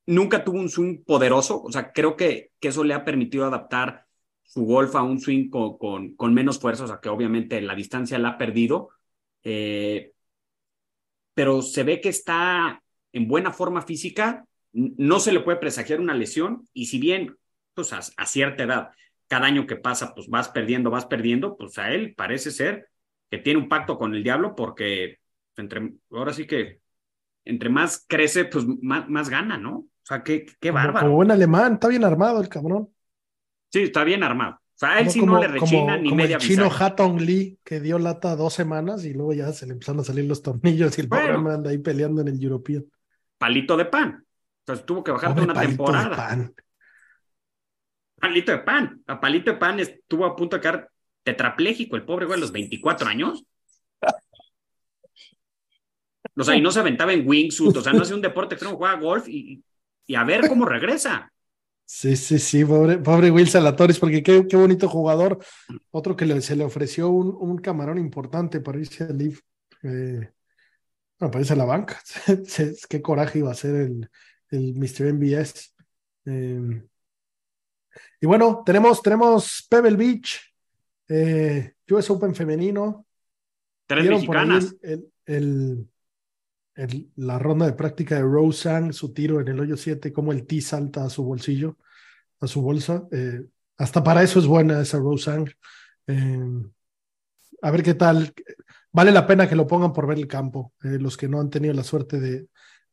Nunca 0.07 0.43
tuvo 0.45 0.59
un 0.59 0.71
swing 0.71 1.05
poderoso. 1.05 1.63
O 1.63 1.71
sea, 1.71 1.93
creo 1.93 2.17
que, 2.17 2.53
que 2.61 2.69
eso 2.69 2.85
le 2.85 2.95
ha 2.95 3.05
permitido 3.05 3.45
adaptar 3.45 4.07
su 4.43 4.65
golf 4.65 4.95
a 4.97 5.03
un 5.03 5.21
swing 5.21 5.51
con, 5.51 5.77
con, 5.79 6.15
con 6.17 6.33
menos 6.33 6.59
fuerza. 6.59 6.85
O 6.85 6.87
sea, 6.87 7.01
que 7.01 7.09
obviamente 7.11 7.61
la 7.61 7.75
distancia 7.75 8.19
la 8.19 8.31
ha 8.31 8.39
perdido. 8.39 8.91
Eh, 9.43 10.13
pero 11.35 11.63
se 11.63 11.83
ve 11.85 12.01
que 12.01 12.09
está 12.09 12.83
en 13.13 13.29
buena 13.29 13.53
forma 13.53 13.83
física. 13.83 14.47
No 14.73 15.21
se 15.21 15.33
le 15.33 15.41
puede 15.41 15.59
presagiar 15.59 16.01
una 16.01 16.15
lesión. 16.15 16.67
Y 16.73 16.87
si 16.87 16.99
bien, 16.99 17.37
pues 17.75 17.93
a, 17.93 18.01
a 18.17 18.27
cierta 18.27 18.63
edad, 18.65 18.91
cada 19.29 19.47
año 19.47 19.67
que 19.67 19.77
pasa, 19.77 20.15
pues 20.15 20.29
vas 20.29 20.49
perdiendo, 20.49 20.91
vas 20.91 21.07
perdiendo, 21.07 21.57
pues 21.57 21.79
a 21.79 21.91
él 21.93 22.15
parece 22.17 22.51
ser 22.51 22.89
que 23.31 23.39
tiene 23.39 23.61
un 23.61 23.69
pacto 23.69 23.99
con 23.99 24.15
el 24.15 24.23
diablo 24.25 24.55
porque 24.57 25.19
entre, 25.57 25.93
ahora 26.11 26.33
sí 26.33 26.47
que 26.47 26.81
entre 27.45 27.69
más 27.69 28.05
crece, 28.09 28.45
pues 28.47 28.65
más, 28.83 29.09
más 29.09 29.29
gana, 29.29 29.57
¿no? 29.59 29.77
O 29.79 29.87
sea, 30.03 30.23
qué, 30.23 30.47
qué 30.61 30.71
bárbaro. 30.71 31.07
como 31.07 31.17
buen 31.17 31.31
alemán, 31.31 31.75
está 31.75 31.89
bien 31.89 32.05
armado 32.05 32.41
el 32.41 32.49
cabrón. 32.49 32.89
Sí, 33.71 33.83
está 33.83 34.05
bien 34.05 34.23
armado. 34.23 34.55
O 34.55 34.79
sea, 34.79 34.91
a 34.93 34.99
él 35.01 35.07
Como- 35.07 35.13
sí 35.13 35.21
como- 35.21 35.33
no 35.35 35.41
le 35.41 35.49
rechina 35.49 35.97
ni 35.99 36.15
media 36.15 36.37
el 36.37 36.43
chino 36.43 36.65
bisagra. 36.65 36.87
Hatton 36.87 37.17
Lee 37.27 37.59
que 37.65 37.81
dio 37.81 37.99
lata 37.99 38.37
dos 38.37 38.55
semanas 38.55 39.05
y 39.05 39.13
luego 39.13 39.33
ya 39.35 39.53
se 39.53 39.67
le 39.67 39.73
empezaron 39.73 40.01
a 40.01 40.05
salir 40.05 40.25
los 40.27 40.43
tornillos 40.43 40.97
y 40.97 41.01
el 41.03 41.09
pobre 41.09 41.25
Bueno. 41.25 41.39
hombre 41.39 41.55
anda 41.55 41.71
ahí 41.71 41.79
peleando 41.79 42.21
en 42.23 42.29
el 42.29 42.43
European. 42.43 42.85
Palito 43.37 43.77
de 43.77 43.85
pan. 43.87 44.25
Entonces 44.61 44.87
tuvo 44.87 45.03
que 45.05 45.11
bajar 45.11 45.31
Pobre 45.31 45.43
toda 45.43 45.53
una 45.53 45.55
palito 45.55 45.71
de 45.71 45.77
temporada. 45.93 46.17
pan. 46.17 46.55
Palito 48.21 48.53
de 48.53 48.59
pan. 48.59 49.03
A 49.07 49.21
palito 49.21 49.53
de 49.53 49.57
pan 49.57 49.81
estuvo 49.81 50.25
a 50.25 50.37
punto 50.37 50.57
de 50.57 50.63
quedar 50.63 50.91
tetrapléjico 51.23 51.97
el 51.97 52.05
pobre 52.05 52.27
güey 52.27 52.39
a 52.39 52.41
los 52.41 52.53
24 52.53 53.09
años. 53.09 53.45
O 56.37 56.45
sea, 56.45 56.55
y 56.55 56.61
no 56.61 56.71
se 56.71 56.81
aventaba 56.81 57.13
en 57.13 57.27
wingsuit, 57.27 57.77
o 57.77 57.81
sea, 57.81 57.93
no 57.93 58.03
hacía 58.03 58.15
un 58.15 58.23
deporte 58.23 58.55
extremo, 58.55 58.77
juega 58.77 58.95
golf 58.95 59.29
y, 59.29 59.63
y 60.07 60.15
a 60.15 60.23
ver 60.23 60.49
cómo 60.49 60.65
regresa. 60.65 61.33
Sí, 61.85 62.17
sí, 62.17 62.39
sí, 62.39 62.65
pobre, 62.65 62.99
pobre 62.99 63.31
Will 63.31 63.49
Salatoris, 63.49 63.99
porque 63.99 64.23
qué, 64.23 64.47
qué 64.47 64.57
bonito 64.57 64.89
jugador. 64.89 65.39
Otro 65.91 66.15
que 66.17 66.41
se 66.43 66.55
le 66.55 66.65
ofreció 66.65 67.09
un, 67.09 67.35
un 67.41 67.59
camarón 67.59 67.99
importante 67.99 68.61
para 68.61 68.79
irse 68.79 69.05
al 69.05 69.17
Leaf. 69.17 69.41
Eh, 69.83 70.31
bueno, 71.19 71.33
para 71.33 71.41
irse 71.41 71.55
a 71.55 71.57
la 71.57 71.65
banca. 71.65 72.01
Qué 72.89 73.03
coraje 73.03 73.39
iba 73.39 73.51
a 73.51 73.55
ser 73.55 73.75
el, 73.75 74.11
el 74.51 74.75
Mr. 74.75 75.15
MBS. 75.15 75.75
Eh, 76.27 76.83
y 78.21 78.27
bueno, 78.27 78.63
tenemos, 78.65 79.03
tenemos 79.03 79.67
Pebble 79.69 79.97
Beach, 79.97 80.41
eh, 81.09 81.75
US 81.91 82.11
Open 82.11 82.35
femenino. 82.35 83.07
Tres 83.87 84.03
¿Vieron 84.03 84.21
mexicanas. 84.21 84.77
el, 84.83 85.11
el- 85.27 85.89
el- 86.75 87.11
la 87.17 87.39
ronda 87.39 87.67
de 87.67 87.73
práctica 87.73 88.15
de 88.17 88.23
Roseanne, 88.23 88.93
su 88.93 89.13
tiro 89.13 89.41
en 89.41 89.49
el 89.49 89.59
hoyo 89.61 89.77
7, 89.77 90.13
cómo 90.13 90.33
el 90.33 90.47
tee 90.47 90.61
salta 90.61 91.05
a 91.05 91.11
su 91.11 91.25
bolsillo, 91.25 91.77
a 92.41 92.47
su 92.47 92.63
bolsa? 92.63 93.09
Eh, 93.11 93.47
hasta 93.79 94.03
para 94.05 94.23
eso 94.23 94.39
es 94.39 94.47
buena 94.47 94.81
esa 94.81 94.99
Roseanne. 94.99 95.51
Eh, 96.07 96.63
a 97.63 97.71
ver 97.71 97.83
qué 97.83 97.95
tal. 97.95 98.33
Vale 98.93 99.11
la 99.13 99.27
pena 99.27 99.49
que 99.49 99.57
lo 99.57 99.67
pongan 99.67 99.93
por 99.93 100.07
ver 100.07 100.19
el 100.19 100.27
campo. 100.29 100.73
Eh, 100.85 100.99
los 101.01 101.17
que 101.17 101.29
no 101.29 101.41
han 101.41 101.51
tenido 101.51 101.75
la 101.75 101.83
suerte 101.85 102.21
de, 102.21 102.47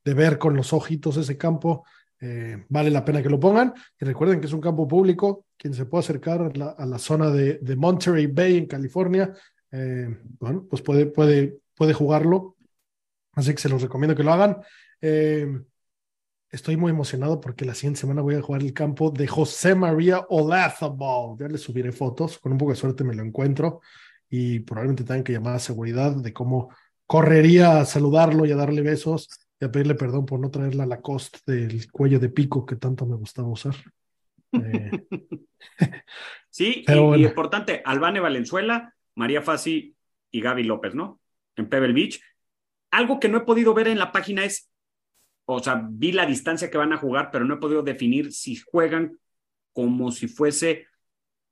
de 0.04 0.14
ver 0.14 0.38
con 0.38 0.56
los 0.56 0.74
ojitos 0.74 1.18
ese 1.18 1.38
campo, 1.38 1.86
eh, 2.28 2.66
vale 2.70 2.90
la 2.90 3.06
pena 3.06 3.22
que 3.22 3.30
lo 3.30 3.40
pongan. 3.40 3.72
Y 4.00 4.04
recuerden 4.04 4.40
que 4.40 4.48
es 4.48 4.54
un 4.54 4.62
campo 4.62 4.88
público. 4.88 5.46
Quien 5.56 5.76
se 5.76 5.86
puede 5.86 6.04
acercar 6.04 6.52
a 6.78 6.86
la, 6.86 6.98
zona 6.98 7.30
de, 7.30 7.60
de 7.60 7.76
Monterey 7.76 8.26
Bay 8.26 8.58
en 8.58 8.66
California, 8.66 9.32
eh, 9.72 10.08
bueno, 10.40 10.66
pues 10.68 10.82
puede, 10.82 11.06
puede, 11.06 11.60
puede 11.76 11.94
jugarlo. 11.94 12.56
Así 13.34 13.54
que 13.54 13.62
se 13.62 13.70
los 13.70 13.82
recomiendo 13.82 14.16
que 14.16 14.24
lo 14.24 14.34
hagan. 14.34 14.58
Eh, 15.02 15.48
estoy 16.50 16.78
muy 16.78 16.90
emocionado 16.90 17.40
porque 17.40 17.64
la 17.64 17.76
siguiente 17.76 18.00
semana 18.00 18.24
voy 18.24 18.36
a 18.36 18.42
jugar 18.42 18.62
el 18.64 18.74
campo 18.74 19.12
de 19.12 19.28
José 19.28 19.76
María 19.76 20.26
Olazabal. 20.30 21.38
Ya 21.38 21.48
les 21.48 21.62
subiré 21.62 21.92
fotos. 21.92 22.40
Con 22.40 22.54
un 22.54 22.58
poco 22.58 22.72
de 22.72 22.78
suerte 22.78 23.04
me 23.04 23.14
lo 23.14 23.22
encuentro. 23.22 23.82
Y 24.32 24.62
probablemente 24.62 25.04
tengan 25.04 25.24
que 25.24 25.34
llamar 25.34 25.56
a 25.56 25.60
seguridad 25.60 26.16
de 26.16 26.34
cómo 26.34 26.70
correría 27.06 27.82
a 27.82 27.86
saludarlo 27.86 28.48
y 28.48 28.52
a 28.52 28.56
darle 28.56 28.82
besos 28.82 29.30
y 29.60 29.66
a 29.66 29.72
pedirle 29.72 29.96
perdón 29.96 30.26
por 30.26 30.40
no 30.40 30.52
traer 30.52 30.76
la 30.76 30.86
Lacoste 30.86 31.40
del 31.52 31.92
cuello 31.92 32.20
de 32.20 32.30
pico 32.30 32.66
que 32.66 32.76
tanto 32.76 33.06
me 33.06 33.16
gustaba 33.16 33.48
usar. 33.48 33.76
Eh, 34.52 34.92
sí, 36.50 36.84
y, 36.88 37.24
importante, 37.24 37.82
Albane 37.86 38.20
Valenzuela, 38.20 38.94
María 39.16 39.42
Fasi 39.42 39.96
y 40.32 40.42
Gaby 40.42 40.64
López, 40.64 40.96
¿no? 40.96 41.22
En 41.56 41.70
Pebble 41.70 41.94
Beach. 41.94 42.22
Algo 42.92 43.20
que 43.20 43.30
no 43.30 43.40
he 43.40 43.42
podido 43.42 43.74
ver 43.74 43.88
en 43.88 44.00
la 44.00 44.12
página 44.12 44.46
es, 44.46 44.70
o 45.46 45.60
sea, 45.60 45.88
vi 45.90 46.12
la 46.12 46.26
distancia 46.26 46.70
que 46.70 46.78
van 46.78 46.94
a 46.94 46.98
jugar, 46.98 47.30
pero 47.32 47.46
no 47.46 47.56
he 47.56 47.60
podido 47.60 47.84
definir 47.84 48.34
si 48.34 48.58
juegan 48.58 49.20
como 49.74 50.12
si 50.12 50.28
fuese 50.28 50.88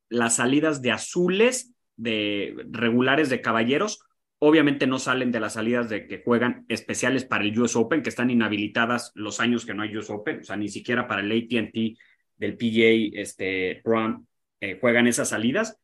las 0.09 0.37
salidas 0.37 0.81
de 0.81 0.91
azules, 0.91 1.73
de 1.95 2.65
regulares 2.69 3.29
de 3.29 3.41
caballeros. 3.41 4.01
Obviamente 4.45 4.87
no 4.87 4.99
salen 4.99 5.31
de 5.31 5.39
las 5.39 5.53
salidas 5.53 5.87
de 5.87 6.05
que 6.05 6.21
juegan 6.21 6.65
especiales 6.67 7.23
para 7.23 7.45
el 7.45 7.57
US 7.57 7.77
Open, 7.77 8.03
que 8.03 8.09
están 8.09 8.29
inhabilitadas 8.29 9.13
los 9.15 9.39
años 9.39 9.65
que 9.65 9.73
no 9.73 9.83
hay 9.83 9.95
US 9.95 10.09
Open, 10.09 10.41
o 10.41 10.43
sea, 10.43 10.57
ni 10.57 10.67
siquiera 10.67 11.07
para 11.07 11.21
el 11.21 11.31
ATT 11.31 11.97
del 12.35 12.57
PGA 12.57 13.21
este, 13.21 13.79
Pro 13.85 14.21
eh, 14.59 14.77
juegan 14.81 15.07
esas 15.07 15.29
salidas, 15.29 15.79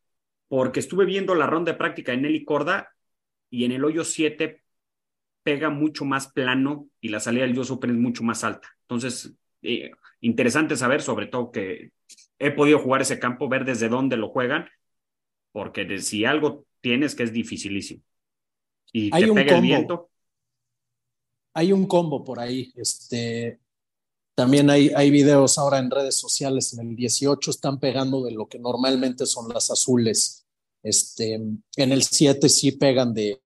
porque 0.46 0.80
estuve 0.80 1.06
viendo 1.06 1.34
la 1.34 1.46
ronda 1.46 1.72
de 1.72 1.78
práctica 1.78 2.12
en 2.12 2.20
Nelly 2.20 2.44
Corda 2.44 2.90
y 3.48 3.64
en 3.64 3.72
el 3.72 3.82
hoyo 3.82 4.04
7 4.04 4.62
pega 5.42 5.70
mucho 5.70 6.04
más 6.04 6.30
plano 6.30 6.90
y 7.00 7.08
la 7.08 7.20
salida 7.20 7.46
del 7.46 7.58
US 7.58 7.70
Open 7.70 7.92
es 7.92 7.96
mucho 7.96 8.24
más 8.24 8.44
alta. 8.44 8.68
Entonces, 8.82 9.34
eh, 9.62 9.90
interesante 10.20 10.76
saber, 10.76 11.00
sobre 11.00 11.28
todo 11.28 11.50
que 11.50 11.92
he 12.38 12.50
podido 12.50 12.78
jugar 12.78 13.00
ese 13.00 13.18
campo, 13.18 13.48
ver 13.48 13.64
desde 13.64 13.88
dónde 13.88 14.18
lo 14.18 14.28
juegan, 14.28 14.68
porque 15.50 15.98
si 16.00 16.26
algo 16.26 16.66
tienes 16.82 17.14
que 17.14 17.22
es 17.22 17.32
dificilísimo. 17.32 18.02
Y 18.92 19.14
hay 19.14 19.24
un 19.24 19.36
combo. 19.36 19.60
viento. 19.60 20.10
Hay 21.54 21.72
un 21.72 21.86
combo 21.86 22.24
por 22.24 22.40
ahí. 22.40 22.72
Este, 22.76 23.60
también 24.34 24.70
hay, 24.70 24.90
hay 24.94 25.10
videos 25.10 25.58
ahora 25.58 25.78
en 25.78 25.90
redes 25.90 26.16
sociales. 26.16 26.72
En 26.74 26.88
el 26.88 26.96
18 26.96 27.50
están 27.50 27.78
pegando 27.78 28.22
de 28.22 28.32
lo 28.32 28.48
que 28.48 28.58
normalmente 28.58 29.26
son 29.26 29.48
las 29.52 29.70
azules. 29.70 30.46
Este, 30.82 31.34
en 31.34 31.62
el 31.76 32.02
7 32.02 32.48
sí 32.48 32.72
pegan 32.72 33.12
de, 33.12 33.40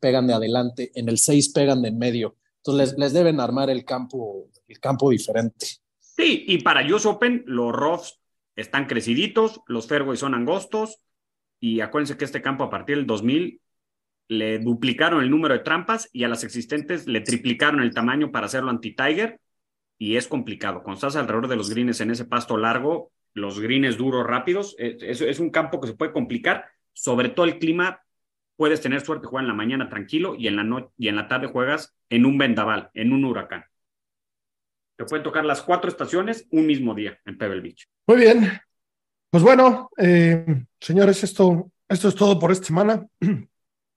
pegan 0.00 0.26
de 0.26 0.34
adelante. 0.34 0.90
En 0.94 1.08
el 1.08 1.18
6 1.18 1.50
pegan 1.50 1.82
de 1.82 1.88
en 1.88 1.98
medio. 1.98 2.36
Entonces 2.58 2.90
les, 2.90 2.98
les 2.98 3.12
deben 3.12 3.40
armar 3.40 3.70
el 3.70 3.84
campo, 3.84 4.48
el 4.68 4.80
campo 4.80 5.10
diferente. 5.10 5.66
Sí, 5.98 6.44
y 6.46 6.58
para 6.62 6.86
US 6.94 7.06
Open, 7.06 7.42
los 7.46 7.72
roughs 7.72 8.20
están 8.56 8.86
creciditos, 8.86 9.60
los 9.66 9.88
fairways 9.88 10.20
son 10.20 10.34
angostos, 10.34 10.98
y 11.60 11.80
acuérdense 11.80 12.16
que 12.16 12.24
este 12.24 12.42
campo 12.42 12.64
a 12.64 12.70
partir 12.70 12.96
del 12.96 13.06
2000 13.06 13.60
le 14.28 14.58
duplicaron 14.58 15.22
el 15.22 15.30
número 15.30 15.54
de 15.54 15.60
trampas 15.60 16.08
y 16.12 16.24
a 16.24 16.28
las 16.28 16.44
existentes 16.44 17.06
le 17.06 17.20
triplicaron 17.20 17.80
el 17.80 17.94
tamaño 17.94 18.32
para 18.32 18.46
hacerlo 18.46 18.70
anti-Tiger, 18.70 19.40
y 19.98 20.16
es 20.16 20.28
complicado. 20.28 20.82
Cuando 20.82 20.94
estás 20.94 21.16
alrededor 21.16 21.48
de 21.48 21.56
los 21.56 21.70
greens 21.70 22.00
en 22.00 22.10
ese 22.10 22.24
pasto 22.24 22.56
largo, 22.56 23.12
los 23.32 23.60
greens 23.60 23.96
duros, 23.96 24.26
rápidos, 24.26 24.74
es, 24.78 25.20
es 25.20 25.40
un 25.40 25.50
campo 25.50 25.80
que 25.80 25.88
se 25.88 25.94
puede 25.94 26.12
complicar, 26.12 26.66
sobre 26.92 27.28
todo 27.28 27.46
el 27.46 27.58
clima. 27.58 28.00
Puedes 28.56 28.80
tener 28.80 29.00
suerte, 29.00 29.26
jugar 29.26 29.44
en 29.44 29.48
la 29.48 29.54
mañana 29.54 29.88
tranquilo 29.88 30.34
y 30.36 30.46
en 30.46 30.56
la, 30.56 30.88
y 30.96 31.08
en 31.08 31.16
la 31.16 31.28
tarde 31.28 31.48
juegas 31.48 31.96
en 32.08 32.24
un 32.24 32.38
vendaval, 32.38 32.90
en 32.94 33.12
un 33.12 33.24
huracán. 33.24 33.64
Te 34.96 35.04
pueden 35.04 35.24
tocar 35.24 35.44
las 35.44 35.62
cuatro 35.62 35.90
estaciones 35.90 36.46
un 36.50 36.66
mismo 36.66 36.94
día 36.94 37.18
en 37.24 37.36
Pebble 37.36 37.60
Beach. 37.60 37.88
Muy 38.06 38.18
bien. 38.18 38.48
Pues 39.30 39.42
bueno, 39.42 39.90
eh, 39.96 40.64
señores, 40.80 41.24
esto, 41.24 41.72
esto 41.88 42.08
es 42.08 42.14
todo 42.14 42.38
por 42.38 42.52
esta 42.52 42.66
semana. 42.66 43.04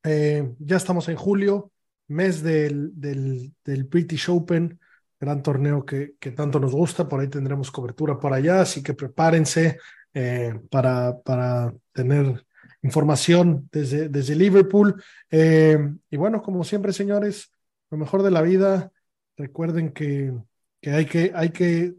Eh, 0.08 0.54
ya 0.60 0.78
estamos 0.78 1.10
en 1.10 1.16
julio, 1.16 1.72
mes 2.08 2.42
del, 2.42 2.92
del, 3.00 3.54
del, 3.64 3.84
British 3.86 4.30
Open, 4.30 4.80
gran 5.20 5.44
torneo 5.44 5.86
que, 5.86 6.16
que, 6.20 6.32
tanto 6.32 6.60
nos 6.60 6.74
gusta. 6.74 7.08
Por 7.08 7.20
ahí 7.20 7.28
tendremos 7.28 7.72
cobertura 7.72 8.20
por 8.20 8.34
allá, 8.34 8.62
así 8.62 8.82
que 8.82 8.94
prepárense 8.94 9.80
eh, 10.14 10.60
para, 10.70 11.20
para 11.20 11.74
tener 11.92 12.46
información 12.82 13.68
desde, 13.72 14.10
desde 14.10 14.36
Liverpool. 14.36 15.04
y 15.30 16.18
bueno, 16.18 16.42
como 16.42 16.64
siempre, 16.64 16.94
señores, 16.94 17.52
lo 17.90 17.98
mejor 17.98 18.24
de 18.24 18.32
la 18.32 18.42
vida. 18.42 18.92
Recuerden 19.36 19.92
que 19.92 20.34
que 20.82 20.92
hay 20.92 21.06
que, 21.06 21.32
hay 21.34 21.50
que 21.50 21.96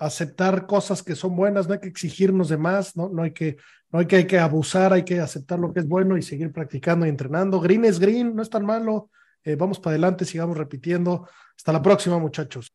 aceptar 0.00 0.66
cosas 0.66 1.02
que 1.02 1.14
son 1.14 1.36
buenas, 1.36 1.68
no 1.68 1.74
hay 1.74 1.80
que 1.80 1.88
exigirnos 1.88 2.48
de 2.48 2.56
más, 2.56 2.96
no, 2.96 3.10
no, 3.10 3.22
hay, 3.22 3.32
que, 3.32 3.58
no 3.92 4.00
hay, 4.00 4.06
que, 4.06 4.16
hay 4.16 4.26
que 4.26 4.38
abusar, 4.38 4.92
hay 4.94 5.04
que 5.04 5.20
aceptar 5.20 5.58
lo 5.58 5.72
que 5.72 5.80
es 5.80 5.86
bueno 5.86 6.16
y 6.16 6.22
seguir 6.22 6.50
practicando 6.52 7.06
y 7.06 7.10
entrenando. 7.10 7.60
Green 7.60 7.84
es 7.84 8.00
green, 8.00 8.34
no 8.34 8.42
es 8.42 8.48
tan 8.48 8.64
malo. 8.64 9.10
Eh, 9.44 9.56
vamos 9.56 9.78
para 9.78 9.92
adelante, 9.92 10.24
sigamos 10.24 10.56
repitiendo. 10.56 11.28
Hasta 11.54 11.72
la 11.72 11.82
próxima, 11.82 12.18
muchachos. 12.18 12.74